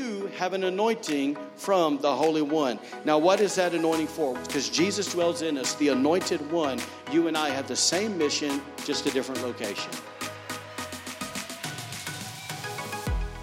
you 0.00 0.26
have 0.38 0.54
an 0.54 0.64
anointing 0.64 1.36
from 1.56 1.98
the 1.98 2.14
Holy 2.14 2.42
One. 2.42 2.78
Now, 3.04 3.18
what 3.18 3.40
is 3.40 3.54
that 3.56 3.74
anointing 3.74 4.06
for? 4.06 4.34
Because 4.34 4.68
Jesus 4.68 5.12
dwells 5.12 5.42
in 5.42 5.58
us, 5.58 5.74
the 5.74 5.88
anointed 5.88 6.50
one. 6.50 6.80
You 7.12 7.28
and 7.28 7.36
I 7.36 7.50
have 7.50 7.68
the 7.68 7.76
same 7.76 8.16
mission, 8.16 8.62
just 8.84 9.06
a 9.06 9.10
different 9.10 9.42
location. 9.42 9.90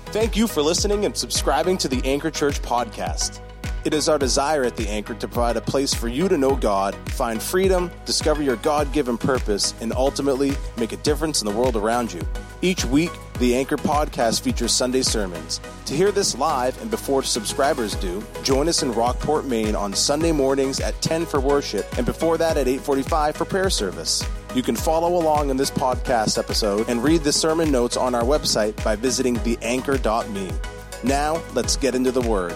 Thank 0.08 0.36
you 0.36 0.48
for 0.48 0.62
listening 0.62 1.06
and 1.06 1.16
subscribing 1.16 1.78
to 1.80 1.88
the 1.88 2.02
Anchor 2.04 2.32
Church 2.32 2.62
podcast. 2.62 3.42
It 3.86 3.94
is 3.94 4.10
our 4.10 4.18
desire 4.18 4.64
at 4.64 4.76
the 4.76 4.88
Anchor 4.90 5.14
to 5.14 5.28
provide 5.28 5.56
a 5.56 5.62
place 5.62 5.94
for 5.94 6.08
you 6.08 6.28
to 6.28 6.38
know 6.38 6.56
God, 6.56 6.96
find 7.12 7.42
freedom, 7.42 7.92
discover 8.06 8.42
your 8.42 8.56
God 8.58 8.92
given 8.92 9.18
purpose, 9.18 9.74
and 9.80 9.94
ultimately 9.94 10.54
make 10.78 10.92
a 10.92 10.98
difference 10.98 11.42
in 11.42 11.46
the 11.46 11.54
world 11.54 11.76
around 11.76 12.12
you. 12.12 12.22
Each 12.62 12.84
week, 12.86 13.12
the 13.40 13.56
Anchor 13.56 13.78
podcast 13.78 14.42
features 14.42 14.72
Sunday 14.72 15.04
sermons. 15.04 15.62
To 15.86 15.94
hear 15.94 16.12
this 16.12 16.36
live 16.38 16.80
and 16.82 16.90
before 16.90 17.22
subscribers 17.22 17.94
do, 17.96 18.24
join 18.44 18.68
us 18.68 18.82
in 18.82 18.92
Rockport, 18.94 19.46
Maine 19.46 19.76
on 19.76 19.94
Sunday 19.94 20.32
mornings 20.32 20.80
at 20.80 21.00
10 21.02 21.26
for 21.26 21.40
worship 21.40 21.86
and 21.98 22.06
before 22.06 22.38
that 22.40 22.58
at 22.58 22.68
8:45 22.68 23.36
for 23.36 23.46
prayer 23.46 23.70
service. 23.70 24.24
You 24.56 24.64
can 24.64 24.76
follow 24.76 25.18
along 25.22 25.52
in 25.52 25.58
this 25.58 25.70
podcast 25.70 26.40
episode 26.40 26.90
and 26.90 27.04
read 27.04 27.24
the 27.24 27.32
sermon 27.32 27.72
notes 27.72 27.96
on 27.96 28.16
our 28.16 28.24
website 28.24 28.82
by 28.84 28.96
visiting 28.96 29.36
theanchor.me. 29.36 30.52
Now, 31.04 31.42
let's 31.54 31.76
get 31.78 31.94
into 31.94 32.12
the 32.12 32.22
word. 32.22 32.56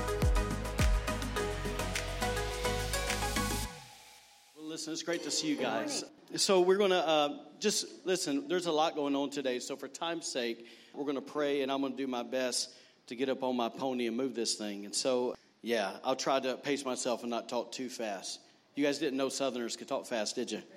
Well, 4.56 4.66
listen, 4.66 4.94
it's 4.94 5.04
great 5.04 5.22
to 5.24 5.32
see 5.32 5.48
you 5.48 5.58
guys. 5.58 6.06
So, 6.38 6.62
we're 6.62 6.78
going 6.78 6.92
to 6.92 7.08
uh, 7.08 7.38
just 7.60 8.06
listen, 8.06 8.48
there's 8.48 8.66
a 8.66 8.72
lot 8.72 8.96
going 8.96 9.16
on 9.16 9.30
today. 9.32 9.60
So, 9.60 9.76
for 9.76 9.90
time's 9.90 10.26
sake, 10.26 10.66
we're 10.94 11.04
going 11.04 11.16
to 11.16 11.22
pray 11.22 11.62
and 11.62 11.72
I'm 11.72 11.82
going 11.82 11.92
to 11.92 11.98
do 11.98 12.08
my 12.08 12.24
best 12.24 12.74
to 13.08 13.16
get 13.16 13.28
up 13.28 13.44
on 13.44 13.58
my 13.58 13.68
pony 13.68 14.08
and 14.08 14.16
move 14.16 14.34
this 14.34 14.56
thing. 14.56 14.86
And 14.86 14.96
so, 14.96 15.36
yeah, 15.62 15.92
I'll 16.06 16.16
try 16.16 16.40
to 16.40 16.56
pace 16.56 16.86
myself 16.86 17.22
and 17.24 17.30
not 17.30 17.50
talk 17.50 17.74
too 17.74 17.90
fast. 17.90 18.40
You 18.76 18.86
guys 18.86 19.00
didn't 19.00 19.18
know 19.18 19.28
Southerners 19.28 19.76
could 19.76 19.90
talk 19.90 20.06
fast, 20.06 20.36
did 20.36 20.52
you? 20.52 20.62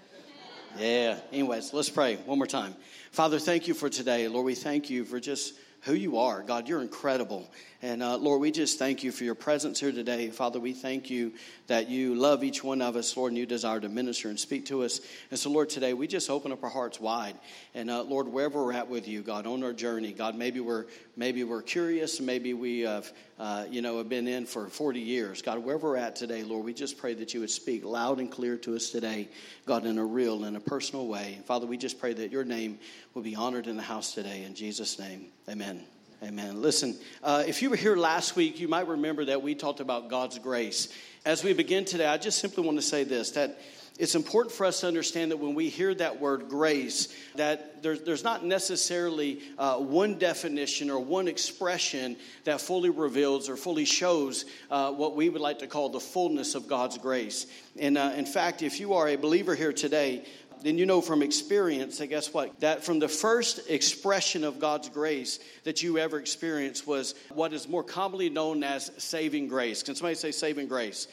Yeah. 0.77 1.21
Anyways, 1.31 1.73
let's 1.73 1.89
pray 1.89 2.17
one 2.17 2.37
more 2.37 2.49
time. 2.49 2.75
Father, 3.13 3.39
thank 3.39 3.69
you 3.69 3.75
for 3.75 3.89
today. 3.89 4.27
Lord, 4.27 4.45
we 4.45 4.57
thank 4.57 4.91
you 4.91 5.05
for 5.05 5.21
just 5.21 5.55
who 5.85 5.93
you 5.95 6.19
are. 6.19 6.43
God, 6.43 6.69
you're 6.69 6.81
incredible. 6.81 7.51
And 7.83 8.03
uh, 8.03 8.17
Lord, 8.17 8.41
we 8.41 8.51
just 8.51 8.79
thank 8.79 9.05
you 9.05 9.13
for 9.13 9.25
your 9.25 9.35
presence 9.35 9.79
here 9.79 9.93
today. 9.93 10.31
Father, 10.31 10.59
we 10.59 10.73
thank 10.73 11.11
you 11.11 11.35
that 11.67 11.91
you 11.91 12.15
love 12.15 12.43
each 12.43 12.65
one 12.65 12.81
of 12.81 12.97
us, 12.97 13.15
Lord, 13.15 13.33
and 13.33 13.39
you 13.39 13.45
desire 13.45 13.81
to 13.81 13.91
minister 13.91 14.31
and 14.31 14.41
speak 14.41 14.65
to 14.67 14.85
us. 14.85 15.03
And 15.31 15.39
so, 15.39 15.51
Lord, 15.51 15.69
today 15.69 15.93
we 15.93 16.07
just 16.07 16.31
open 16.31 16.53
up 16.53 16.65
our 16.65 16.71
hearts 16.71 16.99
wide. 16.99 17.37
And 17.75 17.91
uh, 17.91 18.03
Lord, 18.03 18.29
wherever 18.29 18.65
we're 18.65 18.73
at 18.73 18.89
with 18.89 19.07
you, 19.07 19.21
God, 19.21 19.47
on 19.47 19.63
our 19.63 19.75
journey, 19.75 20.13
God, 20.13 20.35
maybe 20.35 20.61
we're 20.61 20.87
maybe 21.17 21.45
we're 21.45 21.63
curious, 21.63 22.21
maybe 22.21 22.55
we 22.55 22.81
have 22.81 23.13
uh, 23.39 23.65
you 23.71 23.83
know 23.83 23.99
have 23.99 24.09
been 24.09 24.29
in 24.29 24.47
for 24.47 24.69
40 24.69 25.01
years. 25.01 25.43
God, 25.43 25.59
wherever 25.59 25.91
we're 25.91 25.97
at 25.97 26.17
today, 26.17 26.43
Lord, 26.43 26.65
we 26.65 26.75
just 26.75 26.99
pray 26.99 27.15
that 27.15 27.35
you 27.35 27.41
would 27.41 27.51
speak 27.51 27.85
loud 27.85 28.21
and 28.21 28.31
clear 28.31 28.57
to 28.59 28.77
us 28.77 28.91
today, 28.91 29.29
God, 29.67 29.87
in 29.87 29.99
a 29.99 30.05
real 30.05 30.45
and 30.45 30.57
a 30.57 30.61
personal 30.61 31.07
way. 31.07 31.39
Father, 31.47 31.67
we 31.67 31.77
just 31.77 31.99
pray 31.99 32.13
that 32.15 32.31
your 32.31 32.45
name 32.45 32.79
will 33.15 33.23
be 33.23 33.35
honored 33.35 33.67
in 33.67 33.77
the 33.77 33.83
house 33.83 34.15
today. 34.15 34.45
In 34.45 34.55
Jesus' 34.55 34.99
name, 34.99 35.27
Amen. 35.49 35.83
Amen. 36.23 36.63
Listen, 36.63 36.97
uh, 37.23 37.45
if 37.47 37.61
you 37.61 37.69
were 37.69 37.77
here 37.77 37.97
last 37.97 38.35
week, 38.35 38.59
you 38.59 38.67
might 38.67 38.89
remember 38.89 39.27
that 39.27 39.43
we 39.43 39.55
talked 39.55 39.81
about 39.81 40.09
God's 40.09 40.39
grace. 40.39 40.89
As 41.27 41.45
we 41.45 41.53
begin 41.53 41.85
today, 41.85 42.07
I 42.07 42.17
just 42.17 42.39
simply 42.39 42.65
want 42.65 42.79
to 42.79 42.83
say 42.83 43.05
this 43.05 43.33
that 43.33 43.59
it's 43.97 44.17
important 44.17 44.53
for 44.53 44.67
us 44.67 44.81
to 44.81 44.89
understand 44.89 45.31
that 45.31 45.37
when 45.37 45.55
we 45.55 45.69
hear 45.69 45.95
that 45.95 46.21
word 46.21 46.49
grace, 46.49 47.15
that 47.37 47.81
there's, 47.81 48.01
there's 48.01 48.25
not 48.25 48.45
necessarily 48.45 49.41
uh, 49.57 49.77
one 49.77 50.19
definition 50.19 50.91
or 50.91 50.99
one 50.99 51.29
expression 51.29 52.17
that 52.43 52.61
fully 52.61 52.91
reveals 52.91 53.49
or 53.49 53.57
fully 53.57 53.85
shows 53.85 54.47
uh, 54.69 54.91
what 54.91 55.15
we 55.15 55.29
would 55.29 55.41
like 55.41 55.61
to 55.61 55.69
call 55.69 55.91
the 55.91 56.01
fullness 56.01 56.57
of 56.57 56.67
God's 56.67 56.99
grace. 56.99 57.47
And 57.79 57.97
uh, 57.97 58.13
in 58.17 58.27
fact, 58.27 58.63
if 58.63 58.81
you 58.81 58.95
are 58.95 59.09
a 59.09 59.17
believer 59.17 59.55
here 59.55 59.73
today, 59.73 60.25
then 60.63 60.77
you 60.77 60.87
know 60.87 61.01
from 61.01 61.23
experience 61.23 61.99
that 61.99 62.09
guess 62.09 62.33
what? 62.35 62.59
That 62.61 62.85
from 62.85 62.99
the 62.99 63.09
first 63.09 63.71
expression 63.71 64.43
of 64.43 64.59
God's 64.59 64.89
grace 64.89 65.39
that 65.63 65.85
you 65.85 65.99
ever 65.99 66.19
experienced 66.19 66.87
was 66.87 67.15
what 67.33 67.53
is 67.53 67.69
more 67.69 67.85
commonly 67.85 68.31
known 68.31 68.65
as 68.65 68.91
saving 68.99 69.47
grace. 69.47 69.85
Can 69.85 69.95
somebody 69.95 70.17
say 70.17 70.33
saving 70.33 70.67
grace? 70.67 71.07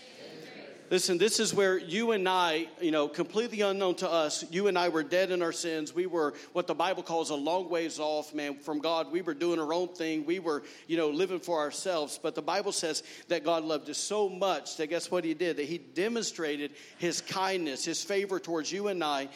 Listen, 0.92 1.18
this 1.18 1.40
is 1.40 1.54
where 1.54 1.78
you 1.78 2.12
and 2.12 2.28
I, 2.28 2.68
you 2.82 2.92
know, 2.92 3.08
completely 3.08 3.62
unknown 3.62 3.96
to 3.96 4.12
us, 4.12 4.44
you 4.52 4.68
and 4.68 4.78
I 4.78 4.90
were 4.90 5.04
dead 5.04 5.32
in 5.32 5.42
our 5.42 5.54
sins. 5.54 5.96
We 5.96 6.06
were 6.06 6.34
what 6.52 6.68
the 6.68 6.76
Bible 6.76 7.02
calls 7.02 7.30
a 7.30 7.36
long 7.36 7.70
ways 7.70 7.98
off, 7.98 8.34
man, 8.34 8.58
from 8.58 8.80
God. 8.80 9.10
We 9.10 9.22
were 9.22 9.34
doing 9.34 9.58
our 9.58 9.74
own 9.74 9.88
thing. 9.88 10.26
We 10.26 10.40
were, 10.40 10.64
you 10.88 10.98
know, 10.98 11.08
living 11.10 11.40
for 11.40 11.60
ourselves. 11.60 12.20
But 12.22 12.36
the 12.36 12.42
Bible 12.42 12.74
says 12.74 13.04
that 13.30 13.46
God 13.46 13.64
loved 13.64 13.90
us 13.90 14.00
so 14.00 14.28
much 14.28 14.76
that 14.76 14.88
guess 14.88 15.10
what 15.10 15.24
He 15.24 15.34
did? 15.34 15.56
That 15.56 15.66
He 15.68 15.78
demonstrated 15.78 16.74
His 16.98 17.22
kindness, 17.22 17.86
His 17.86 18.04
favor 18.04 18.38
towards 18.38 18.70
you 18.70 18.90
and 18.90 19.02
I, 19.02 19.30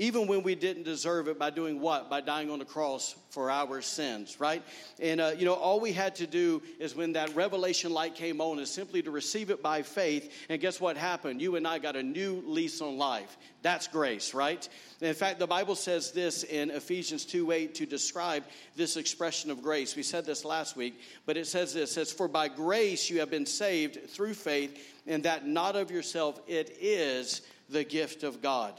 even 0.00 0.26
when 0.26 0.42
we 0.42 0.54
didn't 0.54 0.84
deserve 0.84 1.28
it 1.28 1.38
by 1.38 1.50
doing 1.50 1.78
what? 1.78 2.08
By 2.08 2.22
dying 2.22 2.50
on 2.50 2.58
the 2.58 2.64
cross 2.64 3.14
for 3.28 3.50
our 3.50 3.82
sins, 3.82 4.40
right? 4.40 4.62
And, 4.98 5.20
uh, 5.20 5.32
you 5.36 5.44
know, 5.44 5.52
all 5.52 5.78
we 5.78 5.92
had 5.92 6.16
to 6.16 6.26
do 6.26 6.62
is 6.78 6.96
when 6.96 7.12
that 7.12 7.36
revelation 7.36 7.92
light 7.92 8.14
came 8.14 8.40
on 8.40 8.58
is 8.58 8.70
simply 8.70 9.02
to 9.02 9.10
receive 9.10 9.50
it 9.50 9.62
by 9.62 9.82
faith. 9.82 10.32
And 10.48 10.58
guess 10.58 10.80
what 10.80 10.96
happened? 10.96 11.42
You 11.42 11.56
and 11.56 11.68
I 11.68 11.78
got 11.78 11.96
a 11.96 12.02
new 12.02 12.42
lease 12.46 12.80
on 12.80 12.96
life. 12.96 13.36
That's 13.60 13.88
grace, 13.88 14.32
right? 14.32 14.66
And 15.02 15.08
in 15.10 15.14
fact, 15.14 15.38
the 15.38 15.46
Bible 15.46 15.74
says 15.74 16.12
this 16.12 16.44
in 16.44 16.70
Ephesians 16.70 17.26
2 17.26 17.52
8 17.52 17.74
to 17.74 17.84
describe 17.84 18.44
this 18.76 18.96
expression 18.96 19.50
of 19.50 19.62
grace. 19.62 19.96
We 19.96 20.02
said 20.02 20.24
this 20.24 20.46
last 20.46 20.76
week, 20.76 20.98
but 21.26 21.36
it 21.36 21.46
says 21.46 21.74
this 21.74 21.90
it 21.90 21.92
says, 21.92 22.10
For 22.10 22.26
by 22.26 22.48
grace 22.48 23.10
you 23.10 23.20
have 23.20 23.30
been 23.30 23.44
saved 23.44 24.08
through 24.08 24.32
faith, 24.32 24.82
and 25.06 25.22
that 25.24 25.46
not 25.46 25.76
of 25.76 25.90
yourself, 25.90 26.40
it 26.46 26.78
is 26.80 27.42
the 27.68 27.84
gift 27.84 28.22
of 28.22 28.40
God. 28.40 28.72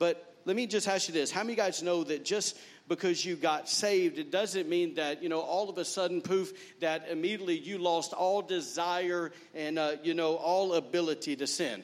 But 0.00 0.33
let 0.44 0.56
me 0.56 0.66
just 0.66 0.86
ask 0.88 1.08
you 1.08 1.14
this. 1.14 1.30
How 1.30 1.42
many 1.42 1.54
guys 1.54 1.82
know 1.82 2.04
that 2.04 2.24
just 2.24 2.58
because 2.88 3.24
you 3.24 3.36
got 3.36 3.68
saved, 3.68 4.18
it 4.18 4.30
doesn't 4.30 4.68
mean 4.68 4.94
that, 4.94 5.22
you 5.22 5.28
know, 5.28 5.40
all 5.40 5.70
of 5.70 5.78
a 5.78 5.84
sudden, 5.84 6.20
poof, 6.20 6.52
that 6.80 7.08
immediately 7.08 7.58
you 7.58 7.78
lost 7.78 8.12
all 8.12 8.42
desire 8.42 9.32
and, 9.54 9.78
uh, 9.78 9.96
you 10.02 10.12
know, 10.12 10.36
all 10.36 10.74
ability 10.74 11.36
to 11.36 11.46
sin? 11.46 11.82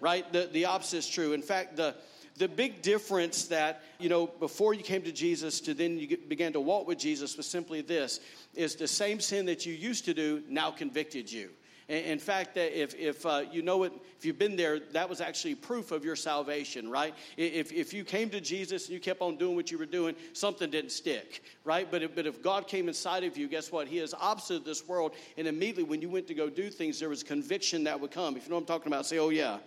Right? 0.00 0.30
The, 0.32 0.48
the 0.52 0.64
opposite 0.64 0.98
is 0.98 1.08
true. 1.08 1.32
In 1.32 1.42
fact, 1.42 1.76
the, 1.76 1.94
the 2.38 2.48
big 2.48 2.82
difference 2.82 3.46
that, 3.46 3.82
you 3.98 4.08
know, 4.08 4.26
before 4.26 4.74
you 4.74 4.82
came 4.82 5.02
to 5.02 5.12
Jesus 5.12 5.60
to 5.62 5.74
then 5.74 5.98
you 5.98 6.16
began 6.16 6.52
to 6.52 6.60
walk 6.60 6.86
with 6.86 6.98
Jesus 6.98 7.36
was 7.36 7.46
simply 7.46 7.80
this 7.80 8.20
is 8.54 8.74
the 8.74 8.88
same 8.88 9.20
sin 9.20 9.46
that 9.46 9.64
you 9.64 9.72
used 9.72 10.04
to 10.06 10.14
do 10.14 10.42
now 10.48 10.70
convicted 10.70 11.30
you. 11.30 11.50
In 11.88 12.18
fact, 12.18 12.56
if, 12.56 12.96
if 12.96 13.24
uh, 13.24 13.44
you 13.52 13.62
know 13.62 13.84
it, 13.84 13.92
if 14.18 14.24
you've 14.24 14.38
been 14.38 14.56
there, 14.56 14.80
that 14.90 15.08
was 15.08 15.20
actually 15.20 15.54
proof 15.54 15.92
of 15.92 16.04
your 16.04 16.16
salvation, 16.16 16.90
right? 16.90 17.14
If, 17.36 17.72
if 17.72 17.94
you 17.94 18.02
came 18.02 18.28
to 18.30 18.40
Jesus 18.40 18.86
and 18.86 18.94
you 18.94 18.98
kept 18.98 19.20
on 19.20 19.36
doing 19.36 19.54
what 19.54 19.70
you 19.70 19.78
were 19.78 19.86
doing, 19.86 20.16
something 20.32 20.68
didn't 20.68 20.90
stick, 20.90 21.44
right? 21.62 21.88
But 21.88 22.02
if, 22.02 22.16
but 22.16 22.26
if 22.26 22.42
God 22.42 22.66
came 22.66 22.88
inside 22.88 23.22
of 23.22 23.36
you, 23.36 23.46
guess 23.46 23.70
what? 23.70 23.86
He 23.86 24.00
is 24.00 24.14
opposite 24.14 24.56
of 24.56 24.64
this 24.64 24.88
world. 24.88 25.12
And 25.38 25.46
immediately 25.46 25.84
when 25.84 26.02
you 26.02 26.08
went 26.08 26.26
to 26.26 26.34
go 26.34 26.50
do 26.50 26.70
things, 26.70 26.98
there 26.98 27.08
was 27.08 27.22
conviction 27.22 27.84
that 27.84 28.00
would 28.00 28.10
come. 28.10 28.36
If 28.36 28.44
you 28.44 28.50
know 28.50 28.56
what 28.56 28.62
I'm 28.62 28.66
talking 28.66 28.92
about, 28.92 29.06
say, 29.06 29.18
oh, 29.18 29.28
yeah. 29.28 29.58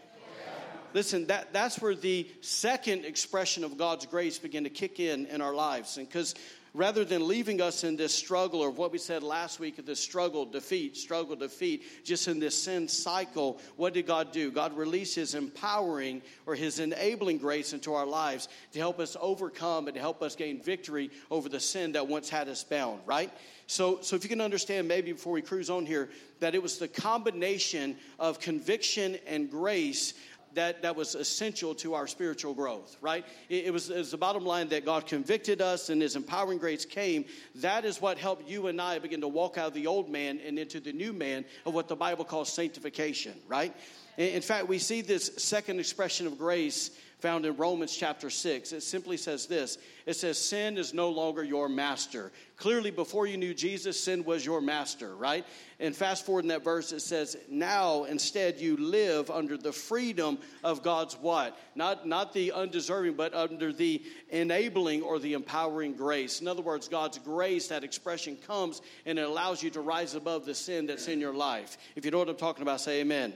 Listen, 0.93 1.27
that, 1.27 1.53
that's 1.53 1.79
where 1.79 1.95
the 1.95 2.27
second 2.41 3.05
expression 3.05 3.63
of 3.63 3.77
God's 3.77 4.05
grace 4.05 4.39
began 4.39 4.63
to 4.63 4.69
kick 4.69 4.99
in 4.99 5.27
in 5.27 5.39
our 5.39 5.53
lives. 5.53 5.97
And 5.97 6.07
because 6.07 6.33
rather 6.73 7.03
than 7.03 7.27
leaving 7.27 7.61
us 7.61 7.83
in 7.83 7.95
this 7.95 8.13
struggle 8.13 8.61
or 8.61 8.69
what 8.69 8.91
we 8.91 8.97
said 8.97 9.23
last 9.23 9.59
week 9.59 9.79
of 9.79 9.85
this 9.85 9.99
struggle, 9.99 10.45
defeat, 10.45 10.95
struggle, 10.97 11.35
defeat, 11.35 11.83
just 12.03 12.27
in 12.27 12.39
this 12.39 12.61
sin 12.61 12.87
cycle, 12.87 13.59
what 13.75 13.93
did 13.93 14.05
God 14.05 14.31
do? 14.31 14.51
God 14.51 14.77
released 14.77 15.15
His 15.15 15.35
empowering 15.35 16.21
or 16.45 16.55
His 16.55 16.79
enabling 16.79 17.37
grace 17.37 17.73
into 17.73 17.93
our 17.93 18.05
lives 18.05 18.47
to 18.73 18.79
help 18.79 18.99
us 18.99 19.17
overcome 19.19 19.87
and 19.87 19.95
to 19.95 20.01
help 20.01 20.21
us 20.21 20.35
gain 20.35 20.61
victory 20.61 21.09
over 21.31 21.49
the 21.49 21.59
sin 21.59 21.93
that 21.93 22.07
once 22.07 22.29
had 22.29 22.47
us 22.47 22.63
bound, 22.63 23.01
right? 23.05 23.31
So, 23.67 23.99
so 24.01 24.15
if 24.15 24.23
you 24.23 24.29
can 24.29 24.41
understand, 24.41 24.87
maybe 24.87 25.11
before 25.11 25.33
we 25.33 25.43
cruise 25.43 25.69
on 25.69 25.85
here, 25.85 26.09
that 26.39 26.55
it 26.55 26.63
was 26.63 26.79
the 26.79 26.87
combination 26.87 27.97
of 28.17 28.39
conviction 28.39 29.17
and 29.27 29.49
grace 29.51 30.15
that, 30.53 30.81
that 30.81 30.95
was 30.95 31.15
essential 31.15 31.75
to 31.75 31.93
our 31.93 32.07
spiritual 32.07 32.53
growth, 32.53 32.97
right? 33.01 33.25
It, 33.49 33.65
it, 33.65 33.73
was, 33.73 33.89
it 33.89 33.97
was 33.97 34.11
the 34.11 34.17
bottom 34.17 34.45
line 34.45 34.69
that 34.69 34.85
God 34.85 35.05
convicted 35.05 35.61
us 35.61 35.89
and 35.89 36.01
His 36.01 36.15
empowering 36.15 36.57
grace 36.57 36.85
came. 36.85 37.25
That 37.55 37.85
is 37.85 38.01
what 38.01 38.17
helped 38.17 38.49
you 38.49 38.67
and 38.67 38.81
I 38.81 38.99
begin 38.99 39.21
to 39.21 39.27
walk 39.27 39.57
out 39.57 39.67
of 39.67 39.73
the 39.73 39.87
old 39.87 40.09
man 40.09 40.39
and 40.45 40.57
into 40.57 40.79
the 40.79 40.93
new 40.93 41.13
man 41.13 41.45
of 41.65 41.73
what 41.73 41.87
the 41.87 41.95
Bible 41.95 42.25
calls 42.25 42.51
sanctification, 42.51 43.33
right? 43.47 43.75
In 44.17 44.41
fact, 44.41 44.67
we 44.67 44.79
see 44.79 45.01
this 45.01 45.31
second 45.37 45.79
expression 45.79 46.27
of 46.27 46.37
grace 46.37 46.91
found 47.19 47.45
in 47.45 47.55
Romans 47.57 47.95
chapter 47.95 48.29
6. 48.29 48.71
It 48.71 48.81
simply 48.81 49.17
says 49.17 49.45
this 49.45 49.77
it 50.05 50.15
says, 50.15 50.37
Sin 50.37 50.77
is 50.77 50.93
no 50.93 51.09
longer 51.09 51.43
your 51.43 51.69
master. 51.69 52.31
Clearly, 52.55 52.91
before 52.91 53.27
you 53.27 53.37
knew 53.37 53.53
Jesus, 53.53 54.01
sin 54.03 54.23
was 54.23 54.45
your 54.45 54.59
master, 54.59 55.15
right? 55.15 55.45
And 55.79 55.95
fast 55.95 56.25
forward 56.25 56.45
in 56.45 56.49
that 56.49 56.63
verse, 56.63 56.91
it 56.91 57.01
says, 57.01 57.37
Now 57.49 58.05
instead 58.05 58.59
you 58.59 58.77
live 58.77 59.29
under 59.29 59.57
the 59.57 59.71
freedom 59.71 60.39
of 60.63 60.81
God's 60.81 61.15
what? 61.15 61.57
Not, 61.75 62.07
not 62.07 62.33
the 62.33 62.51
undeserving, 62.53 63.13
but 63.13 63.33
under 63.33 63.71
the 63.71 64.01
enabling 64.29 65.03
or 65.03 65.19
the 65.19 65.33
empowering 65.33 65.93
grace. 65.93 66.41
In 66.41 66.47
other 66.47 66.63
words, 66.63 66.87
God's 66.87 67.19
grace, 67.19 67.67
that 67.67 67.83
expression 67.83 68.35
comes 68.35 68.81
and 69.05 69.19
it 69.19 69.27
allows 69.27 69.61
you 69.61 69.69
to 69.71 69.81
rise 69.81 70.15
above 70.15 70.45
the 70.45 70.55
sin 70.55 70.87
that's 70.87 71.07
in 71.07 71.19
your 71.19 71.33
life. 71.33 71.77
If 71.95 72.05
you 72.05 72.11
know 72.11 72.19
what 72.19 72.29
I'm 72.29 72.35
talking 72.35 72.63
about, 72.63 72.81
say 72.81 73.01
amen. 73.01 73.33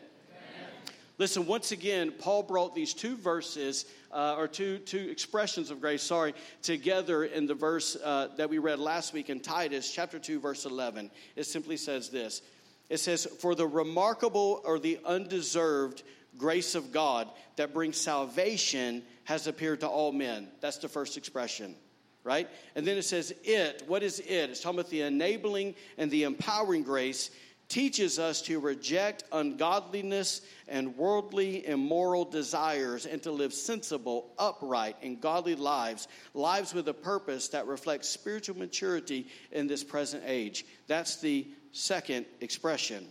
Listen, 1.19 1.45
once 1.45 1.71
again, 1.71 2.11
Paul 2.11 2.41
brought 2.41 2.73
these 2.73 2.93
two 2.93 3.15
verses, 3.15 3.85
uh, 4.11 4.35
or 4.35 4.47
two, 4.47 4.79
two 4.79 5.09
expressions 5.11 5.69
of 5.69 5.79
grace, 5.79 6.01
sorry, 6.01 6.33
together 6.63 7.23
in 7.23 7.45
the 7.45 7.53
verse 7.53 7.95
uh, 8.03 8.29
that 8.37 8.49
we 8.49 8.57
read 8.57 8.79
last 8.79 9.13
week 9.13 9.29
in 9.29 9.39
Titus, 9.39 9.91
chapter 9.93 10.17
2, 10.17 10.39
verse 10.39 10.65
11. 10.65 11.11
It 11.35 11.43
simply 11.43 11.77
says 11.77 12.09
this 12.09 12.41
It 12.89 12.97
says, 12.97 13.27
For 13.39 13.53
the 13.53 13.67
remarkable 13.67 14.61
or 14.65 14.79
the 14.79 14.99
undeserved 15.05 16.01
grace 16.35 16.73
of 16.73 16.91
God 16.91 17.29
that 17.57 17.75
brings 17.75 17.97
salvation 17.97 19.03
has 19.25 19.45
appeared 19.45 19.81
to 19.81 19.87
all 19.87 20.11
men. 20.11 20.47
That's 20.61 20.77
the 20.77 20.89
first 20.89 21.17
expression 21.17 21.75
right? 22.23 22.49
And 22.75 22.87
then 22.87 22.97
it 22.97 23.03
says, 23.03 23.33
it. 23.43 23.83
What 23.87 24.01
is 24.01 24.19
it? 24.19 24.49
It's 24.49 24.61
talking 24.61 24.79
about 24.79 24.89
the 24.89 25.01
enabling 25.01 25.75
and 25.97 26.09
the 26.09 26.23
empowering 26.23 26.83
grace 26.83 27.29
teaches 27.73 28.19
us 28.19 28.39
to 28.39 28.59
reject 28.59 29.23
ungodliness 29.31 30.41
and 30.67 30.95
worldly 30.95 31.65
immoral 31.65 32.23
desires 32.23 33.07
and 33.07 33.19
to 33.23 33.31
live 33.31 33.51
sensible, 33.51 34.29
upright, 34.37 34.95
and 35.01 35.19
godly 35.19 35.55
lives, 35.55 36.07
lives 36.35 36.75
with 36.75 36.87
a 36.87 36.93
purpose 36.93 37.47
that 37.47 37.65
reflects 37.65 38.07
spiritual 38.07 38.55
maturity 38.55 39.25
in 39.51 39.65
this 39.65 39.83
present 39.83 40.21
age. 40.27 40.67
That's 40.85 41.15
the 41.15 41.47
second 41.71 42.27
expression. 42.41 43.07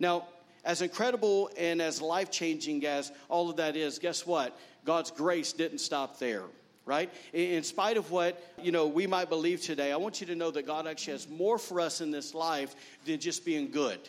Now, 0.00 0.26
as 0.64 0.82
incredible 0.82 1.48
and 1.56 1.80
as 1.80 2.02
life 2.02 2.32
changing 2.32 2.84
as 2.86 3.12
all 3.28 3.48
of 3.48 3.58
that 3.58 3.76
is, 3.76 4.00
guess 4.00 4.26
what? 4.26 4.58
God's 4.84 5.12
grace 5.12 5.52
didn't 5.52 5.78
stop 5.78 6.18
there 6.18 6.42
right? 6.86 7.10
In 7.32 7.62
spite 7.62 7.96
of 7.96 8.10
what, 8.10 8.42
you 8.60 8.72
know, 8.72 8.86
we 8.86 9.06
might 9.06 9.28
believe 9.28 9.62
today, 9.62 9.92
I 9.92 9.96
want 9.96 10.20
you 10.20 10.26
to 10.28 10.34
know 10.34 10.50
that 10.50 10.66
God 10.66 10.86
actually 10.86 11.12
has 11.12 11.28
more 11.28 11.58
for 11.58 11.80
us 11.80 12.00
in 12.00 12.10
this 12.10 12.34
life 12.34 12.74
than 13.04 13.20
just 13.20 13.44
being 13.44 13.70
good. 13.70 14.00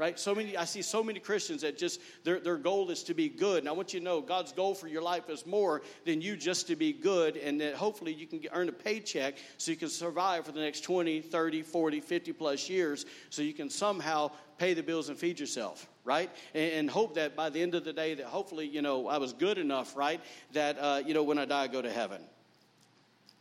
Right? 0.00 0.18
So 0.18 0.34
many, 0.34 0.56
I 0.56 0.64
see 0.64 0.80
so 0.80 1.04
many 1.04 1.20
Christians 1.20 1.60
that 1.60 1.76
just 1.76 2.00
their, 2.24 2.40
their 2.40 2.56
goal 2.56 2.88
is 2.88 3.02
to 3.02 3.12
be 3.12 3.28
good. 3.28 3.58
And 3.58 3.68
I 3.68 3.72
want 3.72 3.92
you 3.92 4.00
to 4.00 4.04
know 4.04 4.22
God's 4.22 4.50
goal 4.50 4.74
for 4.74 4.88
your 4.88 5.02
life 5.02 5.28
is 5.28 5.44
more 5.44 5.82
than 6.06 6.22
you 6.22 6.38
just 6.38 6.66
to 6.68 6.74
be 6.74 6.90
good, 6.90 7.36
and 7.36 7.60
that 7.60 7.74
hopefully 7.74 8.14
you 8.14 8.26
can 8.26 8.38
get, 8.38 8.52
earn 8.54 8.70
a 8.70 8.72
paycheck 8.72 9.34
so 9.58 9.70
you 9.70 9.76
can 9.76 9.90
survive 9.90 10.46
for 10.46 10.52
the 10.52 10.60
next 10.60 10.84
20, 10.84 11.20
30, 11.20 11.60
40, 11.60 12.00
50 12.00 12.32
plus 12.32 12.70
years 12.70 13.04
so 13.28 13.42
you 13.42 13.52
can 13.52 13.68
somehow 13.68 14.30
pay 14.56 14.72
the 14.72 14.82
bills 14.82 15.10
and 15.10 15.18
feed 15.18 15.38
yourself 15.38 15.86
right? 16.02 16.30
And, 16.54 16.72
and, 16.72 16.90
hope 16.90 17.14
that 17.16 17.36
by 17.36 17.50
the 17.50 17.60
end 17.60 17.74
of 17.74 17.84
the 17.84 17.92
day, 17.92 18.14
that 18.14 18.24
hopefully, 18.24 18.66
you 18.66 18.80
know, 18.80 19.06
I 19.06 19.18
was 19.18 19.34
good 19.34 19.58
enough, 19.58 19.94
right? 19.94 20.18
That, 20.54 20.78
uh, 20.78 21.02
you 21.06 21.12
know, 21.12 21.22
when 21.22 21.36
I 21.36 21.44
die, 21.44 21.64
I 21.64 21.66
go 21.68 21.82
to 21.82 21.92
heaven. 21.92 22.22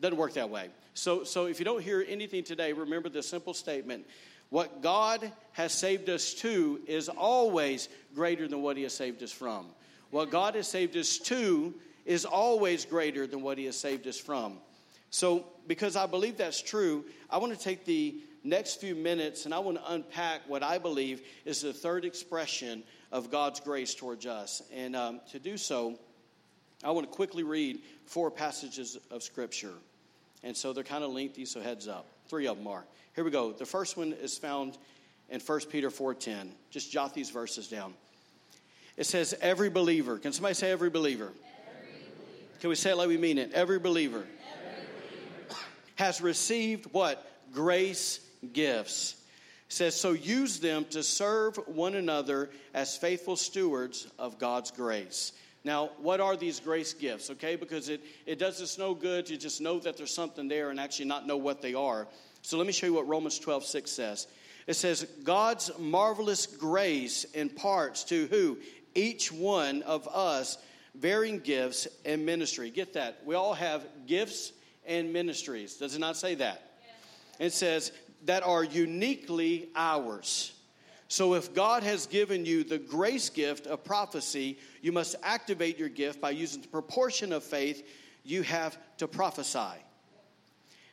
Doesn't 0.02 0.18
work 0.18 0.34
that 0.34 0.50
way. 0.50 0.70
So, 0.94 1.24
so 1.24 1.46
if 1.46 1.58
you 1.58 1.66
don't 1.66 1.82
hear 1.82 2.06
anything 2.08 2.44
today, 2.44 2.74
remember 2.74 3.08
this 3.08 3.30
simple 3.30 3.54
statement. 3.54 4.06
What 4.50 4.82
God 4.82 5.32
has 5.54 5.72
saved 5.74 6.10
us 6.10 6.34
to 6.36 6.80
is 6.88 7.10
always 7.10 7.88
greater 8.16 8.48
than 8.48 8.62
what 8.62 8.78
He 8.78 8.84
has 8.84 8.94
saved 8.94 9.22
us 9.22 9.32
from. 9.32 9.68
What 10.12 10.32
God 10.32 10.56
has 10.56 10.68
saved 10.68 10.98
us 10.98 11.20
to 11.20 11.74
is 12.06 12.26
always 12.26 12.86
greater 12.86 13.28
than 13.28 13.42
what 13.42 13.58
He 13.58 13.66
has 13.66 13.78
saved 13.78 14.08
us 14.08 14.18
from. 14.18 14.58
So, 15.12 15.46
because 15.68 15.96
I 15.96 16.06
believe 16.06 16.38
that's 16.38 16.62
true, 16.62 17.06
I 17.30 17.38
want 17.38 17.54
to 17.54 17.60
take 17.60 17.86
the 17.86 18.16
next 18.44 18.80
few 18.80 18.96
minutes, 18.96 19.46
and 19.46 19.54
I 19.54 19.60
want 19.60 19.78
to 19.78 19.92
unpack 19.92 20.42
what 20.48 20.64
I 20.64 20.78
believe 20.78 21.22
is 21.46 21.62
the 21.62 21.74
third 21.74 22.06
expression 22.06 22.84
of 23.12 23.32
God's 23.32 23.60
grace 23.60 23.94
towards 23.94 24.26
us. 24.26 24.64
And 24.74 24.96
um, 24.96 25.22
to 25.32 25.40
do 25.40 25.58
so, 25.58 26.00
I 26.84 26.92
want 26.92 27.10
to 27.10 27.16
quickly 27.16 27.44
read 27.44 27.82
four 28.06 28.32
passages 28.32 28.98
of 29.12 29.24
Scripture. 29.24 29.74
And 30.44 30.56
so 30.56 30.74
they're 30.74 30.84
kind 30.84 31.04
of 31.04 31.12
lengthy, 31.12 31.46
so 31.46 31.60
heads 31.60 31.88
up. 31.88 32.08
Three 32.30 32.48
of 32.48 32.58
them 32.58 32.68
are. 32.68 32.86
Here 33.16 33.24
we 33.24 33.32
go. 33.32 33.52
The 33.52 33.66
first 33.66 33.98
one 33.98 34.14
is 34.14 34.38
found 34.38 34.78
in 35.30 35.40
1 35.40 35.60
Peter 35.72 35.90
4.10. 35.90 36.50
Just 36.70 36.92
jot 36.92 37.14
these 37.14 37.32
verses 37.32 37.68
down. 37.68 37.94
It 38.98 39.06
says, 39.06 39.36
every 39.42 39.70
believer. 39.70 40.20
Can 40.20 40.32
somebody 40.32 40.54
say 40.54 40.72
every 40.72 40.92
believer? 40.92 41.26
Every 41.26 41.90
believer. 41.90 42.60
Can 42.60 42.70
we 42.70 42.76
say 42.76 42.92
it 42.92 42.98
like 42.98 43.08
we 43.08 43.18
mean 43.18 43.38
it? 43.40 43.52
Every 43.54 43.80
believer, 43.80 44.18
every 44.18 44.84
believer. 45.48 45.62
has 45.96 46.22
received 46.22 46.94
what? 46.94 47.26
Grace 47.52 48.20
gifts. 48.54 49.16
It 49.68 49.74
says, 49.74 50.00
So 50.00 50.12
use 50.12 50.60
them 50.60 50.86
to 50.92 51.02
serve 51.02 51.58
one 51.68 51.96
another 51.96 52.52
as 52.76 52.96
faithful 52.96 53.38
stewards 53.38 54.08
of 54.20 54.38
God's 54.38 54.70
grace. 54.70 55.32
Now, 55.64 55.92
what 55.98 56.22
are 56.22 56.38
these 56.38 56.60
grace 56.60 56.94
gifts? 56.94 57.30
Okay, 57.30 57.56
because 57.56 57.90
it, 57.90 58.02
it 58.26 58.40
does 58.40 58.62
us 58.62 58.78
no 58.78 58.94
good 58.94 59.26
to 59.28 59.38
just 59.38 59.60
know 59.60 59.80
that 59.80 59.98
there's 59.98 60.14
something 60.14 60.48
there 60.48 60.70
and 60.70 60.80
actually 60.80 61.06
not 61.06 61.28
know 61.28 61.38
what 61.38 61.62
they 61.62 61.74
are. 61.74 62.08
So 62.42 62.58
let 62.58 62.66
me 62.66 62.74
show 62.74 62.88
you 62.88 62.94
what 62.94 63.08
Romans 63.08 63.40
12, 63.40 63.66
6 63.66 63.92
says. 63.92 64.28
It 64.68 64.76
says, 64.76 65.06
God's 65.24 65.72
marvelous 65.78 66.46
grace 66.46 67.26
imparts 67.34 68.04
to 68.06 68.28
who? 68.28 68.58
Each 68.96 69.32
one 69.32 69.82
of 69.84 70.08
us 70.08 70.58
varying 70.96 71.40
gifts 71.40 71.88
and 72.06 72.26
ministry. 72.26 72.70
Get 72.70 72.94
that. 72.94 73.22
We 73.26 73.36
all 73.36 73.54
have 73.54 73.86
gifts 74.06 74.54
and 74.86 75.12
ministries. 75.12 75.76
Does 75.76 75.96
it 75.96 76.00
not 76.00 76.18
say 76.18 76.36
that? 76.36 76.64
It 77.40 77.54
says, 77.54 77.92
that 78.26 78.44
are 78.44 78.64
uniquely 78.64 79.70
ours. 79.76 80.54
So, 81.10 81.34
if 81.34 81.56
God 81.56 81.82
has 81.82 82.06
given 82.06 82.46
you 82.46 82.64
the 82.64 82.78
grace 82.78 83.30
gift 83.30 83.66
of 83.66 83.84
prophecy, 83.84 84.60
you 84.84 84.92
must 84.92 85.16
activate 85.24 85.80
your 85.80 85.90
gift 85.90 86.22
by 86.22 86.30
using 86.30 86.62
the 86.62 86.68
proportion 86.68 87.34
of 87.34 87.44
faith 87.44 87.86
you 88.24 88.44
have 88.44 88.78
to 88.98 89.08
prophesy. 89.08 89.82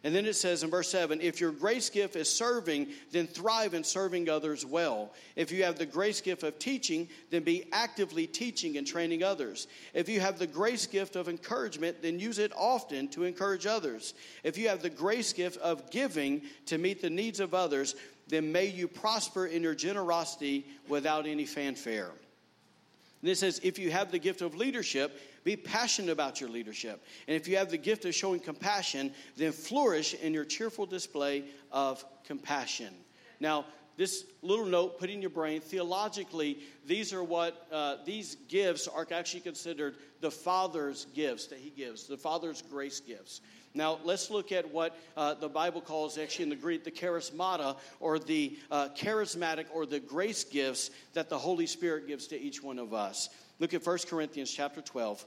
And 0.05 0.15
then 0.15 0.25
it 0.25 0.37
says 0.37 0.63
in 0.63 0.71
verse 0.71 0.89
7 0.89 1.21
if 1.21 1.41
your 1.41 1.51
grace 1.51 1.91
gift 1.91 2.17
is 2.17 2.31
serving, 2.31 2.87
then 3.11 3.27
thrive 3.27 3.75
in 3.75 3.85
serving 3.85 4.31
others 4.31 4.65
well. 4.65 5.13
If 5.35 5.51
you 5.51 5.65
have 5.65 5.79
the 5.79 5.85
grace 5.85 6.21
gift 6.21 6.45
of 6.45 6.59
teaching, 6.59 7.09
then 7.31 7.43
be 7.43 7.65
actively 7.73 8.27
teaching 8.27 8.79
and 8.79 8.87
training 8.87 9.23
others. 9.23 9.67
If 9.93 10.09
you 10.09 10.21
have 10.21 10.39
the 10.39 10.47
grace 10.47 10.87
gift 10.87 11.17
of 11.17 11.29
encouragement, 11.29 12.03
then 12.03 12.21
use 12.21 12.39
it 12.39 12.53
often 12.57 13.09
to 13.09 13.25
encourage 13.25 13.67
others. 13.67 14.15
If 14.45 14.57
you 14.57 14.69
have 14.69 14.81
the 14.81 14.91
grace 14.91 15.33
gift 15.33 15.59
of 15.59 15.91
giving 15.91 16.43
to 16.67 16.79
meet 16.79 17.03
the 17.03 17.11
needs 17.11 17.41
of 17.41 17.53
others, 17.53 17.97
then 18.29 18.53
may 18.53 18.67
you 18.67 18.89
prosper 18.89 19.47
in 19.47 19.63
your 19.63 19.75
generosity 19.75 20.67
without 20.89 21.27
any 21.27 21.45
fanfare. 21.45 22.11
And 23.23 23.31
it 23.31 23.39
says, 23.39 23.61
if 23.63 23.79
you 23.79 23.91
have 23.91 24.11
the 24.11 24.19
gift 24.19 24.43
of 24.43 24.55
leadership, 24.55 25.21
be 25.43 25.57
passionate 25.57 26.13
about 26.13 26.41
your 26.41 26.51
leadership. 26.51 27.05
And 27.27 27.37
if 27.37 27.49
you 27.49 27.57
have 27.57 27.71
the 27.71 27.79
gift 27.79 28.05
of 28.05 28.15
showing 28.15 28.41
compassion, 28.41 29.13
then 29.37 29.53
flourish 29.53 30.15
in 30.15 30.35
your 30.35 30.45
cheerful 30.45 30.87
display 30.87 31.45
of 31.73 32.05
compassion. 32.25 32.93
Now, 33.41 33.65
this 33.97 34.25
little 34.43 34.67
note 34.67 34.99
put 34.99 35.11
in 35.11 35.21
your 35.21 35.31
brain 35.31 35.61
theologically 35.61 36.59
these 36.87 37.13
are 37.13 37.25
what 37.25 37.67
uh, 37.73 37.97
these 38.05 38.37
gifts 38.49 38.87
are 38.89 39.07
actually 39.11 39.41
considered 39.41 39.97
the 40.21 40.31
father's 40.31 41.07
gifts 41.15 41.47
that 41.47 41.59
he 41.59 41.71
gives 41.71 42.07
the 42.07 42.17
father's 42.17 42.63
grace 42.63 43.01
gifts 43.01 43.41
now 43.77 43.99
let's 44.05 44.31
look 44.31 44.53
at 44.53 44.73
what 44.73 44.97
uh, 45.17 45.35
the 45.35 45.49
bible 45.49 45.81
calls 45.81 46.19
actually 46.19 46.45
in 46.45 46.49
the 46.49 46.57
greek 46.57 46.85
the 46.85 46.91
charismata 46.91 47.77
or 48.01 48.19
the 48.19 48.57
uh, 48.71 48.89
charismatic 48.97 49.67
or 49.73 49.87
the 49.87 50.01
grace 50.01 50.45
gifts 50.45 50.91
that 51.15 51.29
the 51.29 51.39
holy 51.39 51.67
spirit 51.67 52.07
gives 52.07 52.27
to 52.27 52.41
each 52.41 52.63
one 52.63 52.79
of 52.79 52.95
us 52.95 53.29
look 53.59 53.75
at 53.75 53.87
1 53.87 53.99
corinthians 54.09 54.51
chapter 54.51 54.81
12 54.81 55.25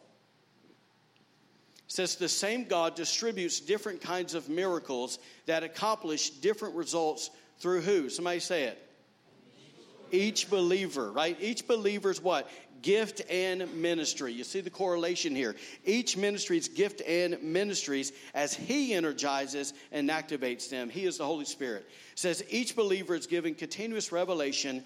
says 1.90 2.16
the 2.16 2.30
same 2.30 2.66
God 2.66 2.96
distributes 2.96 3.60
different 3.60 4.02
kinds 4.02 4.36
of 4.36 4.48
miracles 4.48 5.18
that 5.48 5.64
accomplish 5.64 6.30
different 6.30 6.76
results 6.76 7.32
through 7.58 7.82
who? 7.82 8.10
Somebody 8.10 8.40
say 8.40 8.66
it. 8.66 8.86
Each 10.12 10.50
believer, 10.50 11.12
right? 11.12 11.38
Each 11.42 11.68
believer's 11.68 12.22
what? 12.22 12.50
Gift 12.82 13.22
and 13.30 13.74
ministry. 13.76 14.34
You 14.34 14.44
see 14.44 14.62
the 14.62 14.70
correlation 14.70 15.36
here. 15.36 15.56
Each 15.86 16.16
ministry's 16.16 16.68
gift 16.68 17.02
and 17.08 17.42
ministries 17.42 18.12
as 18.34 18.54
He 18.54 18.94
energizes 18.94 19.74
and 19.92 20.10
activates 20.10 20.70
them. 20.70 20.90
He 20.90 21.06
is 21.06 21.18
the 21.18 21.26
Holy 21.26 21.46
Spirit. 21.46 21.88
It 22.14 22.20
says 22.20 22.44
each 22.50 22.76
believer 22.76 23.16
is 23.16 23.28
given 23.28 23.56
continuous 23.56 24.12
revelation 24.12 24.84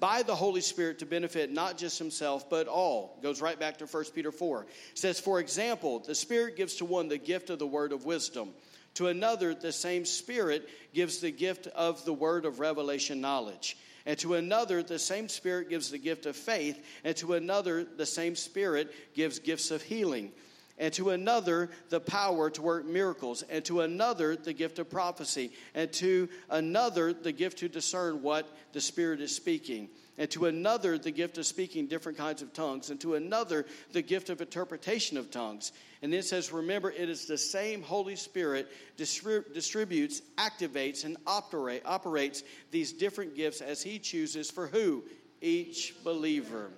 by 0.00 0.22
the 0.22 0.34
Holy 0.34 0.60
Spirit 0.60 0.98
to 1.00 1.06
benefit 1.06 1.52
not 1.52 1.78
just 1.78 1.98
himself, 1.98 2.48
but 2.48 2.68
all. 2.68 3.18
Goes 3.22 3.40
right 3.40 3.58
back 3.58 3.78
to 3.78 3.86
1 3.86 4.04
Peter 4.14 4.32
4. 4.32 4.62
It 4.62 4.68
says, 4.98 5.20
For 5.20 5.40
example, 5.40 6.00
the 6.00 6.14
Spirit 6.14 6.56
gives 6.56 6.76
to 6.76 6.84
one 6.84 7.08
the 7.08 7.18
gift 7.18 7.50
of 7.50 7.58
the 7.58 7.66
word 7.66 7.92
of 7.92 8.04
wisdom. 8.04 8.50
To 8.94 9.06
another, 9.06 9.54
the 9.54 9.72
same 9.72 10.04
Spirit 10.04 10.68
gives 10.92 11.18
the 11.18 11.30
gift 11.30 11.66
of 11.68 12.04
the 12.04 12.12
word 12.12 12.44
of 12.44 12.60
revelation 12.60 13.20
knowledge. 13.20 13.76
And 14.06 14.18
to 14.18 14.34
another, 14.34 14.82
the 14.82 14.98
same 14.98 15.28
Spirit 15.28 15.68
gives 15.70 15.90
the 15.90 15.98
gift 15.98 16.26
of 16.26 16.36
faith. 16.36 16.84
And 17.04 17.16
to 17.18 17.34
another, 17.34 17.84
the 17.84 18.06
same 18.06 18.34
Spirit 18.36 18.92
gives 19.14 19.38
gifts 19.38 19.70
of 19.70 19.82
healing. 19.82 20.32
And 20.78 20.92
to 20.94 21.10
another, 21.10 21.70
the 21.90 22.00
power 22.00 22.50
to 22.50 22.62
work 22.62 22.84
miracles. 22.84 23.42
And 23.48 23.64
to 23.66 23.82
another, 23.82 24.34
the 24.36 24.52
gift 24.52 24.78
of 24.78 24.90
prophecy. 24.90 25.52
And 25.74 25.92
to 25.94 26.28
another, 26.50 27.12
the 27.12 27.32
gift 27.32 27.58
to 27.58 27.68
discern 27.68 28.22
what 28.22 28.48
the 28.72 28.80
Spirit 28.80 29.20
is 29.20 29.34
speaking 29.34 29.88
and 30.22 30.30
to 30.30 30.46
another 30.46 30.98
the 30.98 31.10
gift 31.10 31.36
of 31.36 31.44
speaking 31.44 31.88
different 31.88 32.16
kinds 32.16 32.42
of 32.42 32.52
tongues, 32.52 32.90
and 32.90 33.00
to 33.00 33.16
another 33.16 33.66
the 33.90 34.02
gift 34.02 34.30
of 34.30 34.40
interpretation 34.40 35.16
of 35.16 35.32
tongues. 35.32 35.72
And 36.00 36.14
it 36.14 36.24
says, 36.24 36.52
Remember, 36.52 36.92
it 36.92 37.08
is 37.08 37.26
the 37.26 37.36
same 37.36 37.82
Holy 37.82 38.14
Spirit 38.14 38.68
distributes, 38.96 40.22
activates, 40.38 41.04
and 41.04 41.16
operate, 41.26 41.82
operates 41.84 42.44
these 42.70 42.92
different 42.92 43.34
gifts 43.34 43.60
as 43.60 43.82
He 43.82 43.98
chooses 43.98 44.48
for 44.48 44.68
who? 44.68 45.02
Each 45.40 45.92
believer. 46.04 46.70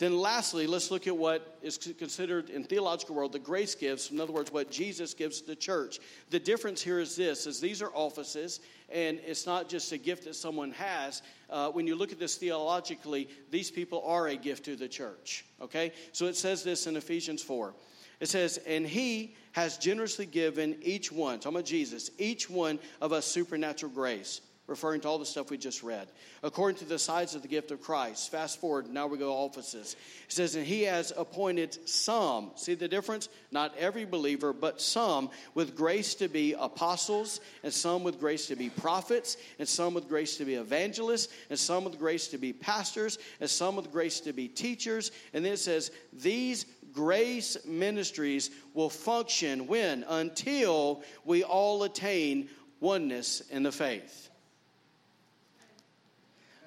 Then, 0.00 0.18
lastly, 0.18 0.66
let's 0.66 0.90
look 0.90 1.06
at 1.06 1.14
what 1.14 1.58
is 1.60 1.76
considered 1.76 2.48
in 2.48 2.64
theological 2.64 3.14
world 3.14 3.32
the 3.32 3.38
grace 3.38 3.74
gifts. 3.74 4.10
In 4.10 4.18
other 4.18 4.32
words, 4.32 4.50
what 4.50 4.70
Jesus 4.70 5.12
gives 5.12 5.42
to 5.42 5.46
the 5.46 5.54
church. 5.54 6.00
The 6.30 6.40
difference 6.40 6.80
here 6.80 7.00
is 7.00 7.16
this: 7.16 7.46
is 7.46 7.60
these 7.60 7.82
are 7.82 7.90
offices, 7.92 8.60
and 8.88 9.20
it's 9.26 9.44
not 9.44 9.68
just 9.68 9.92
a 9.92 9.98
gift 9.98 10.24
that 10.24 10.36
someone 10.36 10.70
has. 10.72 11.20
Uh, 11.50 11.68
when 11.68 11.86
you 11.86 11.96
look 11.96 12.12
at 12.12 12.18
this 12.18 12.36
theologically, 12.36 13.28
these 13.50 13.70
people 13.70 14.02
are 14.06 14.28
a 14.28 14.36
gift 14.36 14.64
to 14.64 14.74
the 14.74 14.88
church. 14.88 15.44
Okay, 15.60 15.92
so 16.12 16.24
it 16.24 16.36
says 16.36 16.64
this 16.64 16.86
in 16.86 16.96
Ephesians 16.96 17.42
four. 17.42 17.74
It 18.20 18.30
says, 18.30 18.56
"And 18.66 18.86
He 18.86 19.36
has 19.52 19.76
generously 19.76 20.24
given 20.24 20.78
each 20.80 21.12
one, 21.12 21.40
talking 21.40 21.56
about 21.58 21.66
Jesus, 21.66 22.10
each 22.16 22.48
one 22.48 22.78
of 23.02 23.12
us 23.12 23.26
supernatural 23.26 23.92
grace." 23.92 24.40
Referring 24.70 25.00
to 25.00 25.08
all 25.08 25.18
the 25.18 25.26
stuff 25.26 25.50
we 25.50 25.58
just 25.58 25.82
read. 25.82 26.08
According 26.42 26.78
to 26.78 26.84
the 26.84 26.98
size 26.98 27.34
of 27.34 27.42
the 27.42 27.48
gift 27.48 27.72
of 27.72 27.82
Christ. 27.82 28.30
Fast 28.30 28.60
forward, 28.60 28.88
now 28.88 29.08
we 29.08 29.18
go 29.18 29.26
to 29.26 29.32
offices. 29.32 29.96
It 30.28 30.32
says, 30.32 30.54
and 30.54 30.64
he 30.64 30.84
has 30.84 31.12
appointed 31.16 31.76
some, 31.88 32.52
see 32.54 32.74
the 32.74 32.88
difference? 32.88 33.28
Not 33.50 33.76
every 33.76 34.04
believer, 34.04 34.52
but 34.52 34.80
some 34.80 35.30
with 35.54 35.76
grace 35.76 36.14
to 36.14 36.28
be 36.28 36.54
apostles, 36.58 37.40
and 37.64 37.72
some 37.72 38.04
with 38.04 38.20
grace 38.20 38.46
to 38.46 38.56
be 38.56 38.70
prophets, 38.70 39.36
and 39.58 39.68
some 39.68 39.92
with 39.92 40.08
grace 40.08 40.36
to 40.36 40.44
be 40.44 40.54
evangelists, 40.54 41.28
and 41.50 41.58
some 41.58 41.84
with 41.84 41.98
grace 41.98 42.28
to 42.28 42.38
be 42.38 42.52
pastors, 42.52 43.18
and 43.40 43.50
some 43.50 43.74
with 43.74 43.90
grace 43.90 44.20
to 44.20 44.32
be 44.32 44.46
teachers. 44.46 45.10
And 45.34 45.44
then 45.44 45.52
it 45.52 45.58
says, 45.58 45.90
these 46.12 46.64
grace 46.92 47.56
ministries 47.66 48.50
will 48.72 48.90
function 48.90 49.66
when? 49.66 50.04
Until 50.08 51.02
we 51.24 51.42
all 51.42 51.82
attain 51.82 52.48
oneness 52.80 53.42
in 53.50 53.62
the 53.62 53.72
faith. 53.72 54.29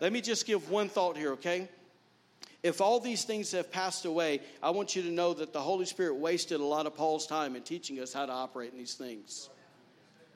Let 0.04 0.12
me 0.12 0.20
just 0.20 0.46
give 0.46 0.70
one 0.70 0.90
thought 0.90 1.16
here, 1.16 1.32
okay? 1.32 1.70
If 2.62 2.82
all 2.82 3.00
these 3.00 3.24
things 3.24 3.54
have 3.54 3.72
passed 3.72 4.04
away, 4.04 4.42
I 4.62 4.72
want 4.72 4.98
you 4.98 5.02
to 5.04 5.10
know 5.10 5.34
that 5.34 5.54
the 5.54 5.62
Holy 5.62 5.86
Spirit 5.86 6.16
wasted 6.16 6.60
a 6.60 6.66
lot 6.66 6.86
of 6.86 6.94
Paul's 6.94 7.26
time 7.26 7.56
in 7.56 7.62
teaching 7.62 8.02
us 8.02 8.12
how 8.12 8.26
to 8.26 8.32
operate 8.34 8.74
in 8.74 8.78
these 8.78 8.96
things. 8.96 9.48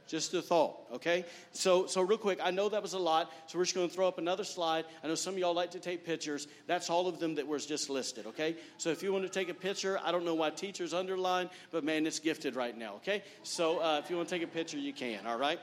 Just 0.07 0.33
a 0.35 0.41
thought, 0.41 0.77
okay? 0.93 1.25
So, 1.51 1.85
so 1.85 2.01
real 2.01 2.17
quick, 2.17 2.39
I 2.41 2.49
know 2.49 2.69
that 2.69 2.81
was 2.81 2.93
a 2.93 2.97
lot, 2.97 3.29
so 3.47 3.57
we're 3.57 3.65
just 3.65 3.75
going 3.75 3.89
to 3.89 3.93
throw 3.93 4.07
up 4.07 4.19
another 4.19 4.45
slide. 4.45 4.85
I 5.03 5.07
know 5.09 5.15
some 5.15 5.33
of 5.33 5.39
y'all 5.41 5.53
like 5.53 5.71
to 5.71 5.81
take 5.81 6.05
pictures. 6.05 6.47
That's 6.67 6.89
all 6.89 7.09
of 7.09 7.19
them 7.19 7.35
that 7.35 7.45
was 7.45 7.65
just 7.65 7.89
listed, 7.89 8.25
okay? 8.27 8.55
So 8.77 8.89
if 8.91 9.03
you 9.03 9.11
want 9.11 9.25
to 9.25 9.29
take 9.29 9.49
a 9.49 9.53
picture, 9.53 9.99
I 10.01 10.13
don't 10.13 10.23
know 10.23 10.35
why 10.35 10.51
teachers 10.51 10.93
underline, 10.93 11.49
but 11.71 11.83
man, 11.83 12.07
it's 12.07 12.19
gifted 12.19 12.55
right 12.55 12.77
now, 12.77 12.93
okay? 12.95 13.21
So 13.43 13.79
uh, 13.79 13.99
if 14.01 14.09
you 14.09 14.15
want 14.15 14.29
to 14.29 14.33
take 14.33 14.43
a 14.45 14.49
picture, 14.49 14.77
you 14.77 14.93
can, 14.93 15.27
all 15.27 15.37
right? 15.37 15.59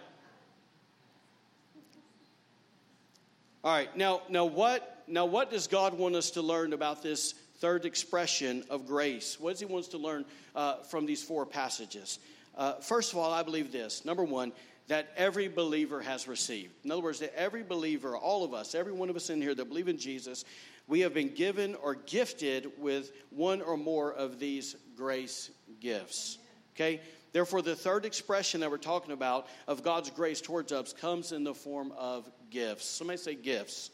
All 3.64 3.72
right, 3.72 3.96
now, 3.96 4.20
now, 4.28 4.44
what, 4.44 5.02
now 5.08 5.24
what 5.24 5.50
does 5.50 5.68
God 5.68 5.94
want 5.94 6.14
us 6.16 6.32
to 6.32 6.42
learn 6.42 6.74
about 6.74 7.02
this 7.02 7.32
third 7.60 7.86
expression 7.86 8.62
of 8.68 8.86
grace? 8.86 9.40
What 9.40 9.52
does 9.52 9.60
He 9.60 9.64
want 9.64 9.84
us 9.84 9.90
to 9.92 9.96
learn 9.96 10.26
uh, 10.54 10.82
from 10.82 11.06
these 11.06 11.22
four 11.22 11.46
passages? 11.46 12.18
Uh, 12.54 12.74
first 12.74 13.12
of 13.12 13.18
all, 13.18 13.32
I 13.32 13.42
believe 13.42 13.72
this. 13.72 14.04
Number 14.04 14.22
one, 14.22 14.52
that 14.88 15.08
every 15.16 15.48
believer 15.48 16.02
has 16.02 16.28
received. 16.28 16.74
In 16.84 16.90
other 16.90 17.00
words, 17.00 17.20
that 17.20 17.34
every 17.34 17.62
believer, 17.62 18.14
all 18.14 18.44
of 18.44 18.52
us, 18.52 18.74
every 18.74 18.92
one 18.92 19.08
of 19.08 19.16
us 19.16 19.30
in 19.30 19.40
here 19.40 19.54
that 19.54 19.64
believe 19.64 19.88
in 19.88 19.96
Jesus, 19.96 20.44
we 20.86 21.00
have 21.00 21.14
been 21.14 21.32
given 21.32 21.74
or 21.76 21.94
gifted 21.94 22.70
with 22.76 23.12
one 23.30 23.62
or 23.62 23.78
more 23.78 24.12
of 24.12 24.38
these 24.38 24.76
grace 24.94 25.50
gifts. 25.80 26.36
Okay? 26.74 27.00
Therefore, 27.34 27.62
the 27.62 27.74
third 27.74 28.04
expression 28.04 28.60
that 28.60 28.70
we're 28.70 28.78
talking 28.78 29.10
about 29.10 29.48
of 29.66 29.82
God's 29.82 30.08
grace 30.08 30.40
towards 30.40 30.70
us 30.70 30.92
comes 30.92 31.32
in 31.32 31.42
the 31.42 31.52
form 31.52 31.92
of 31.98 32.30
gifts. 32.48 32.86
Somebody 32.86 33.16
say 33.16 33.34
gifts. 33.34 33.90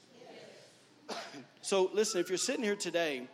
so, 1.62 1.90
listen, 1.94 2.20
if 2.20 2.28
you're 2.28 2.36
sitting 2.36 2.62
here 2.62 2.76
today, 2.76 3.26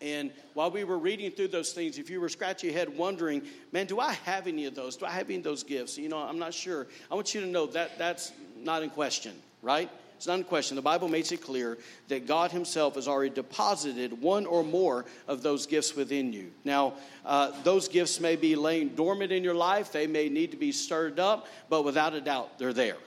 and 0.00 0.32
while 0.54 0.72
we 0.72 0.82
were 0.82 0.98
reading 0.98 1.30
through 1.30 1.48
those 1.48 1.72
things, 1.72 1.98
if 1.98 2.10
you 2.10 2.20
were 2.20 2.28
scratching 2.28 2.70
your 2.70 2.76
head 2.76 2.98
wondering, 2.98 3.42
man, 3.70 3.86
do 3.86 4.00
I 4.00 4.14
have 4.24 4.48
any 4.48 4.66
of 4.66 4.74
those? 4.74 4.96
Do 4.96 5.06
I 5.06 5.10
have 5.10 5.26
any 5.26 5.36
of 5.36 5.44
those 5.44 5.62
gifts? 5.62 5.96
You 5.96 6.08
know, 6.08 6.18
I'm 6.18 6.40
not 6.40 6.52
sure. 6.52 6.88
I 7.08 7.14
want 7.14 7.32
you 7.32 7.42
to 7.42 7.46
know 7.46 7.66
that 7.66 7.96
that's 7.98 8.32
not 8.56 8.82
in 8.82 8.90
question, 8.90 9.40
right? 9.62 9.88
It's 10.22 10.28
not 10.28 10.38
in 10.38 10.44
question. 10.44 10.76
The 10.76 10.82
Bible 10.82 11.08
makes 11.08 11.32
it 11.32 11.38
clear 11.38 11.78
that 12.06 12.28
God 12.28 12.52
Himself 12.52 12.94
has 12.94 13.08
already 13.08 13.34
deposited 13.34 14.22
one 14.22 14.46
or 14.46 14.62
more 14.62 15.04
of 15.26 15.42
those 15.42 15.66
gifts 15.66 15.96
within 15.96 16.32
you. 16.32 16.52
Now, 16.64 16.92
uh, 17.26 17.50
those 17.64 17.88
gifts 17.88 18.20
may 18.20 18.36
be 18.36 18.54
laying 18.54 18.90
dormant 18.90 19.32
in 19.32 19.42
your 19.42 19.56
life, 19.56 19.90
they 19.90 20.06
may 20.06 20.28
need 20.28 20.52
to 20.52 20.56
be 20.56 20.70
stirred 20.70 21.18
up, 21.18 21.48
but 21.68 21.84
without 21.84 22.14
a 22.14 22.20
doubt, 22.20 22.56
they're 22.56 22.72
there, 22.72 22.98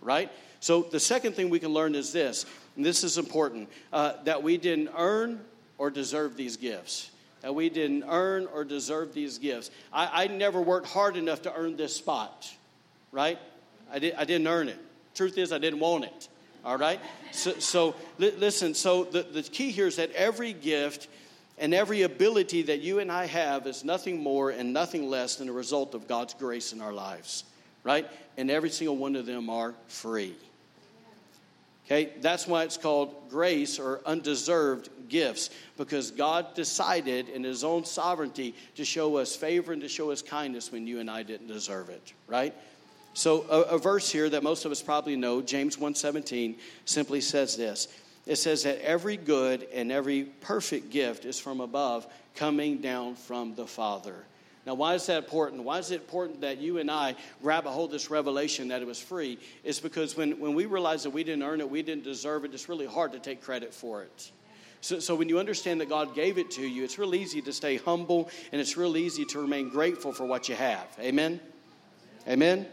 right? 0.00 0.32
So, 0.60 0.80
the 0.80 0.98
second 0.98 1.34
thing 1.34 1.50
we 1.50 1.58
can 1.58 1.74
learn 1.74 1.94
is 1.94 2.10
this, 2.10 2.46
and 2.76 2.82
this 2.82 3.04
is 3.04 3.18
important 3.18 3.68
uh, 3.92 4.14
that 4.24 4.42
we 4.42 4.56
didn't 4.56 4.88
earn 4.96 5.44
or 5.76 5.90
deserve 5.90 6.38
these 6.38 6.56
gifts. 6.56 7.10
That 7.42 7.54
we 7.54 7.68
didn't 7.68 8.04
earn 8.08 8.48
or 8.50 8.64
deserve 8.64 9.12
these 9.12 9.36
gifts. 9.36 9.70
I, 9.92 10.24
I 10.24 10.26
never 10.28 10.62
worked 10.62 10.86
hard 10.86 11.18
enough 11.18 11.42
to 11.42 11.54
earn 11.54 11.76
this 11.76 11.94
spot, 11.94 12.50
right? 13.12 13.38
I, 13.92 13.96
I 13.96 14.24
didn't 14.24 14.46
earn 14.46 14.70
it. 14.70 14.78
Truth 15.14 15.36
is, 15.36 15.52
I 15.52 15.58
didn't 15.58 15.80
want 15.80 16.04
it. 16.04 16.28
All 16.66 16.76
right? 16.76 17.00
So, 17.30 17.52
so 17.60 17.94
li- 18.18 18.34
listen, 18.36 18.74
so 18.74 19.04
the, 19.04 19.22
the 19.22 19.42
key 19.44 19.70
here 19.70 19.86
is 19.86 19.96
that 19.96 20.10
every 20.10 20.52
gift 20.52 21.06
and 21.58 21.72
every 21.72 22.02
ability 22.02 22.62
that 22.62 22.80
you 22.80 22.98
and 22.98 23.10
I 23.10 23.26
have 23.26 23.68
is 23.68 23.84
nothing 23.84 24.20
more 24.20 24.50
and 24.50 24.72
nothing 24.72 25.08
less 25.08 25.36
than 25.36 25.48
a 25.48 25.52
result 25.52 25.94
of 25.94 26.08
God's 26.08 26.34
grace 26.34 26.72
in 26.72 26.82
our 26.82 26.92
lives, 26.92 27.44
right? 27.84 28.06
And 28.36 28.50
every 28.50 28.70
single 28.70 28.96
one 28.96 29.14
of 29.14 29.26
them 29.26 29.48
are 29.48 29.74
free. 29.86 30.34
Okay, 31.86 32.12
that's 32.20 32.48
why 32.48 32.64
it's 32.64 32.76
called 32.76 33.14
grace 33.30 33.78
or 33.78 34.00
undeserved 34.04 34.90
gifts, 35.08 35.50
because 35.76 36.10
God 36.10 36.52
decided 36.56 37.28
in 37.28 37.44
His 37.44 37.62
own 37.62 37.84
sovereignty 37.84 38.56
to 38.74 38.84
show 38.84 39.18
us 39.18 39.36
favor 39.36 39.72
and 39.72 39.80
to 39.82 39.88
show 39.88 40.10
us 40.10 40.20
kindness 40.20 40.72
when 40.72 40.88
you 40.88 40.98
and 40.98 41.08
I 41.08 41.22
didn't 41.22 41.46
deserve 41.46 41.90
it, 41.90 42.12
right? 42.26 42.52
So 43.16 43.46
a, 43.48 43.76
a 43.76 43.78
verse 43.78 44.10
here 44.10 44.28
that 44.28 44.42
most 44.42 44.66
of 44.66 44.72
us 44.72 44.82
probably 44.82 45.16
know, 45.16 45.40
James 45.40 45.78
1:17, 45.78 46.56
simply 46.84 47.22
says 47.22 47.56
this. 47.56 47.88
It 48.26 48.36
says 48.36 48.64
that 48.64 48.78
every 48.82 49.16
good 49.16 49.66
and 49.72 49.90
every 49.90 50.24
perfect 50.24 50.90
gift 50.90 51.24
is 51.24 51.40
from 51.40 51.62
above, 51.62 52.06
coming 52.34 52.76
down 52.76 53.14
from 53.14 53.54
the 53.54 53.66
Father. 53.66 54.16
Now, 54.66 54.74
why 54.74 54.94
is 54.96 55.06
that 55.06 55.24
important? 55.24 55.62
Why 55.62 55.78
is 55.78 55.92
it 55.92 56.02
important 56.02 56.42
that 56.42 56.58
you 56.58 56.76
and 56.76 56.90
I 56.90 57.14
grab 57.40 57.64
a 57.64 57.70
hold 57.70 57.88
of 57.88 57.92
this 57.92 58.10
revelation 58.10 58.68
that 58.68 58.82
it 58.82 58.86
was 58.86 59.00
free? 59.00 59.38
It's 59.64 59.80
because 59.80 60.14
when, 60.14 60.38
when 60.38 60.54
we 60.54 60.66
realize 60.66 61.04
that 61.04 61.10
we 61.10 61.24
didn't 61.24 61.44
earn 61.44 61.60
it, 61.60 61.70
we 61.70 61.80
didn't 61.80 62.04
deserve 62.04 62.44
it, 62.44 62.52
it's 62.52 62.68
really 62.68 62.86
hard 62.86 63.12
to 63.12 63.18
take 63.18 63.40
credit 63.40 63.72
for 63.72 64.02
it. 64.02 64.30
So, 64.82 64.98
so 64.98 65.14
when 65.14 65.30
you 65.30 65.38
understand 65.38 65.80
that 65.80 65.88
God 65.88 66.14
gave 66.14 66.36
it 66.36 66.50
to 66.50 66.66
you, 66.66 66.84
it's 66.84 66.98
real 66.98 67.14
easy 67.14 67.40
to 67.40 67.52
stay 67.54 67.78
humble 67.78 68.28
and 68.52 68.60
it's 68.60 68.76
real 68.76 68.98
easy 68.98 69.24
to 69.24 69.40
remain 69.40 69.70
grateful 69.70 70.12
for 70.12 70.26
what 70.26 70.50
you 70.50 70.54
have. 70.54 70.86
Amen? 71.00 71.40
Amen? 72.28 72.66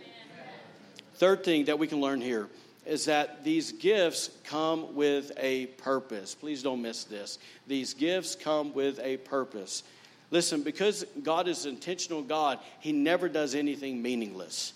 Third 1.16 1.44
thing 1.44 1.66
that 1.66 1.80
we 1.80 1.88
can 1.88 2.02
learn 2.02 2.22
here 2.22 2.50
is 2.86 3.06
that 3.06 3.44
these 3.44 3.72
gifts 3.72 4.30
come 4.44 4.96
with 4.96 5.32
a 5.38 5.68
purpose. 5.68 6.36
Please 6.36 6.64
don't 6.64 6.82
miss 6.82 7.06
this. 7.06 7.40
These 7.68 7.94
gifts 7.94 8.36
come 8.36 8.74
with 8.74 9.00
a 9.00 9.18
purpose. 9.18 9.84
Listen, 10.32 10.64
because 10.64 11.06
God 11.22 11.48
is 11.48 11.66
intentional 11.66 12.24
God, 12.24 12.60
He 12.80 12.92
never 12.92 13.30
does 13.30 13.56
anything 13.56 14.02
meaningless. 14.02 14.74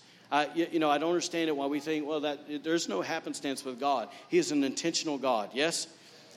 You, 0.54 0.68
you, 0.72 0.78
know, 0.78 0.90
I 0.90 0.98
don't 0.98 1.08
understand 1.08 1.48
it 1.48 1.56
why 1.56 1.66
we 1.66 1.80
think, 1.80 2.06
well, 2.06 2.20
that 2.20 2.62
there's 2.62 2.88
no 2.88 3.00
happenstance 3.02 3.64
with 3.64 3.80
God. 3.80 4.08
He 4.28 4.38
is 4.38 4.52
an 4.52 4.62
intentional 4.62 5.18
God. 5.18 5.50
Yes. 5.54 5.88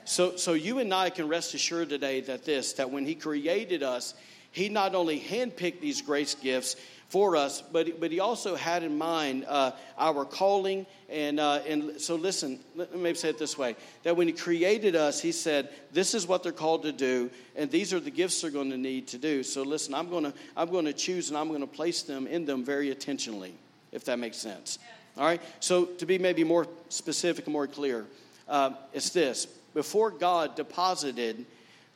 So, 0.05 0.37
so 0.37 0.53
you 0.53 0.79
and 0.79 0.93
I 0.93 1.09
can 1.09 1.27
rest 1.27 1.53
assured 1.53 1.89
today 1.89 2.21
that 2.21 2.43
this, 2.45 2.73
that 2.73 2.89
when 2.89 3.05
He 3.05 3.15
created 3.15 3.83
us, 3.83 4.15
He 4.51 4.69
not 4.69 4.95
only 4.95 5.19
handpicked 5.19 5.79
these 5.79 6.01
grace 6.01 6.35
gifts, 6.35 6.75
for 7.11 7.35
us, 7.35 7.61
but, 7.73 7.99
but 7.99 8.09
he 8.09 8.21
also 8.21 8.55
had 8.55 8.83
in 8.83 8.97
mind 8.97 9.43
uh, 9.49 9.73
our 9.97 10.23
calling. 10.23 10.85
And, 11.09 11.41
uh, 11.41 11.59
and 11.67 11.99
so, 11.99 12.15
listen, 12.15 12.57
let 12.73 12.95
me 12.95 13.13
say 13.15 13.27
it 13.27 13.37
this 13.37 13.57
way 13.57 13.75
that 14.03 14.15
when 14.15 14.27
he 14.27 14.33
created 14.33 14.95
us, 14.95 15.19
he 15.19 15.33
said, 15.33 15.67
This 15.91 16.13
is 16.13 16.25
what 16.25 16.41
they're 16.41 16.53
called 16.53 16.83
to 16.83 16.93
do, 16.93 17.29
and 17.57 17.69
these 17.69 17.93
are 17.93 17.99
the 17.99 18.09
gifts 18.09 18.41
they're 18.41 18.49
going 18.49 18.69
to 18.69 18.77
need 18.77 19.09
to 19.09 19.17
do. 19.17 19.43
So, 19.43 19.61
listen, 19.61 19.93
I'm 19.93 20.09
going 20.09 20.23
to 20.23 20.33
I'm 20.55 20.71
going 20.71 20.85
to 20.85 20.93
choose 20.93 21.27
and 21.27 21.37
I'm 21.37 21.49
going 21.49 21.59
to 21.59 21.67
place 21.67 22.01
them 22.03 22.27
in 22.27 22.45
them 22.45 22.63
very 22.63 22.89
intentionally, 22.89 23.55
if 23.91 24.05
that 24.05 24.17
makes 24.17 24.37
sense. 24.37 24.79
All 25.17 25.25
right? 25.25 25.41
So, 25.59 25.83
to 25.83 26.05
be 26.05 26.17
maybe 26.17 26.45
more 26.45 26.65
specific 26.87 27.45
and 27.45 27.51
more 27.51 27.67
clear, 27.67 28.05
uh, 28.47 28.71
it's 28.93 29.09
this 29.09 29.47
before 29.73 30.11
God 30.11 30.55
deposited 30.55 31.45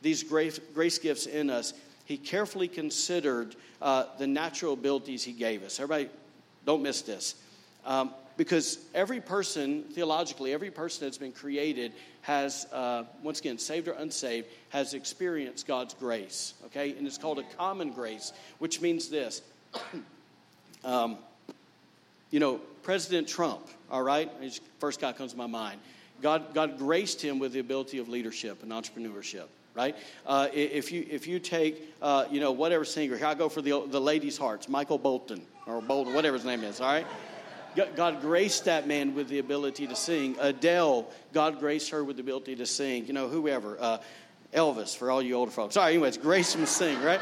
these 0.01 0.23
grace, 0.23 0.59
grace 0.73 0.99
gifts 0.99 1.25
in 1.25 1.49
us, 1.49 1.73
He 2.05 2.17
carefully 2.17 2.67
considered 2.67 3.55
uh, 3.81 4.05
the 4.17 4.27
natural 4.27 4.73
abilities 4.73 5.23
He 5.23 5.33
gave 5.33 5.63
us. 5.63 5.79
Everybody, 5.79 6.09
don't 6.65 6.81
miss 6.81 7.01
this. 7.01 7.35
Um, 7.85 8.11
because 8.37 8.79
every 8.93 9.21
person, 9.21 9.83
theologically, 9.91 10.53
every 10.53 10.71
person 10.71 11.05
that's 11.05 11.17
been 11.17 11.31
created 11.31 11.93
has, 12.21 12.67
uh, 12.73 13.03
once 13.23 13.39
again, 13.39 13.57
saved 13.57 13.87
or 13.87 13.93
unsaved, 13.93 14.47
has 14.69 14.93
experienced 14.93 15.67
God's 15.67 15.93
grace, 15.93 16.53
okay? 16.65 16.95
And 16.97 17.07
it's 17.07 17.17
called 17.17 17.39
a 17.39 17.43
common 17.57 17.91
grace, 17.91 18.33
which 18.59 18.81
means 18.81 19.09
this. 19.09 19.41
um, 20.83 21.17
you 22.31 22.39
know, 22.39 22.59
President 22.83 23.27
Trump, 23.27 23.67
all 23.89 24.03
right? 24.03 24.29
First 24.79 24.99
guy 24.99 25.13
comes 25.13 25.31
to 25.31 25.37
my 25.37 25.47
mind. 25.47 25.79
God, 26.21 26.53
God 26.53 26.77
graced 26.77 27.21
him 27.21 27.39
with 27.39 27.53
the 27.53 27.59
ability 27.59 27.99
of 27.99 28.09
leadership 28.09 28.63
and 28.63 28.71
entrepreneurship, 28.71 29.47
right? 29.75 29.95
Uh, 30.25 30.47
if, 30.53 30.91
you, 30.91 31.05
if 31.09 31.27
you 31.27 31.39
take, 31.39 31.93
uh, 32.01 32.25
you 32.31 32.39
know, 32.39 32.51
whatever 32.51 32.85
singer, 32.85 33.17
here 33.17 33.27
I 33.27 33.35
go 33.35 33.49
for 33.49 33.61
the, 33.61 33.85
the 33.87 34.01
ladies' 34.01 34.37
hearts, 34.37 34.67
Michael 34.69 34.97
Bolton, 34.97 35.41
or 35.67 35.81
Bolton, 35.81 36.13
whatever 36.13 36.35
his 36.35 36.45
name 36.45 36.63
is, 36.63 36.81
all 36.81 36.87
right? 36.87 37.05
God 37.95 38.21
graced 38.21 38.65
that 38.65 38.87
man 38.87 39.15
with 39.15 39.27
the 39.27 39.39
ability 39.39 39.85
to 39.87 39.95
sing. 39.97 40.37
Adele, 40.39 41.07
God 41.33 41.59
graced 41.59 41.89
her 41.89 42.05
with 42.05 42.15
the 42.15 42.21
ability 42.21 42.55
to 42.55 42.65
sing. 42.65 43.05
You 43.05 43.11
know, 43.11 43.27
whoever. 43.27 43.77
Uh, 43.77 43.97
Elvis, 44.53 44.95
for 44.95 45.11
all 45.11 45.21
you 45.21 45.35
older 45.35 45.51
folks. 45.51 45.73
Sorry, 45.73 45.93
anyways, 45.93 46.17
grace 46.17 46.55
him 46.55 46.61
to 46.61 46.67
sing, 46.67 47.01
right? 47.01 47.19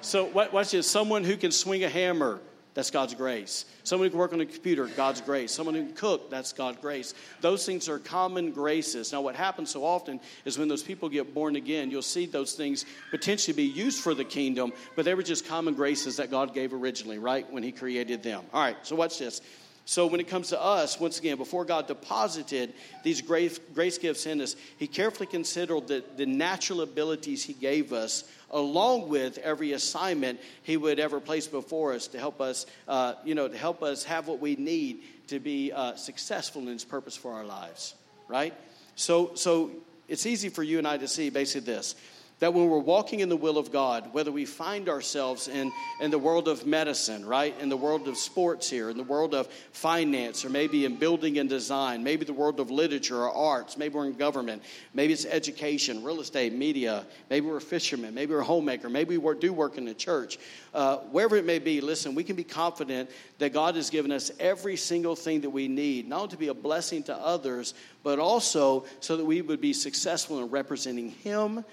So, 0.00 0.24
watch 0.24 0.70
this. 0.70 0.90
Someone 0.90 1.24
who 1.24 1.36
can 1.36 1.50
swing 1.50 1.84
a 1.84 1.90
hammer, 1.90 2.40
that's 2.72 2.90
God's 2.90 3.14
grace. 3.14 3.64
Someone 3.82 4.06
who 4.06 4.10
can 4.10 4.18
work 4.20 4.32
on 4.32 4.40
a 4.40 4.46
computer, 4.46 4.86
God's 4.86 5.20
grace. 5.20 5.50
Someone 5.50 5.74
who 5.74 5.86
can 5.86 5.94
cook, 5.94 6.30
that's 6.30 6.52
God's 6.52 6.78
grace. 6.78 7.14
Those 7.40 7.66
things 7.66 7.88
are 7.88 7.98
common 7.98 8.52
graces. 8.52 9.12
Now, 9.12 9.22
what 9.22 9.34
happens 9.34 9.70
so 9.70 9.84
often 9.84 10.20
is 10.44 10.56
when 10.56 10.68
those 10.68 10.82
people 10.82 11.08
get 11.08 11.34
born 11.34 11.56
again, 11.56 11.90
you'll 11.90 12.02
see 12.02 12.26
those 12.26 12.54
things 12.54 12.84
potentially 13.10 13.56
be 13.56 13.64
used 13.64 14.00
for 14.00 14.14
the 14.14 14.24
kingdom, 14.24 14.72
but 14.94 15.04
they 15.04 15.14
were 15.14 15.22
just 15.22 15.46
common 15.46 15.74
graces 15.74 16.16
that 16.18 16.30
God 16.30 16.54
gave 16.54 16.72
originally, 16.72 17.18
right, 17.18 17.50
when 17.52 17.64
He 17.64 17.72
created 17.72 18.22
them. 18.22 18.44
All 18.52 18.62
right, 18.62 18.76
so 18.82 18.94
watch 18.94 19.18
this. 19.18 19.40
So, 19.84 20.06
when 20.06 20.20
it 20.20 20.28
comes 20.28 20.50
to 20.50 20.62
us, 20.62 21.00
once 21.00 21.18
again, 21.18 21.36
before 21.36 21.64
God 21.64 21.88
deposited 21.88 22.74
these 23.02 23.20
grace, 23.20 23.58
grace 23.74 23.98
gifts 23.98 24.26
in 24.26 24.40
us, 24.40 24.54
He 24.76 24.86
carefully 24.86 25.26
considered 25.26 25.88
the, 25.88 26.04
the 26.16 26.26
natural 26.26 26.82
abilities 26.82 27.42
He 27.42 27.54
gave 27.54 27.92
us, 27.92 28.22
along 28.50 29.08
with 29.08 29.38
every 29.38 29.72
assignment 29.72 30.40
He 30.62 30.76
would 30.76 30.98
ever 30.98 31.20
place 31.20 31.46
before 31.46 31.92
us 31.92 32.08
to 32.08 32.18
help 32.18 32.40
us, 32.40 32.66
uh, 32.88 33.14
you 33.24 33.34
know, 33.34 33.48
to 33.48 33.56
help 33.56 33.82
us 33.82 34.04
have 34.04 34.28
what 34.28 34.40
we 34.40 34.56
need 34.56 35.02
to 35.28 35.38
be 35.38 35.72
uh, 35.72 35.94
successful 35.94 36.62
in 36.62 36.68
His 36.68 36.84
purpose 36.84 37.16
for 37.16 37.32
our 37.32 37.44
lives, 37.44 37.94
right? 38.28 38.54
So, 38.96 39.34
so 39.34 39.70
it's 40.08 40.26
easy 40.26 40.48
for 40.48 40.62
you 40.62 40.78
and 40.78 40.86
I 40.86 40.96
to 40.98 41.08
see 41.08 41.30
basically 41.30 41.72
this 41.72 41.94
that 42.40 42.54
when 42.54 42.68
we're 42.68 42.78
walking 42.78 43.20
in 43.20 43.28
the 43.28 43.36
will 43.36 43.58
of 43.58 43.70
God, 43.70 44.12
whether 44.12 44.32
we 44.32 44.46
find 44.46 44.88
ourselves 44.88 45.46
in, 45.46 45.70
in 46.00 46.10
the 46.10 46.18
world 46.18 46.48
of 46.48 46.66
medicine, 46.66 47.24
right, 47.24 47.54
in 47.60 47.68
the 47.68 47.76
world 47.76 48.08
of 48.08 48.16
sports 48.16 48.68
here, 48.68 48.88
in 48.88 48.96
the 48.96 49.02
world 49.02 49.34
of 49.34 49.46
finance, 49.72 50.42
or 50.42 50.48
maybe 50.48 50.86
in 50.86 50.96
building 50.96 51.38
and 51.38 51.50
design, 51.50 52.02
maybe 52.02 52.24
the 52.24 52.32
world 52.32 52.58
of 52.58 52.70
literature 52.70 53.24
or 53.24 53.30
arts, 53.30 53.76
maybe 53.76 53.94
we're 53.94 54.06
in 54.06 54.14
government, 54.14 54.62
maybe 54.94 55.12
it's 55.12 55.26
education, 55.26 56.02
real 56.02 56.20
estate, 56.20 56.54
media, 56.54 57.04
maybe 57.28 57.46
we're 57.46 57.58
a 57.58 57.60
fisherman, 57.60 58.14
maybe 58.14 58.32
we're 58.32 58.40
a 58.40 58.44
homemaker, 58.44 58.88
maybe 58.88 59.18
we 59.18 59.38
do 59.38 59.52
work 59.52 59.76
in 59.76 59.84
the 59.84 59.94
church, 59.94 60.38
uh, 60.72 60.96
wherever 61.12 61.36
it 61.36 61.44
may 61.44 61.58
be, 61.58 61.82
listen, 61.82 62.14
we 62.14 62.24
can 62.24 62.36
be 62.36 62.44
confident 62.44 63.10
that 63.38 63.52
God 63.52 63.76
has 63.76 63.90
given 63.90 64.10
us 64.10 64.30
every 64.40 64.76
single 64.76 65.14
thing 65.14 65.42
that 65.42 65.50
we 65.50 65.68
need, 65.68 66.08
not 66.08 66.16
only 66.16 66.28
to 66.30 66.36
be 66.38 66.48
a 66.48 66.54
blessing 66.54 67.02
to 67.02 67.14
others, 67.14 67.74
but 68.02 68.18
also 68.18 68.86
so 69.00 69.18
that 69.18 69.24
we 69.26 69.42
would 69.42 69.60
be 69.60 69.74
successful 69.74 70.38
in 70.38 70.48
representing 70.48 71.10
Him 71.10 71.64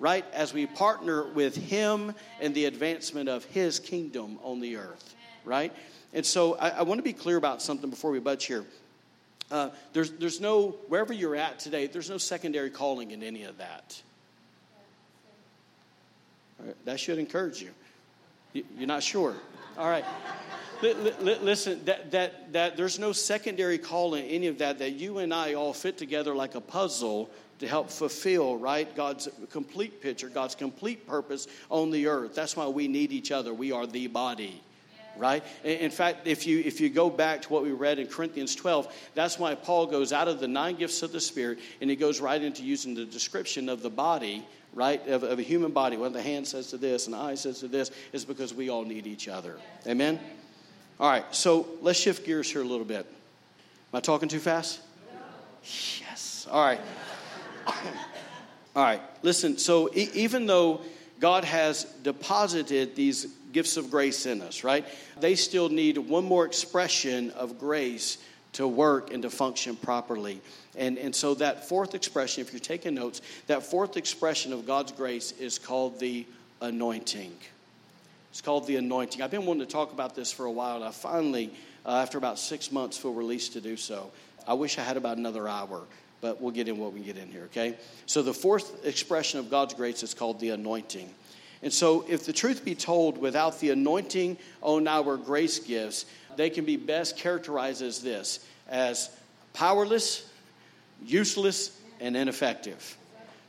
right? 0.00 0.24
As 0.32 0.52
we 0.52 0.66
partner 0.66 1.24
with 1.24 1.56
Him 1.56 2.14
in 2.40 2.52
the 2.52 2.66
advancement 2.66 3.28
of 3.28 3.44
His 3.44 3.78
kingdom 3.78 4.38
on 4.42 4.60
the 4.60 4.76
earth, 4.76 5.14
right? 5.44 5.72
And 6.12 6.24
so 6.24 6.54
I, 6.56 6.70
I 6.70 6.82
want 6.82 6.98
to 6.98 7.02
be 7.02 7.12
clear 7.12 7.36
about 7.36 7.62
something 7.62 7.90
before 7.90 8.10
we 8.10 8.18
budge 8.18 8.46
here. 8.46 8.64
Uh, 9.50 9.70
there's, 9.92 10.10
there's 10.12 10.40
no, 10.40 10.70
wherever 10.88 11.12
you're 11.12 11.36
at 11.36 11.58
today, 11.58 11.86
there's 11.86 12.10
no 12.10 12.18
secondary 12.18 12.70
calling 12.70 13.12
in 13.12 13.22
any 13.22 13.44
of 13.44 13.58
that. 13.58 14.00
That 16.84 16.98
should 16.98 17.18
encourage 17.18 17.62
you. 17.62 17.70
you. 18.52 18.64
You're 18.76 18.88
not 18.88 19.02
sure. 19.02 19.34
All 19.78 19.88
right. 19.88 20.04
listen, 20.82 21.84
that, 21.84 22.10
that, 22.10 22.52
that 22.52 22.76
there's 22.76 22.98
no 22.98 23.12
secondary 23.12 23.78
call 23.78 24.16
in 24.16 24.24
any 24.24 24.48
of 24.48 24.58
that, 24.58 24.80
that 24.80 24.94
you 24.94 25.18
and 25.18 25.32
I 25.32 25.54
all 25.54 25.72
fit 25.72 25.96
together 25.96 26.34
like 26.34 26.56
a 26.56 26.60
puzzle 26.60 27.30
to 27.60 27.68
help 27.68 27.88
fulfill, 27.88 28.56
right, 28.56 28.92
God's 28.96 29.28
complete 29.50 30.02
picture, 30.02 30.28
God's 30.28 30.56
complete 30.56 31.06
purpose 31.06 31.46
on 31.70 31.92
the 31.92 32.08
earth. 32.08 32.34
That's 32.34 32.56
why 32.56 32.66
we 32.66 32.88
need 32.88 33.12
each 33.12 33.30
other. 33.30 33.54
We 33.54 33.70
are 33.70 33.86
the 33.86 34.08
body 34.08 34.60
right 35.16 35.42
in 35.64 35.90
fact 35.90 36.28
if 36.28 36.46
you 36.46 36.60
if 36.60 36.80
you 36.80 36.88
go 36.88 37.10
back 37.10 37.42
to 37.42 37.52
what 37.52 37.64
we 37.64 37.72
read 37.72 37.98
in 37.98 38.06
corinthians 38.06 38.54
12 38.54 39.10
that's 39.16 39.36
why 39.36 39.52
paul 39.52 39.84
goes 39.84 40.12
out 40.12 40.28
of 40.28 40.38
the 40.38 40.46
nine 40.46 40.76
gifts 40.76 41.02
of 41.02 41.10
the 41.10 41.20
spirit 41.20 41.58
and 41.80 41.90
he 41.90 41.96
goes 41.96 42.20
right 42.20 42.40
into 42.40 42.62
using 42.62 42.94
the 42.94 43.04
description 43.04 43.68
of 43.68 43.82
the 43.82 43.90
body 43.90 44.46
right 44.74 45.06
of, 45.08 45.22
of 45.22 45.38
a 45.38 45.42
human 45.42 45.72
body. 45.72 45.96
When 45.96 46.12
the 46.12 46.22
hand 46.22 46.46
says 46.46 46.68
to 46.70 46.76
this 46.76 47.06
and 47.06 47.14
the 47.14 47.18
eye 47.18 47.34
says 47.34 47.60
to 47.60 47.68
this 47.68 47.90
is 48.12 48.24
because 48.24 48.54
we 48.54 48.68
all 48.68 48.84
need 48.84 49.06
each 49.06 49.28
other. 49.28 49.56
Amen? 49.86 50.20
All 51.00 51.10
right 51.10 51.24
so 51.34 51.66
let's 51.80 51.98
shift 51.98 52.26
gears 52.26 52.50
here 52.50 52.62
a 52.62 52.66
little 52.66 52.84
bit. 52.84 53.06
Am 53.92 53.96
i 53.96 54.00
talking 54.00 54.28
too 54.28 54.40
fast? 54.40 54.80
Yes. 56.00 56.46
All 56.50 56.64
right. 56.64 56.80
All 58.76 58.84
right, 58.84 59.00
listen. 59.22 59.58
So 59.58 59.90
e- 59.94 60.10
even 60.14 60.46
though 60.46 60.82
God 61.20 61.44
has 61.44 61.84
deposited 62.02 62.94
these 62.94 63.26
gifts 63.52 63.76
of 63.76 63.90
grace 63.90 64.26
in 64.26 64.40
us, 64.40 64.62
right? 64.62 64.86
They 65.20 65.34
still 65.34 65.68
need 65.68 65.98
one 65.98 66.24
more 66.24 66.46
expression 66.46 67.30
of 67.32 67.58
grace 67.58 68.18
to 68.54 68.66
work 68.66 69.12
and 69.12 69.22
to 69.22 69.30
function 69.30 69.76
properly. 69.76 70.40
And, 70.76 70.98
and 70.98 71.14
so 71.14 71.34
that 71.34 71.68
fourth 71.68 71.94
expression, 71.94 72.40
if 72.40 72.52
you're 72.52 72.60
taking 72.60 72.94
notes, 72.94 73.20
that 73.46 73.62
fourth 73.62 73.96
expression 73.96 74.52
of 74.52 74.66
God's 74.66 74.92
grace 74.92 75.32
is 75.32 75.58
called 75.58 76.00
the 76.00 76.26
anointing. 76.60 77.34
It's 78.30 78.40
called 78.40 78.66
the 78.66 78.76
anointing. 78.76 79.22
I've 79.22 79.30
been 79.30 79.46
wanting 79.46 79.66
to 79.66 79.72
talk 79.72 79.92
about 79.92 80.14
this 80.14 80.32
for 80.32 80.46
a 80.46 80.52
while, 80.52 80.76
and 80.76 80.84
I 80.84 80.90
finally, 80.90 81.52
uh, 81.84 81.96
after 81.96 82.18
about 82.18 82.38
six 82.38 82.70
months, 82.72 82.96
feel 82.96 83.12
released 83.12 83.54
to 83.54 83.60
do 83.60 83.76
so. 83.76 84.10
I 84.46 84.54
wish 84.54 84.78
I 84.78 84.82
had 84.82 84.96
about 84.96 85.18
another 85.18 85.48
hour 85.48 85.82
but 86.20 86.40
we'll 86.40 86.52
get 86.52 86.68
in 86.68 86.78
what 86.78 86.92
we 86.92 87.00
get 87.00 87.16
in 87.16 87.30
here, 87.30 87.44
okay? 87.44 87.76
So 88.06 88.22
the 88.22 88.34
fourth 88.34 88.84
expression 88.84 89.38
of 89.38 89.50
God's 89.50 89.74
grace 89.74 90.02
is 90.02 90.14
called 90.14 90.40
the 90.40 90.50
anointing. 90.50 91.08
And 91.62 91.72
so, 91.72 92.04
if 92.08 92.24
the 92.24 92.32
truth 92.32 92.64
be 92.64 92.76
told, 92.76 93.18
without 93.18 93.58
the 93.58 93.70
anointing 93.70 94.38
on 94.62 94.86
our 94.86 95.16
grace 95.16 95.58
gifts, 95.58 96.06
they 96.38 96.50
can 96.50 96.64
be 96.64 96.76
best 96.76 97.16
characterized 97.16 97.82
as 97.82 98.00
this 98.00 98.46
as 98.68 99.10
powerless, 99.54 100.30
useless, 101.04 101.76
and 102.00 102.16
ineffective. 102.16 102.96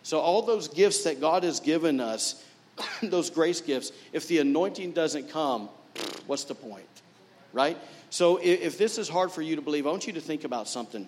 So, 0.03 0.19
all 0.19 0.41
those 0.41 0.67
gifts 0.67 1.03
that 1.03 1.21
God 1.21 1.43
has 1.43 1.59
given 1.59 1.99
us, 1.99 2.43
those 3.03 3.29
grace 3.29 3.61
gifts, 3.61 3.91
if 4.11 4.27
the 4.27 4.39
anointing 4.39 4.93
doesn't 4.93 5.29
come, 5.29 5.69
what's 6.25 6.45
the 6.45 6.55
point? 6.55 6.85
Right? 7.53 7.77
So, 8.09 8.37
if 8.41 8.77
this 8.77 8.97
is 8.97 9.07
hard 9.07 9.31
for 9.31 9.41
you 9.41 9.55
to 9.55 9.61
believe, 9.61 9.85
I 9.85 9.91
want 9.91 10.07
you 10.07 10.13
to 10.13 10.21
think 10.21 10.43
about 10.43 10.67
something 10.67 11.07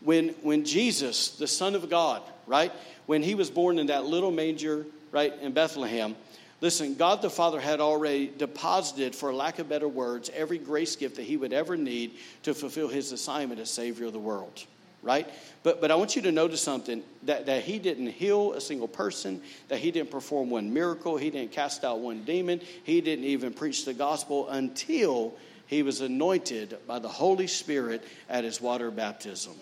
when, 0.00 0.28
when 0.42 0.64
Jesus, 0.64 1.30
the 1.30 1.48
Son 1.48 1.74
of 1.74 1.90
God, 1.90 2.22
right, 2.46 2.72
when 3.06 3.22
he 3.22 3.34
was 3.34 3.50
born 3.50 3.78
in 3.80 3.86
that 3.86 4.04
little 4.04 4.30
manger, 4.30 4.86
right, 5.10 5.32
in 5.40 5.52
Bethlehem, 5.52 6.14
listen, 6.60 6.94
God 6.94 7.22
the 7.22 7.30
Father 7.30 7.60
had 7.60 7.80
already 7.80 8.32
deposited, 8.36 9.14
for 9.14 9.32
lack 9.32 9.58
of 9.58 9.68
better 9.68 9.88
words, 9.88 10.30
every 10.34 10.58
grace 10.58 10.96
gift 10.96 11.16
that 11.16 11.22
he 11.24 11.36
would 11.36 11.52
ever 11.52 11.76
need 11.76 12.12
to 12.42 12.54
fulfill 12.54 12.88
his 12.88 13.12
assignment 13.12 13.60
as 13.60 13.70
Savior 13.70 14.06
of 14.06 14.12
the 14.12 14.18
world, 14.18 14.64
right? 15.02 15.28
But, 15.62 15.80
but 15.80 15.90
I 15.90 15.94
want 15.96 16.16
you 16.16 16.22
to 16.22 16.32
notice 16.32 16.62
something 16.62 17.02
that, 17.24 17.46
that 17.46 17.62
he 17.62 17.78
didn't 17.78 18.08
heal 18.08 18.52
a 18.52 18.60
single 18.60 18.88
person, 18.88 19.42
that 19.68 19.78
he 19.78 19.90
didn't 19.90 20.10
perform 20.10 20.50
one 20.50 20.72
miracle, 20.72 21.16
he 21.16 21.30
didn't 21.30 21.52
cast 21.52 21.84
out 21.84 22.00
one 22.00 22.22
demon, 22.24 22.60
he 22.84 23.00
didn't 23.00 23.24
even 23.24 23.52
preach 23.52 23.84
the 23.84 23.94
gospel 23.94 24.48
until 24.48 25.34
he 25.66 25.82
was 25.82 26.00
anointed 26.00 26.78
by 26.86 26.98
the 26.98 27.08
Holy 27.08 27.46
Spirit 27.46 28.02
at 28.28 28.44
his 28.44 28.60
water 28.60 28.90
baptism. 28.90 29.54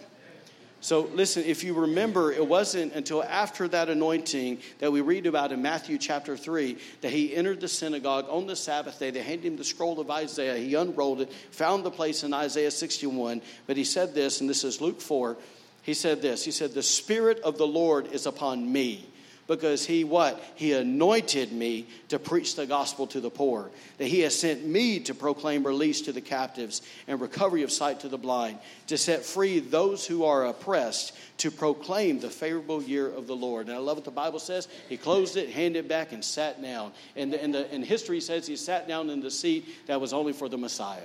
So, 0.84 1.08
listen, 1.14 1.44
if 1.44 1.64
you 1.64 1.72
remember, 1.72 2.30
it 2.30 2.46
wasn't 2.46 2.92
until 2.92 3.22
after 3.22 3.66
that 3.68 3.88
anointing 3.88 4.58
that 4.80 4.92
we 4.92 5.00
read 5.00 5.24
about 5.24 5.50
in 5.50 5.62
Matthew 5.62 5.96
chapter 5.96 6.36
3 6.36 6.76
that 7.00 7.10
he 7.10 7.34
entered 7.34 7.62
the 7.62 7.68
synagogue 7.68 8.26
on 8.28 8.46
the 8.46 8.54
Sabbath 8.54 8.98
day. 8.98 9.10
They 9.10 9.22
handed 9.22 9.46
him 9.46 9.56
the 9.56 9.64
scroll 9.64 9.98
of 9.98 10.10
Isaiah. 10.10 10.58
He 10.58 10.74
unrolled 10.74 11.22
it, 11.22 11.32
found 11.32 11.86
the 11.86 11.90
place 11.90 12.22
in 12.22 12.34
Isaiah 12.34 12.70
61. 12.70 13.40
But 13.66 13.78
he 13.78 13.84
said 13.84 14.14
this, 14.14 14.42
and 14.42 14.50
this 14.50 14.62
is 14.62 14.82
Luke 14.82 15.00
4. 15.00 15.38
He 15.80 15.94
said 15.94 16.20
this 16.20 16.44
He 16.44 16.50
said, 16.50 16.74
The 16.74 16.82
Spirit 16.82 17.40
of 17.40 17.56
the 17.56 17.66
Lord 17.66 18.08
is 18.08 18.26
upon 18.26 18.70
me 18.70 19.08
because 19.46 19.84
he 19.84 20.04
what? 20.04 20.42
He 20.54 20.72
anointed 20.72 21.52
me 21.52 21.86
to 22.08 22.18
preach 22.18 22.56
the 22.56 22.66
gospel 22.66 23.06
to 23.08 23.20
the 23.20 23.30
poor. 23.30 23.70
That 23.98 24.06
he 24.06 24.20
has 24.20 24.38
sent 24.38 24.66
me 24.66 25.00
to 25.00 25.14
proclaim 25.14 25.66
release 25.66 26.02
to 26.02 26.12
the 26.12 26.20
captives 26.20 26.82
and 27.06 27.20
recovery 27.20 27.62
of 27.62 27.70
sight 27.70 28.00
to 28.00 28.08
the 28.08 28.18
blind, 28.18 28.58
to 28.86 28.96
set 28.96 29.24
free 29.24 29.58
those 29.58 30.06
who 30.06 30.24
are 30.24 30.46
oppressed, 30.46 31.14
to 31.38 31.50
proclaim 31.50 32.20
the 32.20 32.30
favorable 32.30 32.82
year 32.82 33.08
of 33.08 33.26
the 33.26 33.36
Lord. 33.36 33.66
And 33.66 33.74
I 33.74 33.78
love 33.78 33.98
what 33.98 34.04
the 34.04 34.10
Bible 34.10 34.38
says. 34.38 34.68
He 34.88 34.96
closed 34.96 35.36
it, 35.36 35.50
handed 35.50 35.86
it 35.86 35.88
back, 35.88 36.12
and 36.12 36.24
sat 36.24 36.60
down. 36.62 36.92
And, 37.16 37.32
the, 37.32 37.42
and, 37.42 37.54
the, 37.54 37.70
and 37.72 37.84
history 37.84 38.20
says 38.20 38.46
he 38.46 38.56
sat 38.56 38.88
down 38.88 39.10
in 39.10 39.20
the 39.20 39.30
seat 39.30 39.86
that 39.86 40.00
was 40.00 40.12
only 40.12 40.32
for 40.32 40.48
the 40.48 40.58
Messiah 40.58 41.00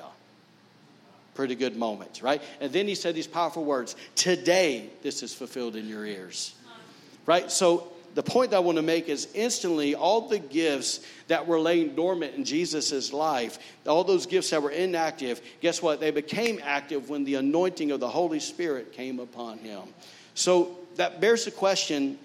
pretty 1.36 1.56
good 1.56 1.78
moment, 1.78 2.21
right? 2.21 2.41
And 2.60 2.73
then 2.73 2.86
he 2.86 2.95
said 2.95 3.15
these 3.15 3.25
powerful 3.25 3.63
words 3.63 3.95
Today, 4.15 4.89
this 5.04 5.23
is 5.23 5.34
fulfilled 5.34 5.78
in 5.78 5.88
your 5.88 6.06
ears, 6.06 6.54
right? 7.25 7.49
So, 7.49 7.88
the 8.19 8.23
point 8.29 8.51
that 8.51 8.58
I 8.58 8.60
want 8.60 8.75
to 8.75 8.82
make 8.82 9.08
is 9.08 9.29
instantly 9.34 9.95
all 9.95 10.27
the 10.27 10.39
gifts 10.39 10.99
that 11.29 11.47
were 11.47 11.58
laying 11.58 11.95
dormant 11.95 12.36
in 12.36 12.43
Jesus' 12.43 13.13
life, 13.13 13.60
all 13.88 14.03
those 14.03 14.25
gifts 14.25 14.49
that 14.49 14.62
were 14.62 14.71
inactive, 14.71 15.41
guess 15.62 15.82
what? 15.82 16.01
They 16.01 16.12
became 16.12 16.60
active 16.62 17.10
when 17.10 17.23
the 17.23 17.36
anointing 17.36 17.91
of 17.91 18.01
the 18.01 18.10
Holy 18.10 18.41
Spirit 18.41 18.91
came 18.91 19.21
upon 19.21 19.60
him. 19.60 19.84
So 20.34 20.77
that 20.97 21.21
bears 21.21 21.45
the 21.45 21.51
question 21.51 22.19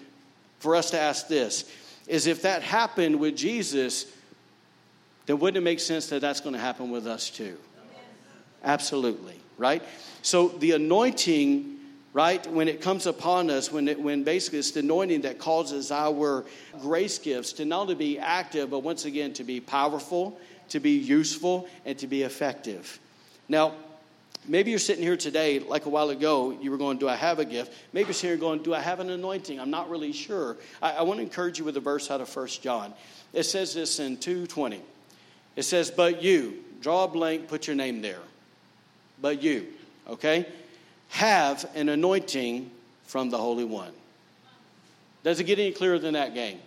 for 0.59 0.75
us 0.75 0.91
to 0.91 0.99
ask 0.99 1.29
this 1.29 1.71
is 2.07 2.27
if 2.27 2.41
that 2.41 2.61
happened 2.61 3.17
with 3.17 3.37
Jesus, 3.37 4.05
then 5.27 5.39
wouldn't 5.39 5.55
it 5.55 5.63
make 5.63 5.79
sense 5.79 6.07
that 6.07 6.19
that's 6.19 6.41
going 6.41 6.55
to 6.55 6.59
happen 6.59 6.91
with 6.91 7.07
us 7.07 7.29
too? 7.29 7.57
Absolutely, 8.65 9.39
right? 9.57 9.81
So 10.23 10.49
the 10.49 10.73
anointing, 10.73 11.74
right, 12.15 12.49
when 12.49 12.69
it 12.69 12.79
comes 12.79 13.05
upon 13.05 13.49
us, 13.49 13.73
when, 13.73 13.89
it, 13.89 13.99
when 13.99 14.23
basically 14.23 14.59
it's 14.59 14.71
the 14.71 14.79
anointing 14.79 15.21
that 15.21 15.37
causes 15.37 15.91
our 15.91 16.45
grace 16.81 17.19
gifts 17.19 17.51
to 17.53 17.65
not 17.65 17.81
only 17.81 17.95
be 17.95 18.17
active, 18.17 18.69
but 18.69 18.79
once 18.79 19.03
again 19.03 19.33
to 19.33 19.43
be 19.43 19.59
powerful, 19.59 20.39
to 20.69 20.79
be 20.79 20.91
useful, 20.91 21.67
and 21.83 21.99
to 21.99 22.07
be 22.07 22.21
effective. 22.21 22.99
Now, 23.49 23.73
maybe 24.47 24.69
you're 24.71 24.79
sitting 24.79 25.03
here 25.03 25.17
today, 25.17 25.59
like 25.59 25.85
a 25.85 25.89
while 25.89 26.09
ago, 26.09 26.57
you 26.61 26.71
were 26.71 26.77
going, 26.77 26.97
Do 26.99 27.09
I 27.09 27.15
have 27.17 27.39
a 27.39 27.45
gift? 27.45 27.73
Maybe 27.91 28.05
you're 28.05 28.13
sitting 28.13 28.29
here 28.29 28.37
going, 28.37 28.63
Do 28.63 28.73
I 28.73 28.79
have 28.79 29.01
an 29.01 29.09
anointing? 29.09 29.59
I'm 29.59 29.69
not 29.69 29.89
really 29.89 30.13
sure. 30.13 30.55
I, 30.81 30.93
I 30.93 31.01
want 31.01 31.17
to 31.17 31.23
encourage 31.23 31.59
you 31.59 31.65
with 31.65 31.75
a 31.75 31.81
verse 31.81 32.09
out 32.09 32.21
of 32.21 32.29
First 32.29 32.63
John. 32.63 32.93
It 33.33 33.43
says 33.43 33.73
this 33.73 33.99
in 33.99 34.15
220. 34.15 34.81
It 35.57 35.63
says, 35.63 35.91
But 35.91 36.23
you, 36.23 36.63
draw 36.79 37.03
a 37.03 37.07
blank, 37.09 37.49
put 37.49 37.67
your 37.67 37.75
name 37.75 38.01
there 38.01 38.21
but 39.21 39.41
you, 39.41 39.67
okay, 40.07 40.45
have 41.15 41.65
an 41.75 41.87
anointing 41.87 42.69
from 43.05 43.29
the 43.29 43.37
Holy 43.37 43.63
One. 43.63 43.93
Does 45.23 45.39
it 45.39 45.45
get 45.45 45.59
any 45.59 45.71
clearer 45.71 45.97
than 45.97 46.15
that, 46.15 46.33
gang? 46.33 46.59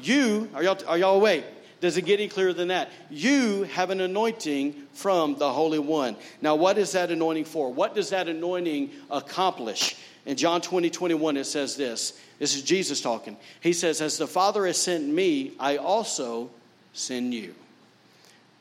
You, 0.00 0.48
are 0.54 0.62
y'all, 0.62 0.78
are 0.86 0.96
y'all 0.96 1.16
awake? 1.16 1.44
Does 1.80 1.96
it 1.96 2.02
get 2.02 2.20
any 2.20 2.28
clearer 2.28 2.52
than 2.52 2.68
that? 2.68 2.88
You 3.10 3.64
have 3.64 3.90
an 3.90 4.00
anointing 4.00 4.74
from 4.92 5.34
the 5.38 5.52
Holy 5.52 5.80
One. 5.80 6.14
Now, 6.40 6.54
what 6.54 6.78
is 6.78 6.92
that 6.92 7.10
anointing 7.10 7.46
for? 7.46 7.72
What 7.72 7.96
does 7.96 8.10
that 8.10 8.28
anointing 8.28 8.92
accomplish? 9.10 9.96
In 10.24 10.36
John 10.36 10.60
20, 10.60 10.88
21, 10.88 11.36
it 11.36 11.44
says 11.44 11.76
this. 11.76 12.20
This 12.38 12.54
is 12.54 12.62
Jesus 12.62 13.00
talking. 13.00 13.36
He 13.60 13.72
says, 13.72 14.00
As 14.00 14.18
the 14.18 14.28
Father 14.28 14.66
has 14.66 14.80
sent 14.80 15.04
me, 15.04 15.54
I 15.58 15.78
also 15.78 16.50
send 16.92 17.34
you. 17.34 17.56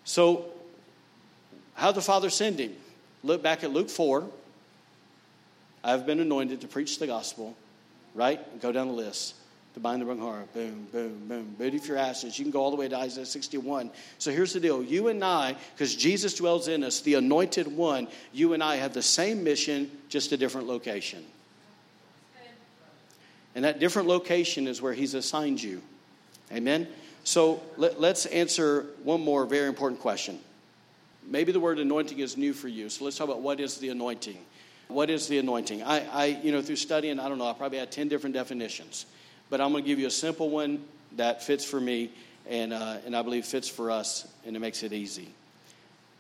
So, 0.06 0.46
how 1.76 1.92
the 1.92 2.02
Father 2.02 2.32
send 2.32 2.60
him? 2.60 2.74
Look 3.24 3.44
back 3.44 3.64
at 3.64 3.70
Luke 3.70 3.92
4. 3.92 4.28
I've 5.86 6.08
been 6.08 6.20
anointed 6.20 6.62
to 6.62 6.68
preach 6.68 6.98
the 6.98 7.06
gospel, 7.06 7.56
right? 8.16 8.60
Go 8.60 8.72
down 8.72 8.88
the 8.88 8.94
list. 8.94 9.36
To 9.76 9.80
bind 9.80 10.02
the 10.02 10.06
wrong 10.06 10.20
heart. 10.20 10.52
Boom, 10.54 10.88
boom, 10.92 11.28
boom. 11.28 11.56
Booty 11.60 11.78
for 11.80 11.88
your 11.88 11.98
ashes. 11.98 12.40
You 12.40 12.46
can 12.46 12.52
go 12.52 12.62
all 12.62 12.72
the 12.72 12.78
way 12.78 12.88
to 12.88 12.96
Isaiah 12.96 13.26
61. 13.26 13.92
So 14.20 14.32
here's 14.32 14.54
the 14.54 14.62
deal. 14.62 14.82
You 14.82 15.10
and 15.10 15.24
I, 15.24 15.58
because 15.74 15.96
Jesus 15.96 16.34
dwells 16.34 16.70
in 16.70 16.82
us, 16.82 17.02
the 17.02 17.16
anointed 17.16 17.68
one, 17.68 18.08
you 18.32 18.54
and 18.54 18.64
I 18.64 18.78
have 18.78 18.94
the 18.94 19.02
same 19.02 19.44
mission, 19.44 19.92
just 20.08 20.32
a 20.32 20.38
different 20.38 20.68
location. 20.68 21.24
And 23.54 23.66
that 23.66 23.80
different 23.80 24.08
location 24.08 24.68
is 24.68 24.82
where 24.82 24.94
he's 24.94 25.14
assigned 25.14 25.62
you. 25.62 25.82
Amen? 26.54 26.88
So 27.26 27.62
let, 27.78 28.02
us 28.02 28.26
answer 28.28 28.86
one 29.04 29.22
more 29.22 29.46
very 29.46 29.68
important 29.68 30.00
question. 30.00 30.40
Maybe 31.28 31.52
the 31.52 31.60
word 31.60 31.80
anointing 31.80 32.20
is 32.20 32.38
new 32.38 32.54
for 32.54 32.70
you. 32.70 32.90
So 32.90 33.04
let's 33.04 33.18
talk 33.18 33.28
about 33.28 33.42
what 33.42 33.60
is 33.60 33.78
the 33.78 33.90
anointing. 33.90 34.38
What 34.88 35.10
is 35.10 35.28
the 35.28 35.40
anointing? 35.40 35.84
I, 35.84 36.06
I 36.08 36.26
you 36.26 36.52
know, 36.52 36.62
through 36.62 36.76
studying, 36.76 37.20
I 37.20 37.28
don't 37.28 37.38
know, 37.38 37.48
I 37.48 37.54
probably 37.54 37.80
had 37.80 37.92
10 37.92 38.08
different 38.08 38.36
definitions. 38.36 39.06
But 39.50 39.62
I'm 39.62 39.72
going 39.72 39.84
to 39.84 39.88
give 39.88 40.00
you 40.00 40.08
a 40.08 40.12
simple 40.12 40.50
one 40.50 40.84
that 41.16 41.44
fits 41.44 41.66
for 41.66 41.80
me 41.80 42.12
and, 42.48 42.74
uh, 42.74 42.98
and 43.06 43.16
I 43.16 43.22
believe 43.22 43.46
fits 43.46 43.68
for 43.68 43.90
us, 43.90 44.28
and 44.46 44.56
it 44.56 44.60
makes 44.60 44.84
it 44.84 44.94
easy. 44.94 45.30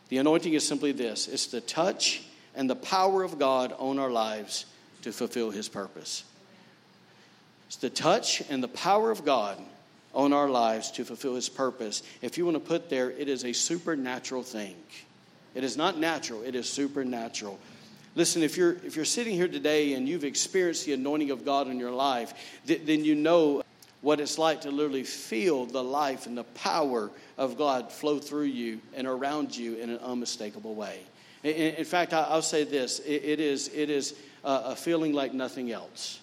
The 0.10 0.18
anointing 0.18 0.54
is 0.54 0.68
simply 0.68 0.92
this 0.92 1.28
it's 1.28 1.48
the 1.48 1.62
touch 1.62 2.24
and 2.56 2.70
the 2.70 2.76
power 2.76 3.24
of 3.24 3.38
God 3.38 3.74
on 3.78 4.00
our 4.00 4.12
lives 4.12 4.66
to 5.02 5.12
fulfill 5.12 5.52
His 5.52 5.68
purpose. 5.68 6.24
It's 7.68 7.78
the 7.78 7.90
touch 7.90 8.42
and 8.50 8.64
the 8.64 8.68
power 8.68 9.12
of 9.12 9.26
God 9.26 9.58
on 10.14 10.32
our 10.32 10.50
lives 10.50 10.92
to 10.92 11.06
fulfill 11.06 11.36
His 11.36 11.50
purpose. 11.50 12.04
If 12.22 12.38
you 12.38 12.46
want 12.46 12.56
to 12.56 12.62
put 12.62 12.90
there, 12.90 13.12
it 13.12 13.28
is 13.28 13.44
a 13.44 13.54
supernatural 13.54 14.44
thing. 14.44 14.76
It 15.54 15.64
is 15.64 15.78
not 15.78 15.98
natural, 15.98 16.44
it 16.44 16.56
is 16.56 16.70
supernatural. 16.70 17.60
Listen, 18.16 18.44
if 18.44 18.56
you're, 18.56 18.74
if 18.86 18.96
you're 18.96 19.04
sitting 19.04 19.36
here 19.36 19.50
today 19.50 19.94
and 19.94 20.08
you've 20.08 20.24
experienced 20.24 20.86
the 20.86 20.94
anointing 20.94 21.32
of 21.32 21.44
God 21.44 21.68
in 21.68 21.80
your 21.80 21.92
life, 21.92 22.34
th- 22.66 22.82
then 22.86 23.04
you 23.04 23.14
know 23.14 23.62
what 24.02 24.22
it's 24.22 24.38
like 24.38 24.62
to 24.62 24.72
literally 24.72 25.04
feel 25.04 25.66
the 25.66 25.84
life 25.84 26.26
and 26.26 26.38
the 26.38 26.44
power 26.44 27.12
of 27.38 27.58
God 27.58 27.92
flow 27.92 28.20
through 28.20 28.44
you 28.44 28.80
and 28.96 29.06
around 29.06 29.56
you 29.56 29.76
in 29.76 29.90
an 29.90 29.98
unmistakable 29.98 30.76
way. 30.76 31.00
In, 31.44 31.76
in 31.76 31.86
fact, 31.86 32.14
I, 32.14 32.34
will 32.34 32.42
say 32.42 32.64
this 32.64 33.00
it, 33.00 33.24
it 33.24 33.40
is, 33.42 33.70
it 33.74 33.90
is 33.90 34.16
a 34.46 34.76
feeling 34.76 35.12
like 35.12 35.34
nothing 35.34 35.72
else. 35.72 36.20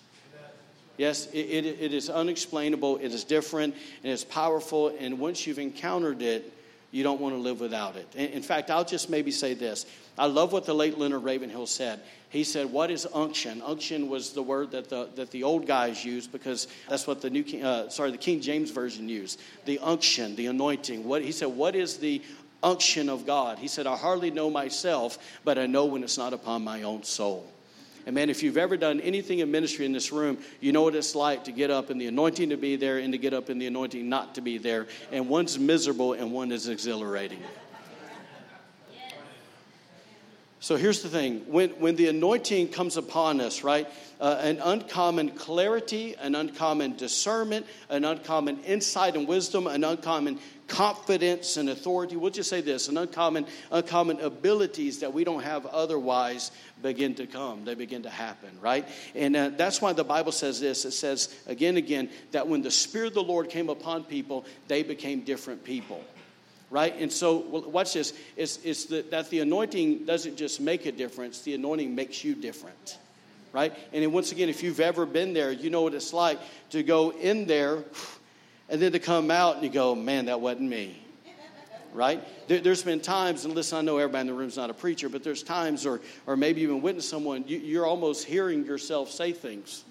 Yes, 0.97 1.27
it, 1.33 1.39
it, 1.39 1.67
it 1.81 1.93
is 1.93 2.09
unexplainable, 2.09 2.99
it 2.99 3.13
is 3.13 3.25
different, 3.25 3.75
and 4.03 4.13
it's 4.13 4.25
powerful. 4.25 4.95
And 4.99 5.19
once 5.19 5.47
you've 5.47 5.59
encountered 5.59 6.23
it, 6.23 6.53
you 6.93 7.03
don't 7.03 7.21
want 7.21 7.35
to 7.35 7.41
live 7.41 7.59
without 7.59 7.97
it. 7.97 8.15
In, 8.15 8.43
fact, 8.43 8.71
I'll 8.71 8.85
just 8.85 9.09
maybe 9.09 9.31
say 9.31 9.55
this. 9.55 9.87
I 10.19 10.27
love 10.27 10.53
what 10.53 10.67
the 10.67 10.75
late 10.75 10.99
Leonard 10.99 11.25
Ravenhill 11.25 11.67
said. 11.67 12.01
He 12.29 12.45
said, 12.45 12.71
What 12.71 12.91
is 12.91 13.09
unction? 13.15 13.63
Unction 13.63 14.11
was 14.11 14.33
the 14.33 14.43
word 14.43 14.73
that 14.73 14.91
the, 14.91 15.09
that 15.17 15.31
the 15.31 15.43
old 15.43 15.67
guys 15.67 16.05
used 16.05 16.31
because 16.31 16.69
that's 16.91 17.07
what 17.07 17.23
the 17.23 17.31
new 17.31 17.45
uh, 17.65 17.89
sorry, 17.89 18.11
the 18.11 18.19
King 18.19 18.43
James 18.43 18.71
Version 18.71 19.09
used. 19.09 19.41
The 19.65 19.79
unction, 19.79 20.37
the 20.37 20.47
anointing. 20.47 21.05
What, 21.05 21.23
he 21.23 21.33
said, 21.33 21.49
What 21.49 21.75
is 21.75 21.97
the 21.97 22.23
unction 22.63 23.09
of 23.09 23.27
God? 23.27 23.59
He 23.59 23.69
said, 23.69 23.87
I 23.87 23.97
hardly 23.97 24.31
know 24.31 24.51
myself, 24.51 25.19
but 25.45 25.59
I 25.59 25.67
know 25.67 25.87
when 25.87 26.05
it's 26.05 26.19
not 26.19 26.35
upon 26.35 26.63
my 26.63 26.83
own 26.83 27.03
soul. 27.05 27.52
And 28.07 28.15
man, 28.15 28.31
if 28.31 28.43
you've 28.43 28.57
ever 28.57 28.77
done 28.77 29.01
anything 29.01 29.39
in 29.39 29.51
ministry 29.51 29.87
in 29.87 29.93
this 29.93 30.13
room, 30.13 30.39
you 30.61 30.73
know 30.73 30.83
what 30.83 30.95
it's 30.95 31.15
like 31.15 31.45
to 31.45 31.53
get 31.53 31.71
up 31.71 31.91
in 31.91 31.99
the 31.99 32.07
anointing 32.07 32.51
to 32.51 32.57
be 32.57 32.77
there 32.77 32.99
and 32.99 33.13
to 33.13 33.19
get 33.19 33.33
up 33.33 33.51
in 33.51 33.59
the 33.59 33.67
anointing 33.67 34.09
not 34.09 34.35
to 34.35 34.41
be 34.41 34.59
there. 34.59 34.87
And 35.11 35.29
one's 35.29 35.59
miserable 35.59 36.15
and 36.15 36.33
one 36.33 36.53
is 36.53 36.69
exhilarating. 36.69 37.41
So 40.63 40.77
here's 40.77 41.03
the 41.03 41.09
thing 41.09 41.41
when, 41.49 41.71
when 41.71 41.97
the 41.97 42.07
anointing 42.07 42.69
comes 42.69 42.97
upon 42.97 43.41
us, 43.41 43.65
right? 43.65 43.89
Uh, 44.21 44.39
an 44.41 44.61
uncommon 44.63 45.31
clarity, 45.31 46.15
an 46.21 46.37
uncommon 46.37 46.95
discernment, 46.95 47.67
an 47.89 48.05
uncommon 48.05 48.61
insight 48.61 49.17
and 49.17 49.27
wisdom, 49.27 49.67
an 49.67 49.83
uncommon 49.83 50.39
confidence 50.73 51.59
and 51.59 51.69
authority. 51.69 52.17
We'll 52.17 52.31
just 52.31 52.49
say 52.49 52.63
this 52.63 52.89
an 52.89 52.97
uncommon, 52.97 53.47
uncommon 53.71 54.21
abilities 54.21 55.01
that 55.01 55.13
we 55.13 55.23
don't 55.23 55.43
have 55.43 55.67
otherwise 55.67 56.51
begin 56.83 57.15
to 57.17 57.27
come. 57.27 57.67
They 57.67 57.75
begin 57.75 58.05
to 58.05 58.11
happen, 58.11 58.49
right? 58.59 58.89
And 59.15 59.37
uh, 59.37 59.51
that's 59.51 59.83
why 59.83 59.93
the 59.93 60.03
Bible 60.03 60.33
says 60.33 60.61
this. 60.61 60.87
It 60.87 60.93
says 60.93 61.35
again 61.47 61.77
and 61.77 61.79
again 61.79 62.11
that 62.31 62.49
when 62.49 62.63
the 62.63 62.71
Spirit 62.71 63.09
of 63.09 63.15
the 63.15 63.23
Lord 63.23 63.51
came 63.51 63.69
upon 63.69 64.05
people, 64.05 64.47
they 64.67 64.83
became 64.83 65.21
different 65.21 65.63
people 65.63 66.03
right? 66.71 66.99
And 66.99 67.13
so, 67.13 67.37
watch 67.37 67.93
this. 67.93 68.15
It's, 68.35 68.59
it's 68.65 68.87
the, 68.87 69.03
that 69.11 69.29
the 69.29 69.41
anointing 69.41 70.07
doesn't 70.07 70.37
just 70.37 70.59
make 70.59 70.87
a 70.87 70.93
difference, 70.93 71.43
the 71.43 71.53
anointing 71.53 71.95
makes 71.95 72.25
you 72.25 72.35
different, 72.35 72.97
right? 73.53 73.75
And 73.93 74.03
then 74.03 74.11
once 74.11 74.33
again, 74.33 74.49
if 74.49 74.63
you've 74.63 74.81
ever 74.81 75.05
been 75.05 75.35
there, 75.35 75.53
you 75.53 75.69
know 75.69 75.83
what 75.83 75.93
it's 75.93 76.15
like 76.15 76.39
to 76.71 76.83
go 76.83 77.11
in 77.11 77.45
there 77.47 77.85
and 78.73 78.81
then 78.81 78.93
to 78.93 78.99
come 78.99 79.31
out 79.31 79.57
and 79.57 79.65
you 79.65 79.69
go, 79.69 79.95
man, 79.95 80.25
that 80.25 80.41
wasn't 80.41 80.71
me. 80.71 80.99
Right? 81.93 82.25
There, 82.49 82.59
has 82.59 82.83
been 82.83 83.01
times, 83.01 83.45
and 83.45 83.55
listen, 83.55 83.77
I 83.77 83.83
know 83.83 83.99
everybody 83.99 84.23
in 84.23 84.27
the 84.29 84.33
room 84.33 84.49
is 84.49 84.57
not 84.57 84.71
a 84.71 84.75
preacher, 84.75 85.11
but 85.11 85.23
there's 85.23 85.43
times, 85.43 85.85
or, 85.85 86.01
or 86.27 86.39
maybe 86.39 86.63
even 86.63 86.81
witness 86.81 87.07
someone, 87.07 87.45
you, 87.47 87.59
you're 87.59 87.85
almost 87.85 88.25
hearing 88.25 88.65
yourself 88.65 89.11
say 89.11 89.33
things. 89.33 89.85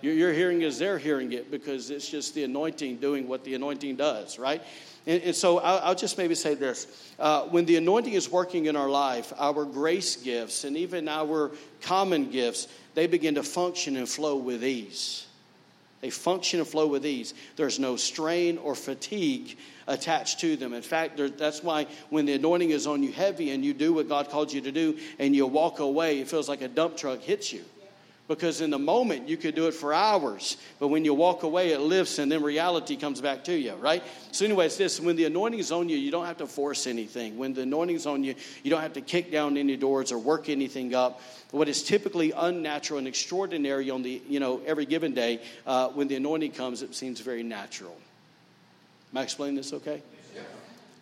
You're, 0.00 0.14
you're 0.14 0.32
hearing 0.32 0.62
as 0.62 0.78
they're 0.78 0.96
hearing 0.96 1.32
it 1.32 1.50
because 1.50 1.90
it's 1.90 2.08
just 2.08 2.34
the 2.34 2.44
anointing 2.44 2.96
doing 2.96 3.28
what 3.28 3.44
the 3.44 3.54
anointing 3.54 3.96
does, 3.96 4.38
right? 4.38 4.62
And, 5.06 5.22
and 5.22 5.36
so 5.36 5.58
I'll, 5.58 5.80
I'll, 5.80 5.94
just 5.94 6.16
maybe 6.16 6.34
say 6.34 6.54
this. 6.54 7.12
Uh, 7.18 7.42
when 7.42 7.66
the 7.66 7.76
anointing 7.76 8.14
is 8.14 8.30
working 8.30 8.64
in 8.64 8.76
our 8.76 8.88
life, 8.88 9.34
our 9.36 9.66
grace 9.66 10.16
gifts 10.16 10.64
and 10.64 10.74
even 10.74 11.06
our 11.06 11.50
common 11.82 12.30
gifts, 12.30 12.68
they 12.94 13.06
begin 13.06 13.34
to 13.34 13.42
function 13.42 13.98
and 13.98 14.08
flow 14.08 14.36
with 14.36 14.64
ease. 14.64 15.25
They 16.06 16.10
function 16.10 16.60
and 16.60 16.68
flow 16.68 16.86
with 16.86 17.04
ease. 17.04 17.34
There's 17.56 17.80
no 17.80 17.96
strain 17.96 18.58
or 18.58 18.76
fatigue 18.76 19.58
attached 19.88 20.38
to 20.38 20.54
them. 20.54 20.72
In 20.72 20.82
fact, 20.82 21.20
that's 21.36 21.64
why 21.64 21.88
when 22.10 22.26
the 22.26 22.34
anointing 22.34 22.70
is 22.70 22.86
on 22.86 23.02
you 23.02 23.10
heavy 23.10 23.50
and 23.50 23.64
you 23.64 23.74
do 23.74 23.92
what 23.92 24.08
God 24.08 24.28
called 24.28 24.52
you 24.52 24.60
to 24.60 24.70
do 24.70 24.98
and 25.18 25.34
you 25.34 25.48
walk 25.48 25.80
away, 25.80 26.20
it 26.20 26.28
feels 26.28 26.48
like 26.48 26.62
a 26.62 26.68
dump 26.68 26.96
truck 26.96 27.22
hits 27.22 27.52
you. 27.52 27.64
Because 28.28 28.60
in 28.60 28.70
the 28.70 28.78
moment 28.78 29.28
you 29.28 29.36
could 29.36 29.54
do 29.54 29.68
it 29.68 29.74
for 29.74 29.94
hours, 29.94 30.56
but 30.80 30.88
when 30.88 31.04
you 31.04 31.14
walk 31.14 31.44
away, 31.44 31.70
it 31.70 31.80
lifts 31.80 32.18
and 32.18 32.30
then 32.30 32.42
reality 32.42 32.96
comes 32.96 33.20
back 33.20 33.44
to 33.44 33.56
you, 33.56 33.74
right? 33.74 34.02
So, 34.32 34.44
anyway, 34.44 34.66
it's 34.66 34.76
this 34.76 34.98
when 35.00 35.14
the 35.14 35.26
anointing 35.26 35.60
is 35.60 35.70
on 35.70 35.88
you, 35.88 35.96
you 35.96 36.10
don't 36.10 36.26
have 36.26 36.38
to 36.38 36.46
force 36.46 36.88
anything. 36.88 37.38
When 37.38 37.54
the 37.54 37.62
anointing 37.62 37.96
is 37.96 38.06
on 38.06 38.24
you, 38.24 38.34
you 38.64 38.70
don't 38.70 38.80
have 38.80 38.94
to 38.94 39.00
kick 39.00 39.30
down 39.30 39.56
any 39.56 39.76
doors 39.76 40.10
or 40.10 40.18
work 40.18 40.48
anything 40.48 40.92
up. 40.92 41.20
What 41.52 41.68
is 41.68 41.84
typically 41.84 42.32
unnatural 42.32 42.98
and 42.98 43.06
extraordinary 43.06 43.90
on 43.90 44.02
the, 44.02 44.20
you 44.28 44.40
know, 44.40 44.60
every 44.66 44.86
given 44.86 45.14
day, 45.14 45.40
uh, 45.64 45.88
when 45.90 46.08
the 46.08 46.16
anointing 46.16 46.50
comes, 46.52 46.82
it 46.82 46.96
seems 46.96 47.20
very 47.20 47.44
natural. 47.44 47.96
Am 49.12 49.18
I 49.18 49.22
explaining 49.22 49.54
this 49.54 49.72
okay? 49.72 50.02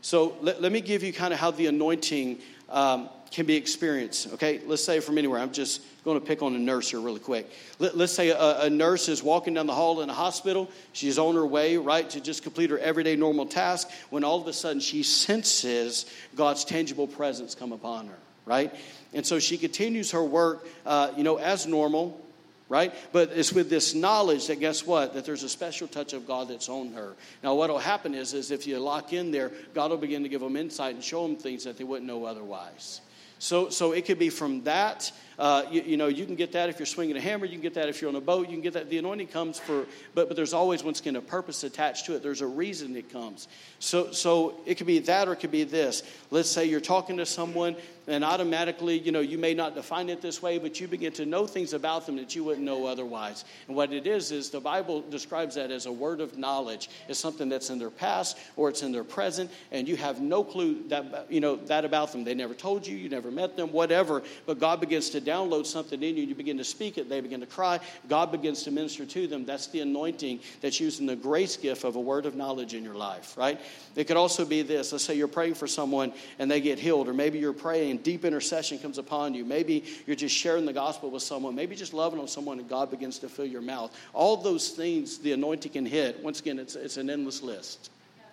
So, 0.02 0.36
let, 0.42 0.60
let 0.60 0.70
me 0.70 0.82
give 0.82 1.02
you 1.02 1.14
kind 1.14 1.32
of 1.32 1.40
how 1.40 1.52
the 1.52 1.68
anointing 1.68 2.38
um, 2.68 3.08
can 3.34 3.46
be 3.46 3.56
experienced, 3.56 4.32
okay? 4.34 4.60
Let's 4.64 4.84
say 4.84 5.00
from 5.00 5.18
anywhere. 5.18 5.40
I'm 5.40 5.52
just 5.52 5.82
going 6.04 6.20
to 6.20 6.24
pick 6.24 6.40
on 6.40 6.54
a 6.54 6.58
nurse 6.58 6.90
here 6.90 7.00
really 7.00 7.18
quick. 7.18 7.50
Let, 7.80 7.96
us 7.96 8.12
say 8.12 8.28
a, 8.28 8.60
a, 8.60 8.70
nurse 8.70 9.08
is 9.08 9.24
walking 9.24 9.54
down 9.54 9.66
the 9.66 9.74
hall 9.74 10.02
in 10.02 10.08
a 10.08 10.14
hospital. 10.14 10.70
She's 10.92 11.18
on 11.18 11.34
her 11.34 11.44
way, 11.44 11.76
right, 11.76 12.08
to 12.10 12.20
just 12.20 12.44
complete 12.44 12.70
her 12.70 12.78
everyday 12.78 13.16
normal 13.16 13.46
task 13.46 13.90
when 14.10 14.22
all 14.22 14.40
of 14.40 14.46
a 14.46 14.52
sudden 14.52 14.78
she 14.78 15.02
senses 15.02 16.06
God's 16.36 16.64
tangible 16.64 17.08
presence 17.08 17.56
come 17.56 17.72
upon 17.72 18.06
her, 18.06 18.18
right? 18.46 18.72
And 19.12 19.26
so 19.26 19.40
she 19.40 19.58
continues 19.58 20.12
her 20.12 20.22
work, 20.22 20.64
uh, 20.86 21.10
you 21.16 21.24
know, 21.24 21.36
as 21.38 21.66
normal, 21.66 22.20
right? 22.68 22.94
But 23.10 23.30
it's 23.34 23.52
with 23.52 23.68
this 23.68 23.96
knowledge 23.96 24.46
that 24.46 24.60
guess 24.60 24.86
what? 24.86 25.14
That 25.14 25.24
there's 25.24 25.42
a 25.42 25.48
special 25.48 25.88
touch 25.88 26.12
of 26.12 26.24
God 26.24 26.48
that's 26.48 26.68
on 26.68 26.92
her. 26.92 27.14
Now, 27.42 27.56
what 27.56 27.68
will 27.68 27.80
happen 27.80 28.14
is, 28.14 28.32
is 28.32 28.52
if 28.52 28.64
you 28.68 28.78
lock 28.78 29.12
in 29.12 29.32
there, 29.32 29.50
God 29.74 29.90
will 29.90 29.96
begin 29.96 30.22
to 30.22 30.28
give 30.28 30.40
them 30.40 30.54
insight 30.54 30.94
and 30.94 31.02
show 31.02 31.26
them 31.26 31.34
things 31.34 31.64
that 31.64 31.78
they 31.78 31.84
wouldn't 31.84 32.06
know 32.06 32.26
otherwise. 32.26 33.00
So, 33.38 33.68
so 33.68 33.92
it 33.92 34.06
could 34.06 34.18
be 34.18 34.30
from 34.30 34.62
that. 34.64 35.12
Uh, 35.38 35.64
you, 35.70 35.82
you, 35.82 35.96
know, 35.96 36.06
you 36.06 36.24
can 36.26 36.36
get 36.36 36.52
that 36.52 36.68
if 36.68 36.78
you're 36.78 36.86
swinging 36.86 37.16
a 37.16 37.20
hammer. 37.20 37.44
You 37.44 37.52
can 37.52 37.60
get 37.60 37.74
that 37.74 37.88
if 37.88 38.00
you're 38.00 38.08
on 38.08 38.16
a 38.16 38.20
boat. 38.20 38.48
You 38.48 38.54
can 38.54 38.62
get 38.62 38.74
that. 38.74 38.88
The 38.88 38.98
anointing 38.98 39.28
comes 39.28 39.58
for, 39.58 39.86
but, 40.14 40.28
but 40.28 40.36
there's 40.36 40.54
always 40.54 40.84
once 40.84 41.00
again 41.00 41.16
a 41.16 41.20
purpose 41.20 41.64
attached 41.64 42.06
to 42.06 42.14
it. 42.14 42.22
There's 42.22 42.40
a 42.40 42.46
reason 42.46 42.96
it 42.96 43.10
comes. 43.10 43.48
So, 43.80 44.12
so 44.12 44.60
it 44.66 44.76
could 44.76 44.86
be 44.86 45.00
that 45.00 45.28
or 45.28 45.32
it 45.32 45.40
could 45.40 45.50
be 45.50 45.64
this. 45.64 46.02
Let's 46.30 46.50
say 46.50 46.66
you're 46.66 46.80
talking 46.80 47.16
to 47.16 47.26
someone 47.26 47.76
and 48.06 48.24
automatically, 48.24 48.98
you 48.98 49.12
know, 49.12 49.20
you 49.20 49.38
may 49.38 49.54
not 49.54 49.74
define 49.74 50.08
it 50.08 50.20
this 50.20 50.42
way, 50.42 50.58
but 50.58 50.80
you 50.80 50.88
begin 50.88 51.12
to 51.12 51.26
know 51.26 51.46
things 51.46 51.72
about 51.72 52.06
them 52.06 52.16
that 52.16 52.34
you 52.34 52.44
wouldn't 52.44 52.64
know 52.64 52.86
otherwise. 52.86 53.44
And 53.66 53.76
what 53.76 53.92
it 53.92 54.06
is, 54.06 54.30
is 54.30 54.50
the 54.50 54.60
Bible 54.60 55.02
describes 55.02 55.54
that 55.54 55.70
as 55.70 55.86
a 55.86 55.92
word 55.92 56.20
of 56.20 56.36
knowledge. 56.36 56.90
It's 57.08 57.18
something 57.18 57.48
that's 57.48 57.70
in 57.70 57.78
their 57.78 57.90
past 57.90 58.38
or 58.56 58.68
it's 58.68 58.82
in 58.82 58.92
their 58.92 59.04
present, 59.04 59.50
and 59.72 59.88
you 59.88 59.96
have 59.96 60.20
no 60.20 60.44
clue 60.44 60.86
that, 60.88 61.26
you 61.30 61.40
know, 61.40 61.56
that 61.56 61.84
about 61.84 62.12
them. 62.12 62.24
They 62.24 62.34
never 62.34 62.54
told 62.54 62.86
you, 62.86 62.96
you 62.96 63.08
never 63.08 63.30
met 63.30 63.56
them, 63.56 63.72
whatever, 63.72 64.22
but 64.46 64.58
God 64.58 64.80
begins 64.80 65.10
to 65.10 65.20
download 65.20 65.66
something 65.66 66.02
in 66.02 66.16
you. 66.16 66.24
You 66.24 66.34
begin 66.34 66.58
to 66.58 66.64
speak 66.64 66.98
it, 66.98 67.08
they 67.08 67.20
begin 67.20 67.40
to 67.40 67.46
cry. 67.46 67.80
God 68.08 68.30
begins 68.32 68.62
to 68.64 68.70
minister 68.70 69.06
to 69.06 69.26
them. 69.26 69.44
That's 69.44 69.68
the 69.68 69.80
anointing 69.80 70.40
that's 70.60 70.80
using 70.80 71.06
the 71.06 71.16
grace 71.16 71.56
gift 71.56 71.84
of 71.84 71.96
a 71.96 72.00
word 72.00 72.26
of 72.26 72.34
knowledge 72.34 72.74
in 72.74 72.84
your 72.84 72.94
life, 72.94 73.36
right? 73.36 73.60
It 73.96 74.04
could 74.04 74.16
also 74.16 74.44
be 74.44 74.62
this. 74.62 74.92
Let's 74.92 75.04
say 75.04 75.14
you're 75.14 75.28
praying 75.28 75.54
for 75.54 75.66
someone 75.66 76.12
and 76.38 76.50
they 76.50 76.60
get 76.60 76.78
healed, 76.78 77.08
or 77.08 77.14
maybe 77.14 77.38
you're 77.38 77.52
praying 77.52 77.93
and 77.94 78.02
deep 78.02 78.24
intercession 78.24 78.80
comes 78.80 78.98
upon 78.98 79.34
you. 79.34 79.44
Maybe 79.44 79.84
you're 80.04 80.16
just 80.16 80.34
sharing 80.34 80.66
the 80.66 80.72
gospel 80.72 81.10
with 81.10 81.22
someone. 81.22 81.54
Maybe 81.54 81.76
just 81.76 81.94
loving 81.94 82.18
on 82.18 82.26
someone 82.26 82.58
and 82.58 82.68
God 82.68 82.90
begins 82.90 83.20
to 83.20 83.28
fill 83.28 83.46
your 83.46 83.62
mouth. 83.62 83.96
All 84.12 84.36
those 84.36 84.70
things 84.70 85.18
the 85.18 85.30
anointing 85.30 85.72
can 85.72 85.86
hit. 85.86 86.20
Once 86.22 86.40
again, 86.40 86.58
it's, 86.58 86.74
it's 86.74 86.96
an 86.96 87.08
endless 87.08 87.40
list. 87.40 87.90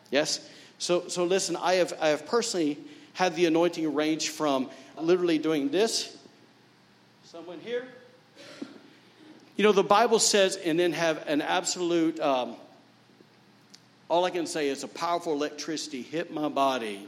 Yes? 0.10 0.50
So, 0.80 1.08
so 1.10 1.26
listen, 1.26 1.56
I 1.56 1.76
have, 1.76 1.94
I 2.02 2.10
have 2.10 2.26
personally 2.26 2.80
had 3.14 3.36
the 3.36 3.46
anointing 3.46 3.94
range 3.94 4.30
from 4.30 4.68
literally 5.00 5.38
doing 5.38 5.70
this, 5.70 6.18
someone 7.26 7.60
here. 7.60 7.86
You 9.58 9.64
know, 9.64 9.74
the 9.74 9.84
Bible 9.84 10.18
says, 10.18 10.56
and 10.56 10.80
then 10.80 10.92
have 10.94 11.28
an 11.28 11.42
absolute, 11.42 12.20
um, 12.20 12.56
all 14.10 14.26
I 14.26 14.32
can 14.32 14.48
say 14.48 14.70
is 14.70 14.84
a 14.84 14.88
powerful 14.88 15.34
electricity 15.34 16.02
hit 16.02 16.34
my 16.34 16.50
body 16.50 17.08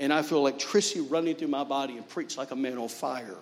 and 0.00 0.12
I 0.12 0.22
feel 0.22 0.38
electricity 0.38 1.00
running 1.00 1.34
through 1.34 1.48
my 1.48 1.64
body 1.64 1.96
and 1.96 2.08
preach 2.08 2.36
like 2.36 2.50
a 2.50 2.56
man 2.56 2.78
on 2.78 2.88
fire. 2.88 3.36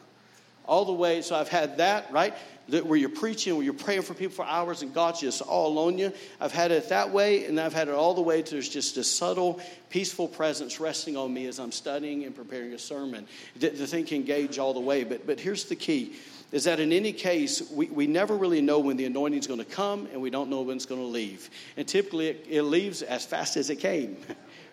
All 0.65 0.85
the 0.85 0.93
way, 0.93 1.23
so 1.23 1.37
I've 1.37 1.49
had 1.49 1.77
that, 1.77 2.11
right? 2.11 2.35
Where 2.69 2.99
you're 2.99 3.09
preaching, 3.09 3.55
where 3.55 3.63
you're 3.63 3.73
praying 3.73 4.03
for 4.03 4.15
people 4.15 4.35
for 4.35 4.45
hours 4.45 4.83
and 4.83 4.93
God's 4.93 5.21
just 5.21 5.41
all 5.41 5.79
on 5.79 5.97
you. 5.97 6.13
I've 6.41 6.51
had 6.51 6.73
it 6.73 6.89
that 6.89 7.13
way, 7.13 7.45
and 7.45 7.61
I've 7.61 7.73
had 7.73 7.87
it 7.87 7.95
all 7.95 8.15
the 8.15 8.21
way 8.21 8.43
to 8.43 8.51
there's 8.51 8.69
just 8.69 8.97
a 8.97 9.05
subtle, 9.05 9.61
peaceful 9.91 10.27
presence 10.27 10.81
resting 10.81 11.17
on 11.17 11.33
me 11.33 11.47
as 11.47 11.61
I'm 11.61 11.71
studying 11.71 12.25
and 12.25 12.35
preparing 12.35 12.73
a 12.73 12.79
sermon. 12.79 13.29
The, 13.57 13.69
the 13.69 13.87
thing 13.87 14.07
can 14.07 14.25
gauge 14.25 14.59
all 14.59 14.75
the 14.75 14.81
way, 14.81 15.05
but, 15.05 15.25
but 15.25 15.39
here's 15.39 15.67
the 15.67 15.77
key 15.77 16.17
is 16.53 16.65
that 16.65 16.79
in 16.79 16.93
any 16.93 17.13
case, 17.13 17.69
we, 17.71 17.87
we 17.87 18.07
never 18.07 18.37
really 18.37 18.61
know 18.61 18.79
when 18.79 18.97
the 18.97 19.05
anointing 19.05 19.41
is 19.41 19.47
going 19.47 19.59
to 19.59 19.65
come, 19.65 20.09
and 20.13 20.23
we 20.23 20.31
don't 20.31 20.49
know 20.49 20.63
when 20.63 20.77
it's 20.77 20.87
going 20.87 21.01
to 21.01 21.07
leave. 21.07 21.51
And 21.77 21.87
typically, 21.87 22.29
it, 22.29 22.47
it 22.49 22.63
leaves 22.63 23.03
as 23.03 23.25
fast 23.25 23.57
as 23.57 23.69
it 23.69 23.77
came. 23.77 24.17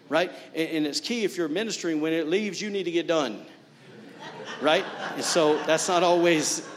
right? 0.10 0.32
And, 0.56 0.70
and 0.70 0.88
it's 0.88 1.00
key 1.00 1.24
if 1.24 1.38
you're 1.38 1.48
ministering, 1.48 2.02
when 2.02 2.14
it 2.14 2.28
leaves, 2.28 2.62
you 2.62 2.70
need 2.70 2.84
to 2.84 2.92
get 2.92 3.08
done, 3.08 3.46
right? 4.62 4.86
And 5.16 5.24
so 5.24 5.58
that's 5.66 5.88
not 5.88 6.04
always 6.04 6.68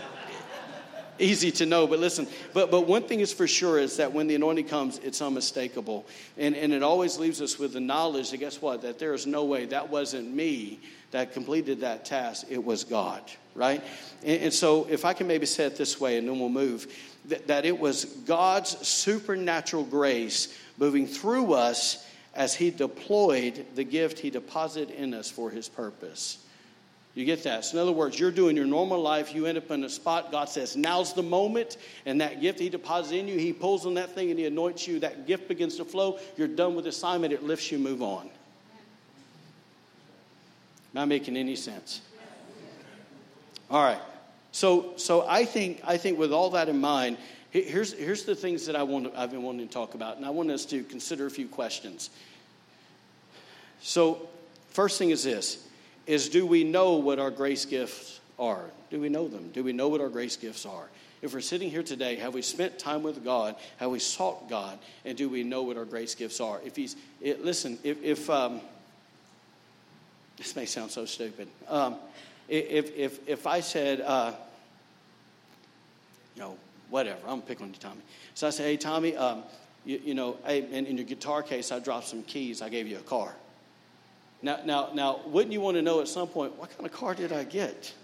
easy 1.18 1.50
to 1.50 1.64
know 1.64 1.86
but 1.86 1.98
listen. 1.98 2.26
But 2.52 2.70
but 2.70 2.86
one 2.86 3.04
thing 3.04 3.20
is 3.20 3.32
for 3.32 3.46
sure 3.46 3.78
is 3.78 3.96
that 3.96 4.12
when 4.12 4.26
the 4.26 4.34
anointing 4.34 4.68
comes 4.68 4.98
it's 4.98 5.22
unmistakable. 5.22 6.06
And 6.36 6.54
and 6.54 6.72
it 6.72 6.82
always 6.82 7.18
leaves 7.18 7.40
us 7.40 7.58
with 7.58 7.72
the 7.72 7.80
knowledge 7.80 8.30
that 8.32 8.36
guess 8.38 8.60
what? 8.60 8.82
That 8.82 8.98
there 8.98 9.14
is 9.14 9.26
no 9.26 9.44
way. 9.44 9.64
That 9.64 9.88
wasn't 9.88 10.30
me 10.34 10.80
that 11.12 11.32
completed 11.32 11.80
that 11.80 12.04
task. 12.04 12.46
It 12.50 12.62
was 12.62 12.84
god 12.84 13.22
right? 13.56 13.82
And, 14.22 14.42
and 14.44 14.52
so 14.52 14.86
if 14.88 15.04
i 15.04 15.12
can 15.12 15.26
maybe 15.26 15.46
say 15.46 15.64
it 15.64 15.76
this 15.76 16.00
way 16.00 16.18
and 16.18 16.28
then 16.28 16.38
we'll 16.38 16.48
move 16.48 16.86
that, 17.26 17.46
that 17.48 17.64
it 17.64 17.76
was 17.76 18.04
god's 18.04 18.86
supernatural 18.86 19.84
grace 19.84 20.56
moving 20.78 21.06
through 21.06 21.54
us 21.54 22.06
as 22.36 22.54
He 22.54 22.70
deployed 22.70 23.66
the 23.74 23.82
gift 23.82 24.18
He 24.20 24.30
deposited 24.30 24.94
in 24.94 25.14
us 25.14 25.30
for 25.30 25.50
His 25.50 25.68
purpose. 25.68 26.38
You 27.14 27.24
get 27.24 27.44
that? 27.44 27.64
So, 27.64 27.78
in 27.78 27.82
other 27.82 27.92
words, 27.92 28.20
you're 28.20 28.30
doing 28.30 28.56
your 28.56 28.66
normal 28.66 29.00
life, 29.00 29.34
you 29.34 29.46
end 29.46 29.56
up 29.56 29.70
in 29.70 29.82
a 29.82 29.88
spot, 29.88 30.30
God 30.30 30.50
says, 30.50 30.76
now's 30.76 31.14
the 31.14 31.22
moment, 31.22 31.78
and 32.04 32.20
that 32.20 32.42
gift 32.42 32.58
He 32.60 32.68
deposits 32.68 33.12
in 33.12 33.26
you, 33.26 33.38
He 33.38 33.54
pulls 33.54 33.86
on 33.86 33.94
that 33.94 34.14
thing 34.14 34.30
and 34.30 34.38
He 34.38 34.44
anoints 34.44 34.86
you. 34.86 35.00
That 35.00 35.26
gift 35.26 35.48
begins 35.48 35.76
to 35.78 35.84
flow. 35.84 36.18
You're 36.36 36.46
done 36.46 36.76
with 36.76 36.86
assignment, 36.86 37.32
it 37.32 37.42
lifts 37.42 37.72
you, 37.72 37.78
move 37.78 38.02
on. 38.02 38.28
Not 40.92 41.08
making 41.08 41.36
any 41.36 41.56
sense. 41.56 42.02
All 43.70 43.82
right. 43.82 44.00
So, 44.52 44.94
so 44.96 45.26
I 45.26 45.44
think 45.44 45.82
I 45.84 45.98
think 45.98 46.18
with 46.18 46.32
all 46.32 46.50
that 46.50 46.68
in 46.68 46.80
mind, 46.80 47.18
Here's, 47.50 47.92
here's 47.92 48.24
the 48.24 48.34
things 48.34 48.66
that 48.66 48.76
I 48.76 48.82
want 48.82 49.12
I've 49.16 49.30
been 49.30 49.42
wanting 49.42 49.66
to 49.66 49.72
talk 49.72 49.94
about, 49.94 50.16
and 50.16 50.26
I 50.26 50.30
want 50.30 50.50
us 50.50 50.64
to 50.66 50.82
consider 50.84 51.26
a 51.26 51.30
few 51.30 51.48
questions. 51.48 52.10
So, 53.80 54.28
first 54.70 54.98
thing 54.98 55.10
is 55.10 55.24
this 55.24 55.66
is 56.06 56.28
do 56.28 56.46
we 56.46 56.64
know 56.64 56.94
what 56.94 57.18
our 57.18 57.30
grace 57.30 57.64
gifts 57.64 58.20
are? 58.38 58.64
Do 58.90 59.00
we 59.00 59.08
know 59.08 59.28
them? 59.28 59.50
Do 59.52 59.64
we 59.64 59.72
know 59.72 59.88
what 59.88 60.00
our 60.00 60.08
grace 60.08 60.36
gifts 60.36 60.66
are? 60.66 60.88
If 61.22 61.32
we're 61.32 61.40
sitting 61.40 61.70
here 61.70 61.82
today, 61.82 62.16
have 62.16 62.34
we 62.34 62.42
spent 62.42 62.78
time 62.78 63.02
with 63.02 63.24
God? 63.24 63.56
Have 63.78 63.90
we 63.90 63.98
sought 63.98 64.48
God? 64.48 64.78
And 65.04 65.16
do 65.16 65.28
we 65.28 65.42
know 65.42 65.62
what 65.62 65.76
our 65.76 65.84
grace 65.84 66.14
gifts 66.14 66.40
are? 66.40 66.60
If 66.64 66.76
He's, 66.76 66.94
it, 67.20 67.44
listen, 67.44 67.78
if, 67.82 68.02
if 68.02 68.28
um, 68.28 68.60
this 70.36 70.54
may 70.54 70.66
sound 70.66 70.90
so 70.90 71.06
stupid. 71.06 71.48
Um, 71.68 71.96
if, 72.48 72.94
if, 72.96 73.28
if 73.28 73.46
I 73.46 73.60
said, 73.60 74.00
uh, 74.02 74.32
you 76.34 76.42
know, 76.42 76.56
whatever. 76.90 77.20
I'm 77.26 77.42
picking 77.42 77.66
on 77.66 77.72
you, 77.72 77.78
Tommy. 77.78 78.02
So 78.34 78.46
I 78.46 78.50
said, 78.50 78.64
hey, 78.64 78.76
Tommy, 78.76 79.16
um, 79.16 79.42
you, 79.84 80.00
you, 80.04 80.14
know, 80.14 80.36
hey, 80.44 80.62
in, 80.70 80.86
in 80.86 80.96
your 80.96 81.06
guitar 81.06 81.42
case, 81.42 81.72
I 81.72 81.78
dropped 81.78 82.08
some 82.08 82.22
keys. 82.22 82.62
I 82.62 82.68
gave 82.68 82.86
you 82.86 82.96
a 82.96 83.02
car. 83.02 83.34
Now, 84.42 84.60
now, 84.64 84.90
now, 84.94 85.20
wouldn't 85.26 85.52
you 85.52 85.60
want 85.60 85.76
to 85.76 85.82
know 85.82 86.00
at 86.00 86.08
some 86.08 86.28
point, 86.28 86.56
what 86.58 86.70
kind 86.70 86.86
of 86.86 86.92
car 86.92 87.14
did 87.14 87.32
I 87.32 87.44
get? 87.44 87.92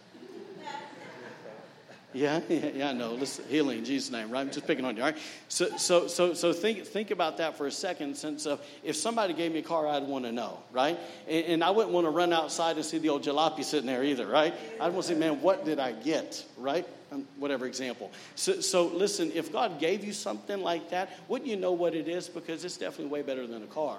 Yeah, 2.14 2.42
yeah, 2.50 2.66
yeah, 2.74 2.90
I 2.90 2.92
know. 2.92 3.14
Listen, 3.14 3.46
healing 3.48 3.78
in 3.78 3.84
Jesus' 3.86 4.10
name, 4.10 4.30
right? 4.30 4.40
I'm 4.40 4.50
just 4.50 4.66
picking 4.66 4.84
on 4.84 4.96
you, 4.96 5.02
all 5.02 5.08
right? 5.08 5.18
So, 5.48 5.74
so, 5.78 6.06
so, 6.06 6.34
so 6.34 6.52
think, 6.52 6.84
think 6.84 7.10
about 7.10 7.38
that 7.38 7.56
for 7.56 7.66
a 7.66 7.70
second. 7.70 8.14
Since 8.14 8.46
uh, 8.46 8.58
if 8.84 8.96
somebody 8.96 9.32
gave 9.32 9.50
me 9.50 9.60
a 9.60 9.62
car, 9.62 9.86
I'd 9.88 10.02
want 10.02 10.26
to 10.26 10.32
know, 10.32 10.58
right? 10.72 10.98
And, 11.26 11.46
and, 11.46 11.64
I 11.64 11.70
wouldn't 11.70 11.94
want 11.94 12.06
to 12.06 12.10
run 12.10 12.34
outside 12.34 12.76
and 12.76 12.84
see 12.84 12.98
the 12.98 13.08
old 13.08 13.24
jalopy 13.24 13.64
sitting 13.64 13.86
there 13.86 14.04
either, 14.04 14.26
right? 14.26 14.52
I'd 14.78 14.92
want 14.92 15.06
to 15.06 15.14
say, 15.14 15.18
man, 15.18 15.40
what 15.40 15.64
did 15.64 15.78
I 15.78 15.92
get, 15.92 16.44
right? 16.58 16.86
Um, 17.12 17.26
whatever 17.36 17.66
example. 17.66 18.10
So, 18.36 18.60
so 18.62 18.86
listen, 18.86 19.32
if 19.34 19.52
God 19.52 19.78
gave 19.78 20.02
you 20.02 20.14
something 20.14 20.62
like 20.62 20.88
that, 20.90 21.10
wouldn't 21.28 21.50
you 21.50 21.56
know 21.56 21.72
what 21.72 21.94
it 21.94 22.08
is? 22.08 22.26
Because 22.26 22.64
it's 22.64 22.78
definitely 22.78 23.12
way 23.12 23.20
better 23.20 23.46
than 23.46 23.62
a 23.62 23.66
car. 23.66 23.98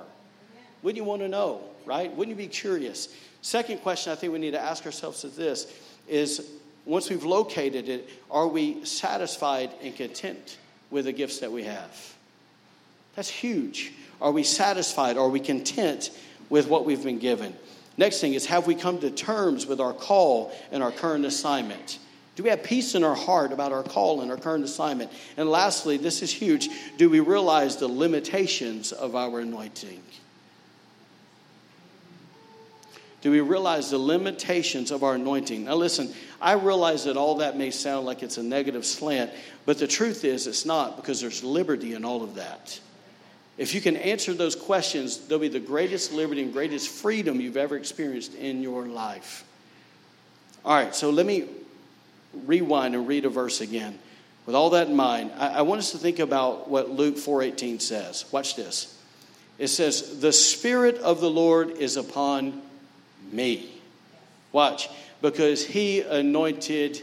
Wouldn't 0.82 0.97
you 0.97 1.04
want 1.04 1.21
to 1.21 1.28
know, 1.28 1.62
right? 1.86 2.12
Wouldn't 2.15 2.36
you 2.36 2.43
be 2.43 2.52
curious? 2.52 3.15
Second 3.43 3.82
question 3.82 4.12
I 4.12 4.15
think 4.15 4.34
we 4.34 4.39
need 4.39 4.52
to 4.52 4.60
ask 4.60 4.84
ourselves 4.88 5.23
is 5.26 5.36
this: 5.36 5.71
is 6.08 6.49
once 6.86 7.08
we've 7.10 7.23
located 7.23 7.88
it, 7.88 8.10
are 8.32 8.47
we 8.47 8.84
satisfied 8.84 9.69
and 9.84 9.95
content 9.95 10.58
with 10.89 11.06
the 11.06 11.12
gifts 11.12 11.38
that 11.39 11.52
we 11.52 11.65
have? 11.65 12.15
That's 13.15 13.30
huge. 13.30 13.93
Are 14.21 14.32
we 14.32 14.43
satisfied? 14.43 15.17
Are 15.17 15.30
we 15.30 15.39
content 15.39 16.10
with 16.49 16.67
what 16.67 16.84
we've 16.84 17.04
been 17.04 17.19
given? 17.19 17.54
Next 17.95 18.21
thing 18.21 18.34
is 18.34 18.47
have 18.47 18.65
we 18.65 18.73
come 18.73 18.97
to 19.02 19.12
terms 19.12 19.67
with 19.67 19.80
our 19.80 19.93
call 19.93 20.52
and 20.71 20.82
our 20.82 20.91
current 20.91 21.26
assignment? 21.26 21.99
Do 22.36 22.43
we 22.43 22.50
have 22.50 22.63
peace 22.63 22.96
in 22.96 23.04
our 23.04 23.15
heart 23.15 23.52
about 23.52 23.72
our 23.72 23.84
call 23.84 24.22
and 24.22 24.32
our 24.32 24.38
current 24.38 24.63
assignment? 24.63 25.12
And 25.38 25.50
lastly, 25.50 25.98
this 25.98 26.24
is 26.24 26.32
huge. 26.32 26.67
Do 26.98 27.10
we 27.10 27.19
realize 27.19 27.78
the 27.78 27.88
limitations 27.88 28.91
of 28.91 29.15
our 29.15 29.39
anointing? 29.39 30.02
Do 33.22 33.32
we 33.32 33.39
realize 33.39 33.91
the 33.91 34.00
limitations 34.00 34.91
of 34.91 35.04
our 35.04 35.15
anointing? 35.15 35.65
Now, 35.65 35.76
listen, 35.76 36.13
I 36.41 36.54
realize 36.54 37.06
that 37.06 37.15
all 37.15 37.36
that 37.36 37.56
may 37.56 37.72
sound 37.72 38.06
like 38.06 38.22
it's 38.22 38.38
a 38.38 38.43
negative 38.43 38.86
slant, 38.86 39.32
but 39.65 39.78
the 39.78 39.88
truth 39.88 40.26
is 40.26 40.46
it's 40.46 40.65
not 40.65 40.98
because 40.98 41.22
there's 41.22 41.43
liberty 41.43 41.93
in 41.93 42.04
all 42.04 42.24
of 42.24 42.36
that. 42.36 42.80
If 43.58 43.76
you 43.76 43.80
can 43.80 43.96
answer 43.96 44.34
those 44.34 44.56
questions, 44.56 45.19
there'll 45.19 45.39
be 45.39 45.48
the 45.48 45.60
greatest 45.60 46.12
liberty 46.12 46.41
and 46.41 46.52
greatest 46.52 46.89
freedom 46.89 47.39
you've 47.39 47.56
ever 47.56 47.78
experienced 47.78 48.34
in 48.34 48.62
your 48.63 48.88
life. 48.88 49.46
All 50.65 50.76
right, 50.76 50.93
so 50.93 51.10
let 51.10 51.26
me 51.26 51.48
rewind 52.46 52.96
and 52.96 53.08
read 53.08 53.26
a 53.26 53.30
verse 53.30 53.62
again. 53.62 54.00
With 54.46 54.56
all 54.56 54.72
that 54.72 54.88
in 54.88 54.96
mind, 54.96 55.32
I, 55.38 55.48
I 55.50 55.62
want 55.62 55.80
us 55.80 55.91
to 55.91 55.98
think 55.98 56.19
about 56.19 56.69
what 56.69 56.89
Luke 56.89 57.15
4:18 57.15 57.82
says. 57.82 58.26
Watch 58.32 58.56
this. 58.56 58.98
It 59.58 59.67
says, 59.67 60.19
"The 60.19 60.34
Spirit 60.34 60.98
of 60.98 61.22
the 61.22 61.30
Lord 61.30 61.78
is 61.78 61.98
upon 61.98 62.62
me." 63.32 63.69
Watch, 64.52 64.89
because 65.22 65.65
He 65.65 66.02
anointed 66.02 67.02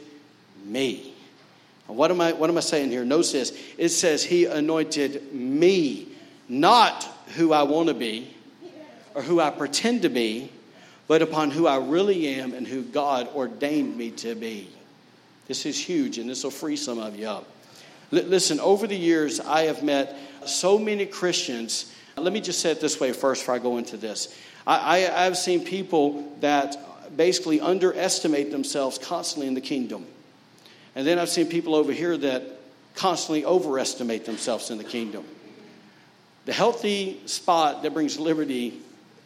me. 0.65 1.15
What 1.87 2.11
am 2.11 2.21
I? 2.21 2.33
What 2.33 2.51
am 2.51 2.57
I 2.57 2.61
saying 2.61 2.91
here? 2.91 3.05
Notice 3.05 3.33
this. 3.33 3.63
It 3.79 3.89
says 3.89 4.23
He 4.23 4.45
anointed 4.45 5.33
me 5.33 6.09
not 6.49 7.05
who 7.37 7.53
I 7.53 7.63
want 7.63 7.89
to 7.89 7.95
be 7.95 8.35
or 9.15 9.23
who 9.23 9.41
I 9.41 9.51
pretend 9.51 10.03
to 10.03 10.09
be, 10.09 10.51
but 11.09 11.23
upon 11.23 11.51
who 11.51 11.67
I 11.67 11.79
really 11.79 12.29
am 12.29 12.53
and 12.53 12.67
who 12.67 12.83
God 12.83 13.29
ordained 13.35 13.97
me 13.97 14.11
to 14.13 14.35
be. 14.35 14.69
This 15.51 15.67
is 15.67 15.85
huge, 15.85 16.19
and 16.19 16.31
this 16.31 16.45
will 16.45 16.53
free 16.53 16.77
some 16.77 17.01
of 17.01 17.17
you 17.17 17.27
up. 17.27 17.45
L- 18.13 18.23
listen, 18.23 18.61
over 18.61 18.87
the 18.87 18.95
years, 18.95 19.41
I 19.41 19.63
have 19.63 19.83
met 19.83 20.17
so 20.47 20.79
many 20.79 21.07
Christians. 21.07 21.93
Let 22.17 22.33
me 22.33 22.41
just 22.41 22.61
say 22.61 22.71
it 22.71 22.81
this 22.81 23.01
way 23.01 23.13
first 23.13 23.43
before 23.43 23.57
I 23.57 23.59
go 23.59 23.77
into 23.77 23.97
this. 23.97 24.33
I, 24.65 25.09
I, 25.09 25.27
I've 25.27 25.37
seen 25.37 25.65
people 25.65 26.33
that 26.39 26.77
basically 27.17 27.61
underestimate 27.61 28.53
themselves 28.53 28.97
constantly 28.97 29.49
in 29.49 29.55
the 29.55 29.61
kingdom. 29.61 30.07
And 30.95 31.05
then 31.05 31.19
I've 31.19 31.29
seen 31.29 31.49
people 31.49 31.75
over 31.75 31.93
here 31.93 32.17
that 32.17 32.45
constantly 32.95 33.45
overestimate 33.45 34.27
themselves 34.27 34.71
in 34.71 34.79
the 34.79 34.85
kingdom. 34.85 35.25
The 36.45 36.53
healthy 36.53 37.21
spot 37.27 37.83
that 37.83 37.93
brings 37.93 38.21
liberty 38.21 38.81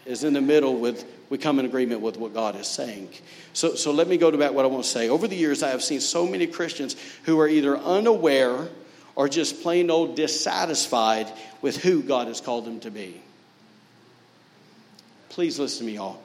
is 0.06 0.24
in 0.24 0.32
the 0.32 0.40
middle 0.40 0.78
with 0.78 1.04
we 1.30 1.38
come 1.38 1.58
in 1.58 1.64
agreement 1.64 2.00
with 2.00 2.16
what 2.16 2.34
God 2.34 2.56
is 2.56 2.66
saying. 2.66 3.08
So, 3.52 3.74
so 3.74 3.92
let 3.92 4.08
me 4.08 4.16
go 4.16 4.30
to 4.30 4.38
back 4.38 4.52
what 4.52 4.64
I 4.64 4.68
want 4.68 4.84
to 4.84 4.90
say. 4.90 5.08
Over 5.08 5.26
the 5.26 5.36
years, 5.36 5.62
I 5.62 5.70
have 5.70 5.82
seen 5.82 6.00
so 6.00 6.26
many 6.26 6.46
Christians 6.46 6.96
who 7.24 7.38
are 7.40 7.48
either 7.48 7.76
unaware 7.76 8.68
or 9.16 9.28
just 9.28 9.62
plain 9.62 9.90
old 9.90 10.16
dissatisfied 10.16 11.30
with 11.62 11.76
who 11.76 12.02
God 12.02 12.28
has 12.28 12.40
called 12.40 12.64
them 12.64 12.80
to 12.80 12.90
be. 12.90 13.20
Please 15.28 15.58
listen 15.58 15.80
to 15.80 15.84
me, 15.84 15.96
y'all. 15.96 16.22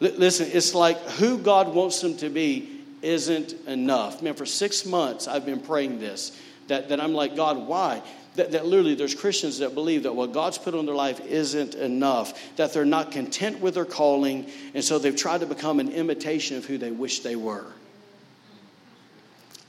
L- 0.00 0.12
listen, 0.16 0.48
it's 0.52 0.74
like 0.74 1.00
who 1.12 1.38
God 1.38 1.74
wants 1.74 2.00
them 2.00 2.16
to 2.18 2.28
be 2.28 2.80
isn't 3.02 3.52
enough. 3.66 4.22
Man, 4.22 4.34
for 4.34 4.46
six 4.46 4.84
months, 4.84 5.28
I've 5.28 5.46
been 5.46 5.60
praying 5.60 6.00
this 6.00 6.38
that, 6.68 6.88
that 6.88 7.00
I'm 7.00 7.14
like, 7.14 7.36
God, 7.36 7.58
why? 7.58 8.02
That, 8.34 8.52
that 8.52 8.66
literally 8.66 8.94
there's 8.94 9.14
Christians 9.14 9.58
that 9.58 9.74
believe 9.74 10.02
that 10.04 10.14
what 10.14 10.32
God's 10.32 10.58
put 10.58 10.74
on 10.74 10.86
their 10.86 10.94
life 10.94 11.20
isn't 11.20 11.74
enough, 11.74 12.56
that 12.56 12.72
they're 12.72 12.84
not 12.84 13.12
content 13.12 13.60
with 13.60 13.74
their 13.74 13.84
calling, 13.84 14.50
and 14.74 14.82
so 14.82 14.98
they've 14.98 15.14
tried 15.14 15.40
to 15.40 15.46
become 15.46 15.80
an 15.80 15.92
imitation 15.92 16.56
of 16.56 16.64
who 16.64 16.78
they 16.78 16.90
wish 16.90 17.20
they 17.20 17.36
were. 17.36 17.66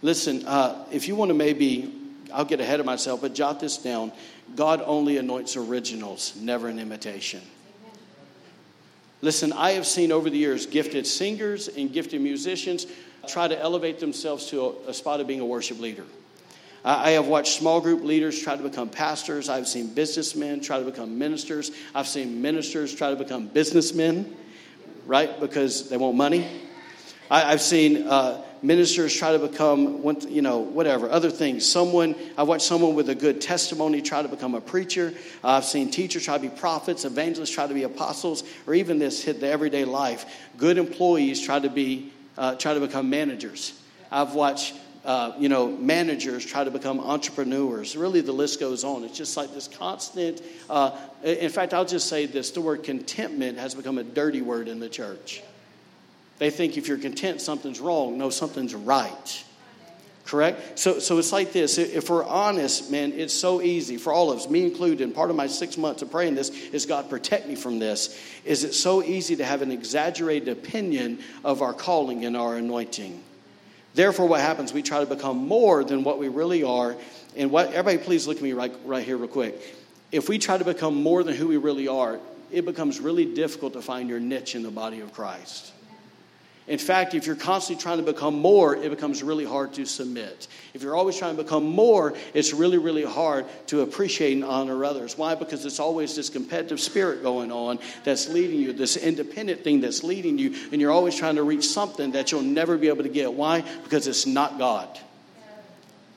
Listen, 0.01 0.45
uh, 0.45 0.85
if 0.91 1.07
you 1.07 1.15
want 1.15 1.29
to 1.29 1.35
maybe, 1.35 1.93
I'll 2.33 2.45
get 2.45 2.59
ahead 2.59 2.79
of 2.79 2.85
myself, 2.85 3.21
but 3.21 3.33
jot 3.33 3.59
this 3.59 3.77
down 3.77 4.11
God 4.55 4.81
only 4.85 5.17
anoints 5.17 5.57
originals, 5.57 6.35
never 6.35 6.67
an 6.67 6.79
imitation. 6.79 7.41
Listen, 9.21 9.53
I 9.53 9.71
have 9.71 9.87
seen 9.87 10.11
over 10.11 10.29
the 10.29 10.37
years 10.37 10.67
gifted 10.67 11.07
singers 11.07 11.67
and 11.67 11.91
gifted 11.91 12.21
musicians 12.21 12.85
try 13.27 13.47
to 13.47 13.59
elevate 13.59 13.99
themselves 13.99 14.47
to 14.47 14.65
a, 14.65 14.89
a 14.89 14.93
spot 14.93 15.19
of 15.19 15.25
being 15.25 15.39
a 15.39 15.45
worship 15.45 15.79
leader. 15.79 16.03
I 16.87 17.11
have 17.11 17.27
watched 17.27 17.57
small 17.57 17.81
group 17.81 18.03
leaders 18.03 18.39
try 18.39 18.55
to 18.55 18.61
become 18.61 18.89
pastors. 18.89 19.49
I've 19.49 19.67
seen 19.67 19.87
businessmen 19.87 20.61
try 20.61 20.77
to 20.77 20.85
become 20.85 21.17
ministers. 21.17 21.71
I've 21.95 22.07
seen 22.07 22.43
ministers 22.43 22.93
try 22.93 23.09
to 23.09 23.15
become 23.15 23.47
businessmen, 23.47 24.35
right? 25.07 25.39
Because 25.39 25.89
they 25.89 25.97
want 25.97 26.15
money. 26.15 26.47
I, 27.31 27.49
have 27.49 27.61
seen 27.61 28.07
uh, 28.07 28.43
ministers 28.61 29.15
try 29.15 29.31
to 29.31 29.39
become, 29.39 30.03
you 30.29 30.43
know, 30.43 30.59
whatever, 30.59 31.09
other 31.09 31.31
things. 31.31 31.67
Someone, 31.67 32.13
I've 32.37 32.47
watched 32.47 32.65
someone 32.65 32.93
with 32.93 33.09
a 33.09 33.15
good 33.15 33.41
testimony 33.41 34.03
try 34.03 34.21
to 34.21 34.27
become 34.27 34.53
a 34.53 34.61
preacher. 34.61 35.11
I've 35.43 35.65
seen 35.65 35.89
teachers 35.89 36.23
try 36.23 36.37
to 36.37 36.41
be 36.41 36.49
prophets, 36.49 37.03
evangelists 37.03 37.49
try 37.49 37.65
to 37.65 37.73
be 37.73 37.81
apostles, 37.81 38.43
or 38.67 38.75
even 38.75 38.99
this 38.99 39.23
hit 39.23 39.39
the 39.39 39.47
everyday 39.47 39.85
life. 39.85 40.27
Good 40.57 40.77
employees 40.77 41.41
try 41.41 41.59
to 41.59 41.69
be, 41.69 42.13
uh, 42.37 42.53
try 42.55 42.75
to 42.75 42.79
become 42.79 43.09
managers. 43.09 43.73
I've 44.11 44.35
watched 44.35 44.75
uh, 45.05 45.33
you 45.37 45.49
know, 45.49 45.67
managers 45.67 46.43
try 46.43 46.63
to 46.63 46.71
become 46.71 46.99
entrepreneurs. 46.99 47.95
Really, 47.95 48.21
the 48.21 48.31
list 48.31 48.59
goes 48.59 48.83
on. 48.83 49.03
It's 49.03 49.17
just 49.17 49.37
like 49.37 49.53
this 49.53 49.67
constant. 49.67 50.41
Uh, 50.69 50.97
in 51.23 51.49
fact, 51.49 51.73
I'll 51.73 51.85
just 51.85 52.09
say 52.09 52.25
this 52.25 52.51
the 52.51 52.61
word 52.61 52.83
contentment 52.83 53.57
has 53.59 53.75
become 53.75 53.97
a 53.97 54.03
dirty 54.03 54.41
word 54.41 54.67
in 54.67 54.79
the 54.79 54.89
church. 54.89 55.43
They 56.39 56.49
think 56.49 56.77
if 56.77 56.87
you're 56.87 56.97
content, 56.97 57.39
something's 57.39 57.79
wrong. 57.79 58.17
No, 58.17 58.29
something's 58.29 58.75
right. 58.75 59.43
Correct? 60.25 60.79
So, 60.79 60.97
so 60.97 61.19
it's 61.19 61.31
like 61.31 61.53
this. 61.53 61.77
If 61.77 62.09
we're 62.09 62.25
honest, 62.25 62.89
man, 62.89 63.13
it's 63.13 63.33
so 63.33 63.61
easy 63.61 63.97
for 63.97 64.11
all 64.11 64.31
of 64.31 64.39
us, 64.39 64.49
me 64.49 64.65
included. 64.65 65.01
And 65.01 65.13
part 65.13 65.29
of 65.29 65.35
my 65.35 65.45
six 65.45 65.77
months 65.77 66.01
of 66.01 66.09
praying 66.09 66.33
this 66.33 66.49
is 66.49 66.87
God 66.87 67.11
protect 67.11 67.47
me 67.47 67.55
from 67.55 67.77
this. 67.77 68.19
Is 68.43 68.63
it 68.63 68.73
so 68.73 69.03
easy 69.03 69.35
to 69.35 69.45
have 69.45 69.61
an 69.61 69.71
exaggerated 69.71 70.49
opinion 70.49 71.19
of 71.43 71.61
our 71.61 71.73
calling 71.73 72.25
and 72.25 72.35
our 72.35 72.57
anointing? 72.57 73.21
Therefore, 73.95 74.27
what 74.27 74.41
happens? 74.41 74.73
We 74.73 74.83
try 74.83 74.99
to 74.99 75.05
become 75.05 75.47
more 75.47 75.83
than 75.83 76.03
what 76.03 76.19
we 76.19 76.27
really 76.27 76.63
are. 76.63 76.97
And 77.37 77.49
what 77.49 77.71
everybody, 77.73 77.97
please 77.97 78.27
look 78.27 78.37
at 78.37 78.43
me 78.43 78.51
right, 78.51 78.73
right 78.83 79.05
here, 79.05 79.17
real 79.17 79.29
quick. 79.29 79.55
If 80.11 80.27
we 80.27 80.37
try 80.37 80.57
to 80.57 80.65
become 80.65 81.01
more 81.01 81.23
than 81.23 81.33
who 81.33 81.47
we 81.47 81.57
really 81.57 81.87
are, 81.87 82.19
it 82.51 82.65
becomes 82.65 82.99
really 82.99 83.25
difficult 83.25 83.73
to 83.73 83.81
find 83.81 84.09
your 84.09 84.19
niche 84.19 84.53
in 84.53 84.63
the 84.63 84.69
body 84.69 84.99
of 84.99 85.13
Christ. 85.13 85.71
In 86.67 86.79
fact, 86.79 87.13
if 87.13 87.27
you're 87.27 87.35
constantly 87.35 87.81
trying 87.81 87.97
to 87.97 88.03
become 88.03 88.39
more, 88.39 88.75
it 88.75 88.89
becomes 88.89 89.21
really 89.21 89.45
hard 89.45 89.73
to 89.73 89.85
submit. 89.85 90.47
If 90.73 90.81
you're 90.81 90.95
always 90.95 91.15
trying 91.15 91.37
to 91.37 91.43
become 91.43 91.63
more, 91.63 92.15
it's 92.33 92.53
really, 92.53 92.79
really 92.79 93.03
hard 93.03 93.45
to 93.67 93.81
appreciate 93.81 94.33
and 94.33 94.43
honor 94.43 94.83
others. 94.83 95.15
Why? 95.15 95.35
Because 95.35 95.63
it's 95.63 95.79
always 95.79 96.15
this 96.15 96.29
competitive 96.29 96.79
spirit 96.79 97.21
going 97.21 97.51
on 97.51 97.77
that's 98.03 98.29
leading 98.29 98.59
you, 98.59 98.73
this 98.73 98.97
independent 98.97 99.63
thing 99.63 99.79
that's 99.79 100.03
leading 100.03 100.39
you, 100.39 100.55
and 100.71 100.81
you're 100.81 100.91
always 100.91 101.15
trying 101.15 101.35
to 101.35 101.43
reach 101.43 101.67
something 101.67 102.11
that 102.13 102.31
you'll 102.31 102.41
never 102.41 102.77
be 102.77 102.87
able 102.87 103.03
to 103.03 103.09
get. 103.09 103.31
Why? 103.31 103.61
Because 103.83 104.07
it's 104.07 104.25
not 104.25 104.57
God. 104.57 104.89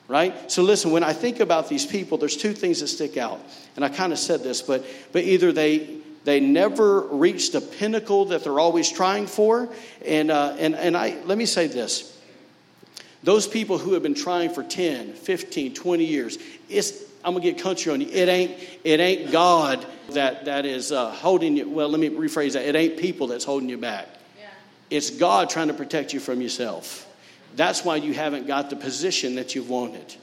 Right? 0.07 0.51
So 0.51 0.63
listen, 0.63 0.93
when 0.93 1.05
I 1.05 1.13
think 1.13 1.41
about 1.41 1.69
these 1.69 1.85
people, 1.85 2.17
there's 2.17 2.39
two 2.39 2.55
things 2.55 2.81
that 2.81 2.87
stick 2.87 3.19
out. 3.19 3.39
And 3.77 3.85
I 3.85 3.91
kind 3.91 4.15
of 4.15 4.19
said 4.19 4.43
this, 4.43 4.63
but 4.63 4.83
but 5.13 5.25
either 5.25 5.53
they 5.53 5.99
they 6.29 6.41
never 6.41 7.01
reach 7.01 7.53
the 7.53 7.61
pinnacle 7.63 8.27
that 8.27 8.45
they're 8.45 8.61
always 8.61 8.93
trying 8.93 9.27
for. 9.27 9.71
And, 10.05 10.31
uh, 10.31 10.57
and, 10.59 10.75
and 10.75 10.95
I, 10.95 11.17
let 11.25 11.39
me 11.39 11.47
say 11.47 11.69
this 11.69 12.15
those 13.23 13.49
people 13.49 13.79
who 13.79 13.95
have 13.95 14.03
been 14.03 14.15
trying 14.15 14.51
for 14.51 14.63
10, 14.63 15.15
15, 15.15 15.75
20 15.75 16.05
years, 16.05 16.39
it's, 16.69 17.03
I'm 17.25 17.33
going 17.33 17.43
to 17.43 17.53
get 17.53 17.63
country 17.63 17.91
on 17.93 18.03
you. 18.03 18.09
It 18.09 18.29
ain't, 18.29 18.53
it 18.85 19.01
ain't 19.01 19.33
God 19.33 19.85
that, 20.11 20.45
that 20.45 20.67
is 20.67 20.93
uh, 20.93 21.11
holding 21.11 21.57
you. 21.57 21.69
Well, 21.69 21.89
let 21.89 21.99
me 21.99 22.11
rephrase 22.11 22.53
that. 22.53 22.67
It 22.67 22.77
ain't 22.77 22.99
people 22.99 23.27
that's 23.27 23.45
holding 23.45 23.71
you 23.71 23.79
back. 23.79 24.07
Yeah. 24.39 24.49
It's 24.91 25.09
God 25.09 25.49
trying 25.49 25.69
to 25.69 25.75
protect 25.75 26.13
you 26.13 26.21
from 26.21 26.43
yourself. 26.43 27.07
That's 27.57 27.85
why 27.85 27.97
you 27.97 28.13
haven't 28.13 28.47
got 28.47 28.69
the 28.69 28.77
position 28.77 29.37
that 29.37 29.55
you've 29.55 29.71
wanted. 29.71 30.15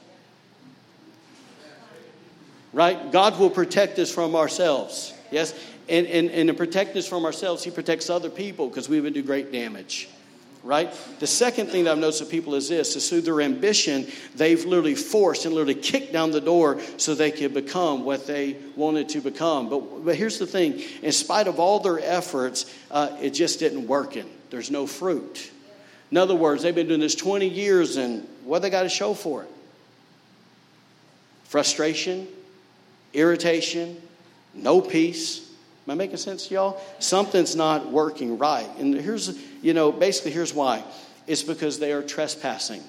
Right? 2.72 3.10
God 3.10 3.38
will 3.40 3.50
protect 3.50 3.98
us 3.98 4.12
from 4.12 4.36
ourselves. 4.36 5.12
Yes? 5.30 5.52
And, 5.88 6.06
and, 6.06 6.30
and 6.30 6.48
to 6.48 6.54
protect 6.54 6.96
us 6.96 7.06
from 7.06 7.24
ourselves, 7.24 7.62
He 7.64 7.70
protects 7.70 8.10
other 8.10 8.30
people 8.30 8.68
because 8.68 8.88
we 8.88 9.00
would 9.00 9.14
do 9.14 9.22
great 9.22 9.52
damage. 9.52 10.08
Right? 10.64 10.92
The 11.20 11.28
second 11.28 11.68
thing 11.68 11.84
that 11.84 11.92
I've 11.92 11.98
noticed 11.98 12.20
with 12.20 12.30
people 12.30 12.56
is 12.56 12.68
this 12.68 12.96
is 12.96 13.08
through 13.08 13.20
their 13.20 13.40
ambition, 13.40 14.08
they've 14.34 14.64
literally 14.64 14.96
forced 14.96 15.44
and 15.44 15.54
literally 15.54 15.80
kicked 15.80 16.12
down 16.12 16.32
the 16.32 16.40
door 16.40 16.80
so 16.96 17.14
they 17.14 17.30
could 17.30 17.54
become 17.54 18.04
what 18.04 18.26
they 18.26 18.56
wanted 18.74 19.08
to 19.10 19.20
become. 19.20 19.68
But, 19.68 20.04
but 20.04 20.16
here's 20.16 20.40
the 20.40 20.46
thing 20.46 20.82
in 21.02 21.12
spite 21.12 21.46
of 21.46 21.60
all 21.60 21.78
their 21.78 22.00
efforts, 22.00 22.74
uh, 22.90 23.16
it 23.20 23.30
just 23.30 23.60
didn't 23.60 23.86
work. 23.86 24.16
In. 24.16 24.28
There's 24.50 24.70
no 24.70 24.88
fruit. 24.88 25.52
In 26.10 26.16
other 26.16 26.34
words, 26.34 26.64
they've 26.64 26.74
been 26.74 26.88
doing 26.88 27.00
this 27.00 27.14
20 27.14 27.48
years, 27.48 27.96
and 27.96 28.26
what 28.42 28.62
they 28.62 28.70
got 28.70 28.82
to 28.82 28.88
show 28.88 29.14
for 29.14 29.44
it? 29.44 29.50
frustration, 31.46 32.26
irritation, 33.14 34.00
no 34.52 34.80
peace. 34.80 35.45
Am 35.86 35.92
I 35.92 35.94
making 35.94 36.16
sense 36.16 36.48
to 36.48 36.54
y'all? 36.54 36.80
Something's 36.98 37.54
not 37.54 37.92
working 37.92 38.38
right. 38.38 38.68
And 38.78 38.94
here's, 38.94 39.38
you 39.62 39.72
know, 39.72 39.92
basically, 39.92 40.32
here's 40.32 40.52
why 40.52 40.82
it's 41.26 41.42
because 41.42 41.78
they 41.78 41.92
are 41.92 42.02
trespassing. 42.02 42.82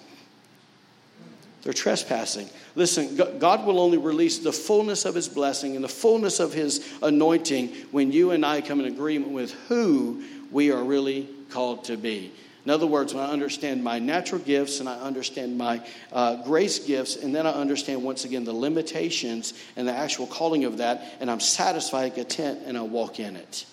They're 1.63 1.73
trespassing. 1.73 2.49
Listen, 2.75 3.17
God 3.39 3.65
will 3.65 3.79
only 3.79 3.97
release 3.97 4.39
the 4.39 4.51
fullness 4.51 5.05
of 5.05 5.15
His 5.15 5.27
blessing 5.27 5.75
and 5.75 5.83
the 5.83 5.89
fullness 5.89 6.39
of 6.39 6.53
His 6.53 6.87
anointing 7.03 7.69
when 7.91 8.11
you 8.11 8.31
and 8.31 8.45
I 8.45 8.61
come 8.61 8.79
in 8.79 8.85
agreement 8.85 9.31
with 9.31 9.51
who 9.67 10.23
we 10.51 10.71
are 10.71 10.83
really 10.83 11.27
called 11.49 11.83
to 11.85 11.97
be. 11.97 12.31
In 12.67 12.71
other 12.71 12.85
words, 12.85 13.13
when 13.13 13.23
I 13.23 13.31
understand 13.31 13.81
my 13.81 13.97
natural 13.97 14.41
gifts 14.41 14.81
and 14.81 14.89
I 14.89 14.99
understand 14.99 15.57
my 15.57 15.81
uh, 16.11 16.43
grace 16.43 16.79
gifts, 16.79 17.15
and 17.15 17.33
then 17.33 17.47
I 17.47 17.51
understand 17.51 18.03
once 18.03 18.25
again 18.25 18.43
the 18.43 18.51
limitations 18.51 19.53
and 19.77 19.87
the 19.87 19.93
actual 19.93 20.27
calling 20.27 20.65
of 20.65 20.79
that, 20.79 21.01
and 21.21 21.31
I'm 21.31 21.39
satisfied, 21.39 22.15
content, 22.15 22.63
and 22.65 22.77
I 22.77 22.81
walk 22.81 23.21
in 23.21 23.37
it. 23.37 23.65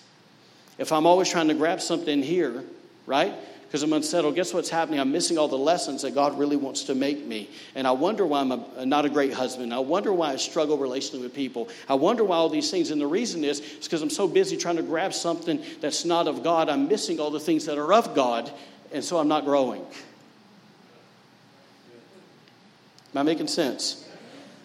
If 0.77 0.93
I'm 0.93 1.05
always 1.05 1.29
trying 1.29 1.49
to 1.49 1.53
grab 1.55 1.81
something 1.81 2.23
here, 2.23 2.63
right? 3.05 3.33
because 3.75 3.83
I'm 3.83 3.91
unsettled. 3.91 4.35
Guess 4.35 4.53
what's 4.53 4.69
happening? 4.69 5.01
I'm 5.01 5.11
missing 5.11 5.37
all 5.37 5.49
the 5.49 5.57
lessons 5.57 6.03
that 6.03 6.15
God 6.15 6.39
really 6.39 6.55
wants 6.55 6.83
to 6.83 6.95
make 6.95 7.25
me. 7.25 7.49
And 7.75 7.85
I 7.85 7.91
wonder 7.91 8.25
why 8.25 8.39
I'm 8.39 8.53
a, 8.53 8.85
not 8.85 9.03
a 9.03 9.09
great 9.09 9.33
husband. 9.33 9.73
I 9.73 9.79
wonder 9.79 10.13
why 10.13 10.31
I 10.31 10.35
struggle 10.37 10.77
relationally 10.77 11.23
with 11.23 11.33
people. 11.33 11.67
I 11.89 11.95
wonder 11.95 12.23
why 12.23 12.37
all 12.37 12.47
these 12.47 12.71
things. 12.71 12.91
And 12.91 13.01
the 13.01 13.07
reason 13.07 13.43
is, 13.43 13.59
is 13.59 13.83
because 13.83 14.01
I'm 14.01 14.09
so 14.09 14.29
busy 14.29 14.55
trying 14.55 14.77
to 14.77 14.81
grab 14.81 15.13
something 15.13 15.61
that's 15.81 16.05
not 16.05 16.29
of 16.29 16.41
God. 16.41 16.69
I'm 16.69 16.87
missing 16.87 17.19
all 17.19 17.31
the 17.31 17.39
things 17.41 17.65
that 17.65 17.77
are 17.77 17.91
of 17.91 18.15
God, 18.15 18.49
and 18.95 19.03
so 19.03 19.17
I'm 19.17 19.27
not 19.27 19.43
growing. 19.43 19.81
Am 23.13 23.19
I 23.19 23.23
making 23.23 23.47
sense? 23.47 24.07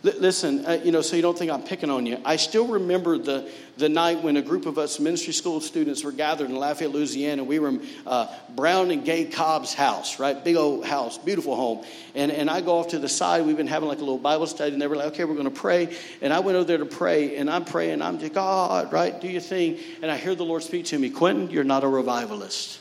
L- 0.05 0.12
listen, 0.18 0.64
uh, 0.66 0.81
you 0.85 0.93
know, 0.93 1.03
so 1.03 1.16
you 1.16 1.22
don't 1.22 1.37
think 1.37 1.51
I'm 1.51 1.64
picking 1.64 1.91
on 1.91 2.07
you. 2.07 2.16
I 2.24 2.37
still 2.37 2.68
remember 2.68 3.18
the, 3.18 3.51
the 3.76 3.89
night 3.89 4.22
when 4.22 4.37
a 4.37 4.43
group 4.43 4.66
of 4.66 4.78
us 4.78 5.01
ministry 5.01 5.33
school 5.33 5.61
students 5.61 6.05
were 6.05 6.12
gathered 6.12 6.49
in 6.49 6.55
Lafayette, 6.55 6.93
Louisiana. 6.93 7.43
We 7.43 7.59
were 7.59 7.70
in 7.70 7.87
uh, 8.07 8.33
Brown 8.55 8.93
and 8.93 9.05
Gay 9.05 9.24
Cobb's 9.24 9.74
house, 9.74 10.20
right? 10.20 10.43
Big 10.45 10.55
old 10.55 10.87
house, 10.87 11.18
beautiful 11.18 11.57
home. 11.57 11.85
And, 12.14 12.31
and 12.31 12.49
I 12.49 12.61
go 12.61 12.78
off 12.78 12.89
to 12.89 13.01
the 13.01 13.09
side. 13.09 13.45
We've 13.45 13.57
been 13.57 13.66
having 13.66 13.89
like 13.89 13.99
a 13.99 14.03
little 14.03 14.16
Bible 14.16 14.47
study, 14.47 14.72
and 14.72 14.81
they 14.81 14.87
were 14.87 14.97
like, 14.97 15.09
okay, 15.09 15.24
we're 15.24 15.35
going 15.35 15.45
to 15.45 15.51
pray. 15.51 15.97
And 16.22 16.33
I 16.33 16.39
went 16.39 16.55
over 16.55 16.64
there 16.64 16.78
to 16.78 16.87
pray, 16.87 17.37
and 17.37 17.51
I'm 17.51 17.64
praying. 17.64 18.01
I'm 18.01 18.20
just, 18.20 18.33
God, 18.33 18.93
right? 18.93 19.20
Do 19.20 19.26
your 19.26 19.41
thing. 19.41 19.78
And 20.03 20.11
I 20.11 20.16
hear 20.16 20.37
the 20.37 20.45
Lord 20.45 20.62
speak 20.62 20.87
to 20.87 20.99
me 20.99 21.11
Quinton, 21.11 21.51
you're 21.51 21.64
not 21.64 21.83
a 21.83 21.89
revivalist. 21.89 22.78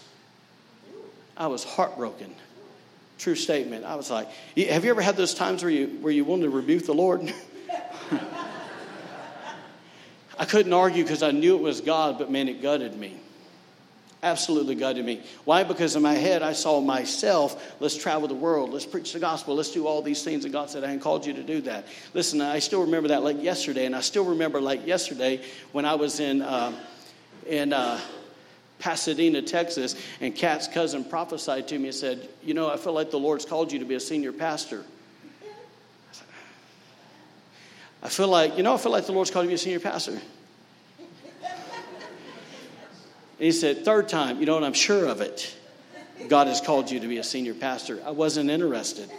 I 1.39 1.47
was 1.47 1.63
heartbroken. 1.63 2.35
True 3.17 3.35
statement. 3.35 3.85
I 3.85 3.95
was 3.95 4.11
like, 4.11 4.27
have 4.57 4.83
you 4.83 4.91
ever 4.91 5.01
had 5.01 5.15
those 5.15 5.33
times 5.33 5.63
where 5.63 5.71
you, 5.71 5.87
where 6.01 6.11
you 6.11 6.25
wanted 6.25 6.43
to 6.43 6.49
rebuke 6.49 6.85
the 6.85 6.93
Lord? 6.93 7.33
I 10.37 10.45
couldn't 10.45 10.73
argue 10.73 11.03
because 11.03 11.23
I 11.23 11.31
knew 11.31 11.55
it 11.55 11.61
was 11.61 11.81
God, 11.81 12.17
but 12.17 12.29
man, 12.29 12.47
it 12.47 12.61
gutted 12.61 12.95
me. 12.95 13.19
Absolutely 14.21 14.75
gutted 14.75 15.05
me. 15.05 15.21
Why? 15.45 15.63
Because 15.63 15.95
in 15.95 16.01
my 16.01 16.13
head, 16.13 16.41
I 16.41 16.51
saw 16.51 16.81
myself, 16.81 17.75
let's 17.79 17.97
travel 17.97 18.27
the 18.27 18.35
world, 18.35 18.71
let's 18.71 18.85
preach 18.85 19.13
the 19.13 19.19
gospel, 19.19 19.55
let's 19.55 19.71
do 19.71 19.87
all 19.87 20.01
these 20.01 20.23
things. 20.23 20.43
And 20.43 20.51
God 20.51 20.69
said, 20.69 20.83
I 20.83 20.91
ain't 20.91 21.01
called 21.01 21.25
you 21.25 21.33
to 21.33 21.43
do 21.43 21.61
that. 21.61 21.87
Listen, 22.13 22.41
I 22.41 22.59
still 22.59 22.81
remember 22.81 23.09
that 23.09 23.23
like 23.23 23.41
yesterday. 23.41 23.85
And 23.85 23.95
I 23.95 24.01
still 24.01 24.25
remember 24.25 24.59
like 24.59 24.85
yesterday 24.85 25.41
when 25.71 25.85
I 25.85 25.95
was 25.95 26.19
in, 26.19 26.41
uh, 26.41 26.73
in 27.47 27.71
uh, 27.71 27.99
Pasadena, 28.79 29.41
Texas, 29.41 29.95
and 30.21 30.35
Kat's 30.35 30.67
cousin 30.67 31.03
prophesied 31.03 31.67
to 31.67 31.77
me 31.77 31.85
and 31.85 31.95
said, 31.95 32.27
You 32.41 32.53
know, 32.53 32.71
I 32.71 32.77
feel 32.77 32.93
like 32.93 33.11
the 33.11 33.19
Lord's 33.19 33.45
called 33.45 33.71
you 33.71 33.79
to 33.79 33.85
be 33.85 33.95
a 33.95 33.99
senior 33.99 34.31
pastor. 34.31 34.83
I 38.01 38.07
feel 38.07 38.29
like, 38.29 38.55
you 38.55 38.63
know, 38.63 38.73
I 38.73 38.77
feel 38.77 38.93
like 38.93 39.05
the 39.05 39.11
Lord's 39.11 39.29
called 39.29 39.45
you 39.45 39.49
to 39.49 39.51
be 39.51 39.55
a 39.55 39.57
senior 39.57 39.81
pastor. 39.81 40.19
And 43.39 43.45
he 43.45 43.51
said, 43.51 43.85
Third 43.85 44.09
time, 44.09 44.39
you 44.39 44.45
know, 44.45 44.57
and 44.57 44.65
I'm 44.65 44.73
sure 44.73 45.05
of 45.05 45.21
it. 45.21 45.55
God 46.27 46.47
has 46.47 46.59
called 46.59 46.91
you 46.91 46.99
to 46.99 47.07
be 47.07 47.17
a 47.17 47.23
senior 47.23 47.53
pastor. 47.53 48.01
I 48.05 48.11
wasn't 48.11 48.49
interested. 48.49 49.09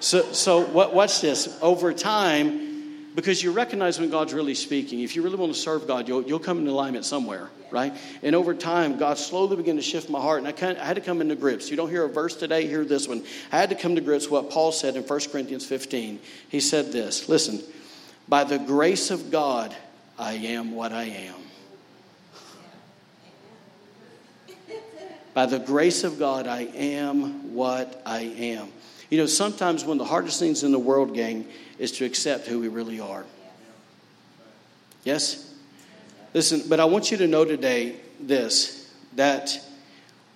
So, 0.00 0.32
so 0.32 0.64
what, 0.64 0.92
this. 1.20 1.58
Over 1.60 1.92
time, 1.92 2.73
because 3.14 3.42
you 3.42 3.52
recognize 3.52 4.00
when 4.00 4.10
God's 4.10 4.34
really 4.34 4.54
speaking. 4.54 5.00
If 5.00 5.14
you 5.14 5.22
really 5.22 5.36
want 5.36 5.54
to 5.54 5.58
serve 5.58 5.86
God, 5.86 6.08
you'll, 6.08 6.22
you'll 6.22 6.40
come 6.40 6.58
into 6.58 6.72
alignment 6.72 7.04
somewhere, 7.04 7.48
right? 7.70 7.94
And 8.22 8.34
over 8.34 8.54
time, 8.54 8.98
God 8.98 9.18
slowly 9.18 9.56
began 9.56 9.76
to 9.76 9.82
shift 9.82 10.10
my 10.10 10.20
heart, 10.20 10.42
and 10.42 10.48
I, 10.48 10.82
I 10.82 10.84
had 10.84 10.96
to 10.96 11.02
come 11.02 11.20
into 11.20 11.36
grips. 11.36 11.70
You 11.70 11.76
don't 11.76 11.90
hear 11.90 12.04
a 12.04 12.08
verse 12.08 12.34
today, 12.34 12.66
hear 12.66 12.84
this 12.84 13.06
one. 13.06 13.24
I 13.52 13.58
had 13.58 13.70
to 13.70 13.76
come 13.76 13.94
to 13.94 14.00
grips 14.00 14.28
what 14.28 14.50
Paul 14.50 14.72
said 14.72 14.96
in 14.96 15.04
1 15.04 15.20
Corinthians 15.30 15.64
15. 15.64 16.18
He 16.48 16.60
said 16.60 16.90
this 16.90 17.28
Listen, 17.28 17.62
by 18.28 18.42
the 18.42 18.58
grace 18.58 19.10
of 19.10 19.30
God, 19.30 19.74
I 20.18 20.32
am 20.34 20.74
what 20.74 20.92
I 20.92 21.04
am. 21.04 21.34
By 25.34 25.46
the 25.46 25.58
grace 25.58 26.04
of 26.04 26.18
God, 26.18 26.46
I 26.46 26.62
am 26.62 27.54
what 27.54 28.00
I 28.06 28.20
am. 28.20 28.68
You 29.10 29.18
know, 29.18 29.26
sometimes 29.26 29.82
of 29.82 29.98
the 29.98 30.04
hardest 30.04 30.38
things 30.38 30.62
in 30.62 30.72
the 30.72 30.78
world, 30.78 31.14
gang, 31.14 31.46
is 31.78 31.92
to 31.92 32.04
accept 32.04 32.46
who 32.46 32.60
we 32.60 32.68
really 32.68 33.00
are. 33.00 33.24
Yes? 35.04 35.52
Listen, 36.32 36.62
but 36.68 36.80
I 36.80 36.86
want 36.86 37.10
you 37.10 37.18
to 37.18 37.26
know 37.26 37.44
today 37.44 37.96
this 38.20 38.92
that 39.16 39.56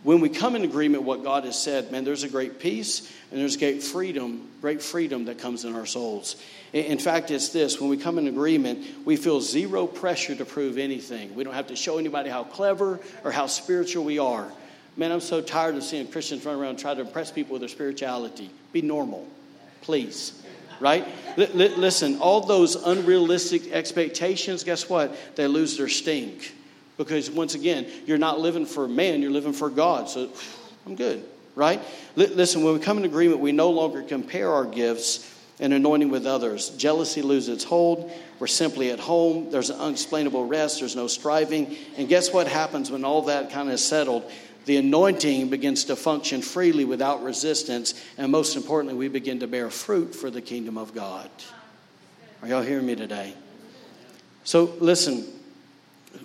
when 0.05 0.20
we 0.20 0.28
come 0.28 0.55
in 0.55 0.62
agreement 0.62 1.03
what 1.03 1.24
God 1.24 1.45
has 1.45 1.61
said, 1.61 1.91
man, 1.91 2.05
there's 2.05 2.22
a 2.22 2.28
great 2.28 2.61
peace 2.61 3.12
and 3.32 3.41
there's 3.41 3.57
great 3.57 3.82
freedom, 3.82 4.49
great 4.61 4.80
freedom 4.80 5.24
that 5.24 5.39
comes 5.39 5.64
in 5.64 5.74
our 5.74 5.86
souls. 5.86 6.36
In 6.72 6.99
fact, 6.99 7.32
it's 7.32 7.49
this 7.49 7.80
when 7.80 7.91
we 7.91 7.97
come 7.97 8.18
in 8.18 8.28
agreement, 8.28 8.86
we 9.05 9.16
feel 9.16 9.41
zero 9.41 9.86
pressure 9.86 10.36
to 10.36 10.45
prove 10.45 10.78
anything. 10.78 11.34
We 11.34 11.43
don't 11.43 11.55
have 11.55 11.66
to 11.68 11.76
show 11.76 11.99
anybody 11.99 12.30
how 12.30 12.45
clever 12.45 13.01
or 13.24 13.32
how 13.32 13.47
spiritual 13.47 14.05
we 14.05 14.18
are. 14.20 14.53
Man, 14.97 15.11
I'm 15.11 15.20
so 15.20 15.41
tired 15.41 15.74
of 15.74 15.82
seeing 15.82 16.07
Christians 16.07 16.45
run 16.45 16.57
around 16.57 16.70
and 16.70 16.78
try 16.78 16.95
to 16.95 17.01
impress 17.01 17.32
people 17.32 17.55
with 17.55 17.62
their 17.62 17.68
spirituality. 17.68 18.51
Be 18.72 18.82
normal, 18.82 19.26
please 19.80 20.45
right? 20.81 21.07
L- 21.37 21.49
listen, 21.53 22.18
all 22.18 22.41
those 22.41 22.74
unrealistic 22.74 23.72
expectations, 23.72 24.64
guess 24.64 24.89
what? 24.89 25.14
They 25.37 25.47
lose 25.47 25.76
their 25.76 25.89
stink. 25.89 26.55
Because 26.97 27.31
once 27.31 27.55
again, 27.55 27.87
you're 28.07 28.18
not 28.18 28.41
living 28.41 28.66
for 28.66 28.89
man, 28.89 29.22
you're 29.22 29.31
living 29.31 29.53
for 29.53 29.70
God. 29.70 30.09
So 30.09 30.31
I'm 30.87 30.97
good, 30.97 31.24
right? 31.55 31.81
L- 32.16 32.35
listen, 32.35 32.62
when 32.62 32.74
we 32.74 32.81
come 32.81 32.99
in 32.99 33.05
agreement, 33.05 33.41
we 33.41 33.53
no 33.53 33.70
longer 33.70 34.03
compare 34.03 34.53
our 34.53 34.64
gifts 34.64 35.35
and 35.61 35.72
anointing 35.72 36.11
with 36.11 36.26
others. 36.26 36.70
Jealousy 36.70 37.22
loses 37.22 37.49
its 37.49 37.64
hold. 37.64 38.12
We're 38.39 38.47
simply 38.47 38.91
at 38.91 39.01
home. 39.01 39.51
There's 39.51 39.70
an 39.70 39.81
unexplainable 39.81 40.47
rest. 40.47 40.79
There's 40.79 40.95
no 40.95 41.09
striving. 41.09 41.76
And 41.97 42.09
guess 42.09 42.33
what 42.33 42.47
happens 42.47 42.91
when 42.91 43.05
all 43.05 43.22
that 43.22 43.51
kind 43.51 43.68
of 43.68 43.74
is 43.74 43.85
settled? 43.85 44.31
The 44.69 44.77
anointing 44.77 45.49
begins 45.49 45.85
to 45.87 45.97
function 45.97 46.43
freely 46.43 46.85
without 46.85 47.23
resistance, 47.23 47.95
and 48.19 48.31
most 48.31 48.55
importantly, 48.55 48.99
we 48.99 49.09
begin 49.09 49.41
to 49.41 49.47
bear 49.47 49.71
fruit 49.71 50.14
for 50.14 50.29
the 50.29 50.43
kingdom 50.43 50.77
of 50.77 50.95
God. 50.95 51.31
Are 52.43 52.49
y'all 52.49 52.61
hearing 52.61 52.85
me 52.85 52.95
today? 52.95 53.33
So, 54.45 54.64
listen, 54.79 55.27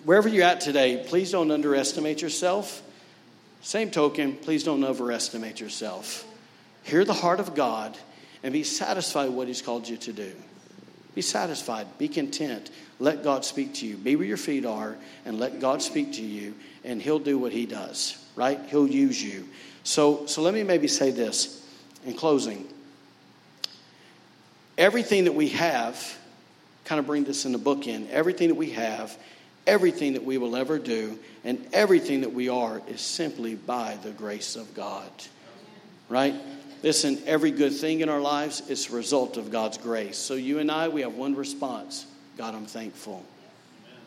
wherever 0.03 0.27
you're 0.27 0.43
at 0.43 0.59
today, 0.59 1.05
please 1.07 1.31
don't 1.31 1.51
underestimate 1.51 2.21
yourself. 2.21 2.81
Same 3.61 3.89
token, 3.89 4.35
please 4.35 4.65
don't 4.65 4.83
overestimate 4.83 5.61
yourself. 5.61 6.25
Hear 6.83 7.05
the 7.05 7.13
heart 7.13 7.39
of 7.39 7.55
God 7.55 7.97
and 8.43 8.51
be 8.51 8.65
satisfied 8.65 9.27
with 9.29 9.37
what 9.37 9.47
He's 9.47 9.61
called 9.61 9.87
you 9.87 9.95
to 9.95 10.11
do. 10.11 10.33
Be 11.15 11.21
satisfied, 11.21 11.97
be 11.97 12.09
content. 12.09 12.71
Let 12.99 13.23
God 13.23 13.45
speak 13.45 13.75
to 13.75 13.87
you. 13.87 13.95
Be 13.95 14.17
where 14.17 14.27
your 14.27 14.35
feet 14.35 14.65
are 14.65 14.97
and 15.23 15.39
let 15.39 15.61
God 15.61 15.81
speak 15.81 16.11
to 16.15 16.21
you, 16.21 16.55
and 16.83 17.01
He'll 17.01 17.19
do 17.19 17.37
what 17.39 17.53
He 17.53 17.65
does 17.65 18.17
right? 18.35 18.59
He'll 18.67 18.87
use 18.87 19.21
you. 19.21 19.47
So, 19.83 20.25
so 20.25 20.41
let 20.41 20.53
me 20.53 20.63
maybe 20.63 20.87
say 20.87 21.11
this 21.11 21.65
in 22.05 22.13
closing. 22.15 22.67
Everything 24.77 25.25
that 25.25 25.35
we 25.35 25.49
have, 25.49 26.17
kind 26.85 26.99
of 26.99 27.05
bring 27.05 27.23
this 27.23 27.45
in 27.45 27.51
the 27.51 27.57
book 27.57 27.87
in, 27.87 28.09
everything 28.09 28.49
that 28.49 28.55
we 28.55 28.71
have, 28.71 29.15
everything 29.67 30.13
that 30.13 30.23
we 30.23 30.37
will 30.37 30.55
ever 30.55 30.79
do, 30.79 31.19
and 31.43 31.65
everything 31.73 32.21
that 32.21 32.33
we 32.33 32.49
are 32.49 32.81
is 32.87 33.01
simply 33.01 33.55
by 33.55 33.97
the 34.03 34.11
grace 34.11 34.55
of 34.55 34.73
God. 34.73 35.09
Right? 36.09 36.35
Listen, 36.81 37.21
every 37.25 37.51
good 37.51 37.73
thing 37.73 38.01
in 38.01 38.09
our 38.09 38.19
lives 38.19 38.69
is 38.69 38.89
a 38.89 38.95
result 38.95 39.37
of 39.37 39.51
God's 39.51 39.77
grace. 39.77 40.17
So 40.17 40.33
you 40.33 40.59
and 40.59 40.69
I, 40.69 40.89
we 40.89 41.01
have 41.01 41.15
one 41.15 41.35
response 41.35 42.05
God, 42.35 42.55
I'm 42.55 42.65
thankful. 42.65 43.23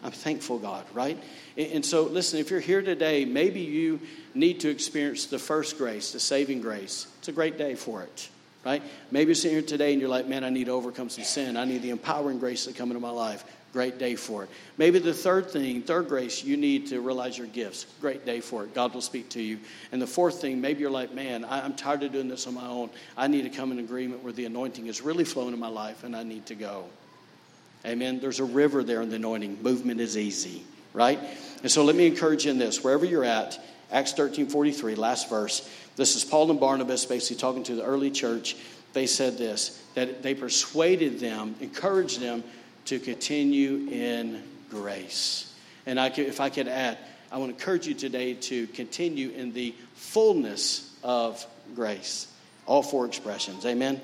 I'm 0.02 0.10
thankful, 0.12 0.58
God, 0.58 0.84
right? 0.92 1.18
And 1.56 1.84
so, 1.84 2.02
listen, 2.04 2.38
if 2.38 2.50
you're 2.50 2.60
here 2.60 2.82
today, 2.82 3.24
maybe 3.24 3.60
you 3.60 4.00
need 4.34 4.60
to 4.60 4.68
experience 4.68 5.26
the 5.26 5.38
first 5.38 5.78
grace, 5.78 6.12
the 6.12 6.20
saving 6.20 6.60
grace. 6.60 7.06
It's 7.18 7.28
a 7.28 7.32
great 7.32 7.58
day 7.58 7.74
for 7.74 8.02
it, 8.02 8.28
right? 8.64 8.82
Maybe 9.10 9.28
you're 9.28 9.34
sitting 9.34 9.56
here 9.56 9.66
today 9.66 9.92
and 9.92 10.00
you're 10.00 10.10
like, 10.10 10.26
man, 10.26 10.44
I 10.44 10.50
need 10.50 10.66
to 10.66 10.72
overcome 10.72 11.08
some 11.08 11.24
sin. 11.24 11.56
I 11.56 11.64
need 11.64 11.82
the 11.82 11.90
empowering 11.90 12.38
grace 12.38 12.66
to 12.66 12.72
come 12.72 12.90
into 12.90 13.00
my 13.00 13.10
life. 13.10 13.44
Great 13.72 13.98
day 13.98 14.14
for 14.14 14.44
it. 14.44 14.50
Maybe 14.78 14.98
the 14.98 15.12
third 15.12 15.50
thing, 15.50 15.82
third 15.82 16.08
grace, 16.08 16.42
you 16.42 16.56
need 16.56 16.86
to 16.86 17.00
realize 17.00 17.36
your 17.36 17.46
gifts. 17.48 17.86
Great 18.00 18.24
day 18.24 18.40
for 18.40 18.64
it. 18.64 18.72
God 18.72 18.94
will 18.94 19.02
speak 19.02 19.28
to 19.30 19.42
you. 19.42 19.58
And 19.92 20.00
the 20.00 20.06
fourth 20.06 20.40
thing, 20.40 20.60
maybe 20.60 20.80
you're 20.80 20.90
like, 20.90 21.12
man, 21.12 21.44
I'm 21.44 21.74
tired 21.74 22.02
of 22.02 22.12
doing 22.12 22.28
this 22.28 22.46
on 22.46 22.54
my 22.54 22.66
own. 22.66 22.88
I 23.16 23.26
need 23.26 23.42
to 23.42 23.50
come 23.50 23.72
in 23.72 23.78
agreement 23.78 24.22
where 24.22 24.32
the 24.32 24.46
anointing 24.46 24.86
is 24.86 25.02
really 25.02 25.24
flowing 25.24 25.52
in 25.52 25.60
my 25.60 25.68
life 25.68 26.04
and 26.04 26.16
I 26.16 26.22
need 26.22 26.46
to 26.46 26.54
go. 26.54 26.84
Amen. 27.84 28.20
There's 28.20 28.40
a 28.40 28.44
river 28.44 28.82
there 28.82 29.02
in 29.02 29.10
the 29.10 29.16
anointing. 29.16 29.62
Movement 29.62 30.00
is 30.00 30.16
easy, 30.16 30.64
right? 30.92 31.18
And 31.62 31.70
so 31.70 31.84
let 31.84 31.96
me 31.96 32.06
encourage 32.06 32.44
you 32.44 32.50
in 32.50 32.58
this. 32.58 32.82
Wherever 32.82 33.04
you're 33.04 33.24
at, 33.24 33.60
Acts 33.92 34.12
13 34.12 34.48
43, 34.48 34.94
last 34.94 35.28
verse. 35.28 35.68
This 35.96 36.16
is 36.16 36.24
Paul 36.24 36.50
and 36.50 36.60
Barnabas 36.60 37.04
basically 37.06 37.40
talking 37.40 37.62
to 37.64 37.74
the 37.74 37.84
early 37.84 38.10
church. 38.10 38.56
They 38.92 39.06
said 39.06 39.38
this 39.38 39.82
that 39.94 40.22
they 40.22 40.34
persuaded 40.34 41.20
them, 41.20 41.54
encouraged 41.60 42.20
them 42.20 42.44
to 42.86 42.98
continue 42.98 43.88
in 43.90 44.42
grace. 44.70 45.54
And 45.86 46.00
I 46.00 46.10
could, 46.10 46.26
if 46.26 46.40
I 46.40 46.50
could 46.50 46.68
add, 46.68 46.98
I 47.30 47.38
want 47.38 47.50
to 47.50 47.56
encourage 47.56 47.86
you 47.86 47.94
today 47.94 48.34
to 48.34 48.66
continue 48.68 49.30
in 49.30 49.52
the 49.52 49.74
fullness 49.94 50.96
of 51.02 51.44
grace. 51.74 52.28
All 52.66 52.82
four 52.82 53.06
expressions. 53.06 53.64
Amen. 53.64 54.00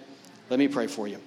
Let 0.50 0.58
me 0.58 0.68
pray 0.68 0.86
for 0.86 1.08
you. 1.08 1.18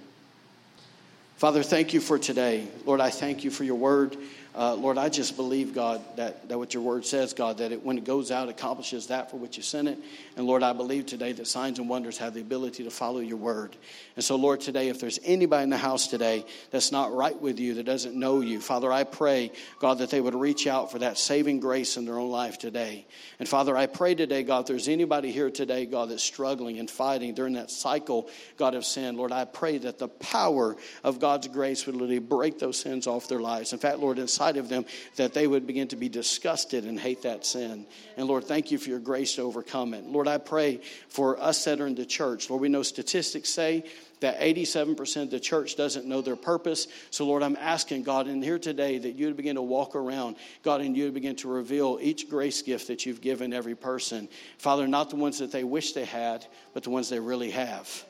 Father, 1.35 1.63
thank 1.63 1.93
you 1.93 1.99
for 1.99 2.17
today. 2.17 2.65
Lord, 2.85 3.01
I 3.01 3.09
thank 3.09 3.43
you 3.43 3.51
for 3.51 3.65
your 3.65 3.75
word. 3.75 4.15
Uh, 4.55 4.73
Lord, 4.73 4.97
I 4.97 5.09
just 5.09 5.35
believe, 5.35 5.75
God, 5.75 6.01
that, 6.15 6.47
that 6.47 6.57
what 6.57 6.73
your 6.73 6.81
word 6.81 7.05
says, 7.05 7.33
God, 7.33 7.57
that 7.57 7.73
it, 7.73 7.83
when 7.83 7.97
it 7.97 8.05
goes 8.05 8.31
out, 8.31 8.47
accomplishes 8.47 9.07
that 9.07 9.29
for 9.29 9.35
which 9.35 9.57
you 9.57 9.63
sent 9.63 9.89
it. 9.89 9.99
And 10.37 10.47
Lord, 10.47 10.63
I 10.63 10.71
believe 10.71 11.05
today 11.05 11.33
that 11.33 11.45
signs 11.45 11.77
and 11.77 11.89
wonders 11.89 12.17
have 12.19 12.33
the 12.33 12.39
ability 12.39 12.85
to 12.85 12.89
follow 12.89 13.19
your 13.19 13.35
word. 13.35 13.75
And 14.15 14.23
so, 14.23 14.37
Lord, 14.37 14.61
today, 14.61 14.87
if 14.87 15.01
there's 15.01 15.19
anybody 15.25 15.63
in 15.63 15.71
the 15.71 15.77
house 15.77 16.07
today 16.07 16.45
that's 16.71 16.93
not 16.93 17.11
right 17.11 17.39
with 17.39 17.59
you, 17.59 17.73
that 17.73 17.85
doesn't 17.85 18.15
know 18.15 18.39
you, 18.39 18.61
Father, 18.61 18.93
I 18.93 19.03
pray, 19.03 19.51
God, 19.79 19.97
that 19.97 20.09
they 20.09 20.21
would 20.21 20.35
reach 20.35 20.67
out 20.67 20.89
for 20.89 20.99
that 20.99 21.17
saving 21.17 21.59
grace 21.59 21.97
in 21.97 22.05
their 22.05 22.17
own 22.17 22.31
life 22.31 22.57
today. 22.57 23.05
And 23.39 23.49
Father, 23.49 23.75
I 23.75 23.87
pray 23.87 24.15
today, 24.15 24.43
God, 24.43 24.61
if 24.61 24.67
there's 24.67 24.87
anybody 24.87 25.33
here 25.33 25.51
today, 25.51 25.85
God, 25.85 26.11
that's 26.11 26.23
struggling 26.23 26.79
and 26.79 26.89
fighting 26.89 27.33
during 27.33 27.55
that 27.55 27.71
cycle, 27.71 28.29
God, 28.55 28.73
of 28.73 28.85
sin, 28.85 29.17
Lord, 29.17 29.33
I 29.33 29.43
pray 29.43 29.79
that 29.79 29.99
the 29.99 30.07
power 30.07 30.77
of 31.03 31.19
God's 31.19 31.49
grace 31.49 31.85
would 31.85 31.95
literally 31.95 32.19
break 32.19 32.57
those 32.57 32.79
sins 32.79 33.05
off 33.05 33.27
their 33.27 33.41
lives. 33.41 33.73
In 33.73 33.79
fact, 33.79 33.99
Lord, 33.99 34.17
inside 34.17 34.44
inside 34.45 34.59
of 34.59 34.69
them 34.69 34.85
that 35.15 35.33
they 35.33 35.47
would 35.47 35.65
begin 35.65 35.87
to 35.89 35.95
be 35.95 36.09
disgusted 36.09 36.85
and 36.85 36.99
hate 36.99 37.23
that 37.23 37.45
sin. 37.45 37.85
And 38.17 38.27
Lord, 38.27 38.43
thank 38.43 38.71
you 38.71 38.77
for 38.77 38.89
your 38.89 38.99
grace 38.99 39.35
to 39.35 39.41
overcome 39.41 39.93
it. 39.93 40.05
Lord, 40.05 40.27
I 40.27 40.37
pray 40.37 40.81
for 41.09 41.39
us 41.39 41.63
that 41.65 41.81
are 41.81 41.87
in 41.87 41.95
the 41.95 42.05
church. 42.05 42.49
Lord, 42.49 42.61
we 42.61 42.69
know 42.69 42.83
statistics 42.83 43.49
say 43.49 43.85
that 44.21 44.39
87% 44.39 45.23
of 45.23 45.29
the 45.29 45.39
church 45.39 45.75
doesn't 45.75 46.05
know 46.05 46.21
their 46.21 46.35
purpose. 46.35 46.87
So, 47.09 47.25
Lord, 47.25 47.43
I'm 47.43 47.57
asking 47.57 48.03
God 48.03 48.27
in 48.27 48.41
here 48.41 48.59
today 48.59 48.97
that 48.97 49.15
you 49.15 49.27
would 49.27 49.37
begin 49.37 49.55
to 49.55 49.61
walk 49.61 49.95
around, 49.95 50.37
God, 50.63 50.81
and 50.81 50.95
you 50.95 51.05
would 51.05 51.13
begin 51.13 51.35
to 51.37 51.49
reveal 51.49 51.99
each 52.01 52.29
grace 52.29 52.61
gift 52.61 52.87
that 52.87 53.05
you've 53.05 53.21
given 53.21 53.51
every 53.51 53.75
person. 53.75 54.29
Father, 54.57 54.87
not 54.87 55.09
the 55.09 55.17
ones 55.17 55.39
that 55.39 55.51
they 55.51 55.63
wish 55.63 55.93
they 55.93 56.05
had, 56.05 56.45
but 56.73 56.83
the 56.83 56.89
ones 56.91 57.09
they 57.09 57.19
really 57.19 57.51
have. 57.51 58.05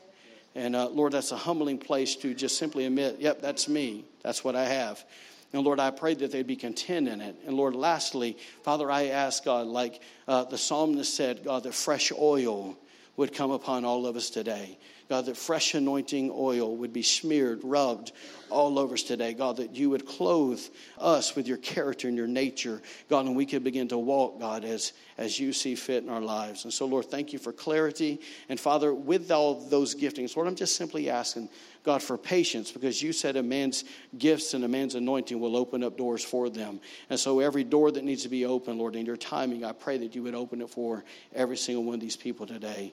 And 0.54 0.74
uh, 0.74 0.88
Lord, 0.88 1.12
that's 1.12 1.32
a 1.32 1.36
humbling 1.36 1.76
place 1.76 2.16
to 2.16 2.32
just 2.32 2.56
simply 2.56 2.86
admit, 2.86 3.16
yep, 3.18 3.42
that's 3.42 3.68
me. 3.68 4.06
That's 4.22 4.42
what 4.42 4.56
I 4.56 4.64
have. 4.64 5.04
And 5.56 5.64
Lord, 5.64 5.80
I 5.80 5.90
pray 5.90 6.12
that 6.12 6.32
they'd 6.32 6.46
be 6.46 6.54
content 6.54 7.08
in 7.08 7.22
it. 7.22 7.34
And 7.46 7.56
Lord, 7.56 7.74
lastly, 7.74 8.36
Father, 8.62 8.90
I 8.90 9.06
ask 9.06 9.42
God, 9.42 9.66
like 9.66 10.02
uh, 10.28 10.44
the 10.44 10.58
psalmist 10.58 11.14
said, 11.14 11.44
God, 11.44 11.62
that 11.62 11.72
fresh 11.72 12.12
oil 12.12 12.76
would 13.16 13.32
come 13.32 13.50
upon 13.50 13.86
all 13.86 14.04
of 14.04 14.16
us 14.16 14.28
today. 14.28 14.76
God, 15.08 15.26
that 15.26 15.36
fresh 15.36 15.74
anointing 15.74 16.32
oil 16.34 16.76
would 16.76 16.92
be 16.92 17.02
smeared, 17.02 17.60
rubbed 17.62 18.10
all 18.50 18.78
over 18.78 18.94
us 18.94 19.04
today. 19.04 19.34
God, 19.34 19.58
that 19.58 19.74
you 19.76 19.90
would 19.90 20.04
clothe 20.04 20.60
us 20.98 21.36
with 21.36 21.46
your 21.46 21.58
character 21.58 22.08
and 22.08 22.16
your 22.16 22.26
nature, 22.26 22.82
God, 23.08 23.26
and 23.26 23.36
we 23.36 23.46
could 23.46 23.62
begin 23.62 23.86
to 23.88 23.98
walk, 23.98 24.40
God, 24.40 24.64
as, 24.64 24.92
as 25.16 25.38
you 25.38 25.52
see 25.52 25.76
fit 25.76 26.02
in 26.02 26.10
our 26.10 26.20
lives. 26.20 26.64
And 26.64 26.72
so, 26.72 26.86
Lord, 26.86 27.06
thank 27.06 27.32
you 27.32 27.38
for 27.38 27.52
clarity. 27.52 28.20
And 28.48 28.58
Father, 28.58 28.92
with 28.92 29.30
all 29.30 29.54
those 29.68 29.94
giftings, 29.94 30.34
Lord, 30.34 30.48
I'm 30.48 30.56
just 30.56 30.74
simply 30.74 31.08
asking, 31.08 31.50
God, 31.84 32.02
for 32.02 32.18
patience, 32.18 32.72
because 32.72 33.00
you 33.00 33.12
said 33.12 33.36
a 33.36 33.42
man's 33.44 33.84
gifts 34.18 34.54
and 34.54 34.64
a 34.64 34.68
man's 34.68 34.96
anointing 34.96 35.38
will 35.38 35.56
open 35.56 35.84
up 35.84 35.96
doors 35.96 36.24
for 36.24 36.50
them. 36.50 36.80
And 37.10 37.20
so, 37.20 37.38
every 37.38 37.62
door 37.62 37.92
that 37.92 38.02
needs 38.02 38.24
to 38.24 38.28
be 38.28 38.44
open, 38.44 38.76
Lord, 38.76 38.96
in 38.96 39.06
your 39.06 39.16
timing, 39.16 39.64
I 39.64 39.70
pray 39.70 39.98
that 39.98 40.16
you 40.16 40.24
would 40.24 40.34
open 40.34 40.62
it 40.62 40.70
for 40.70 41.04
every 41.32 41.56
single 41.56 41.84
one 41.84 41.94
of 41.94 42.00
these 42.00 42.16
people 42.16 42.44
today. 42.44 42.92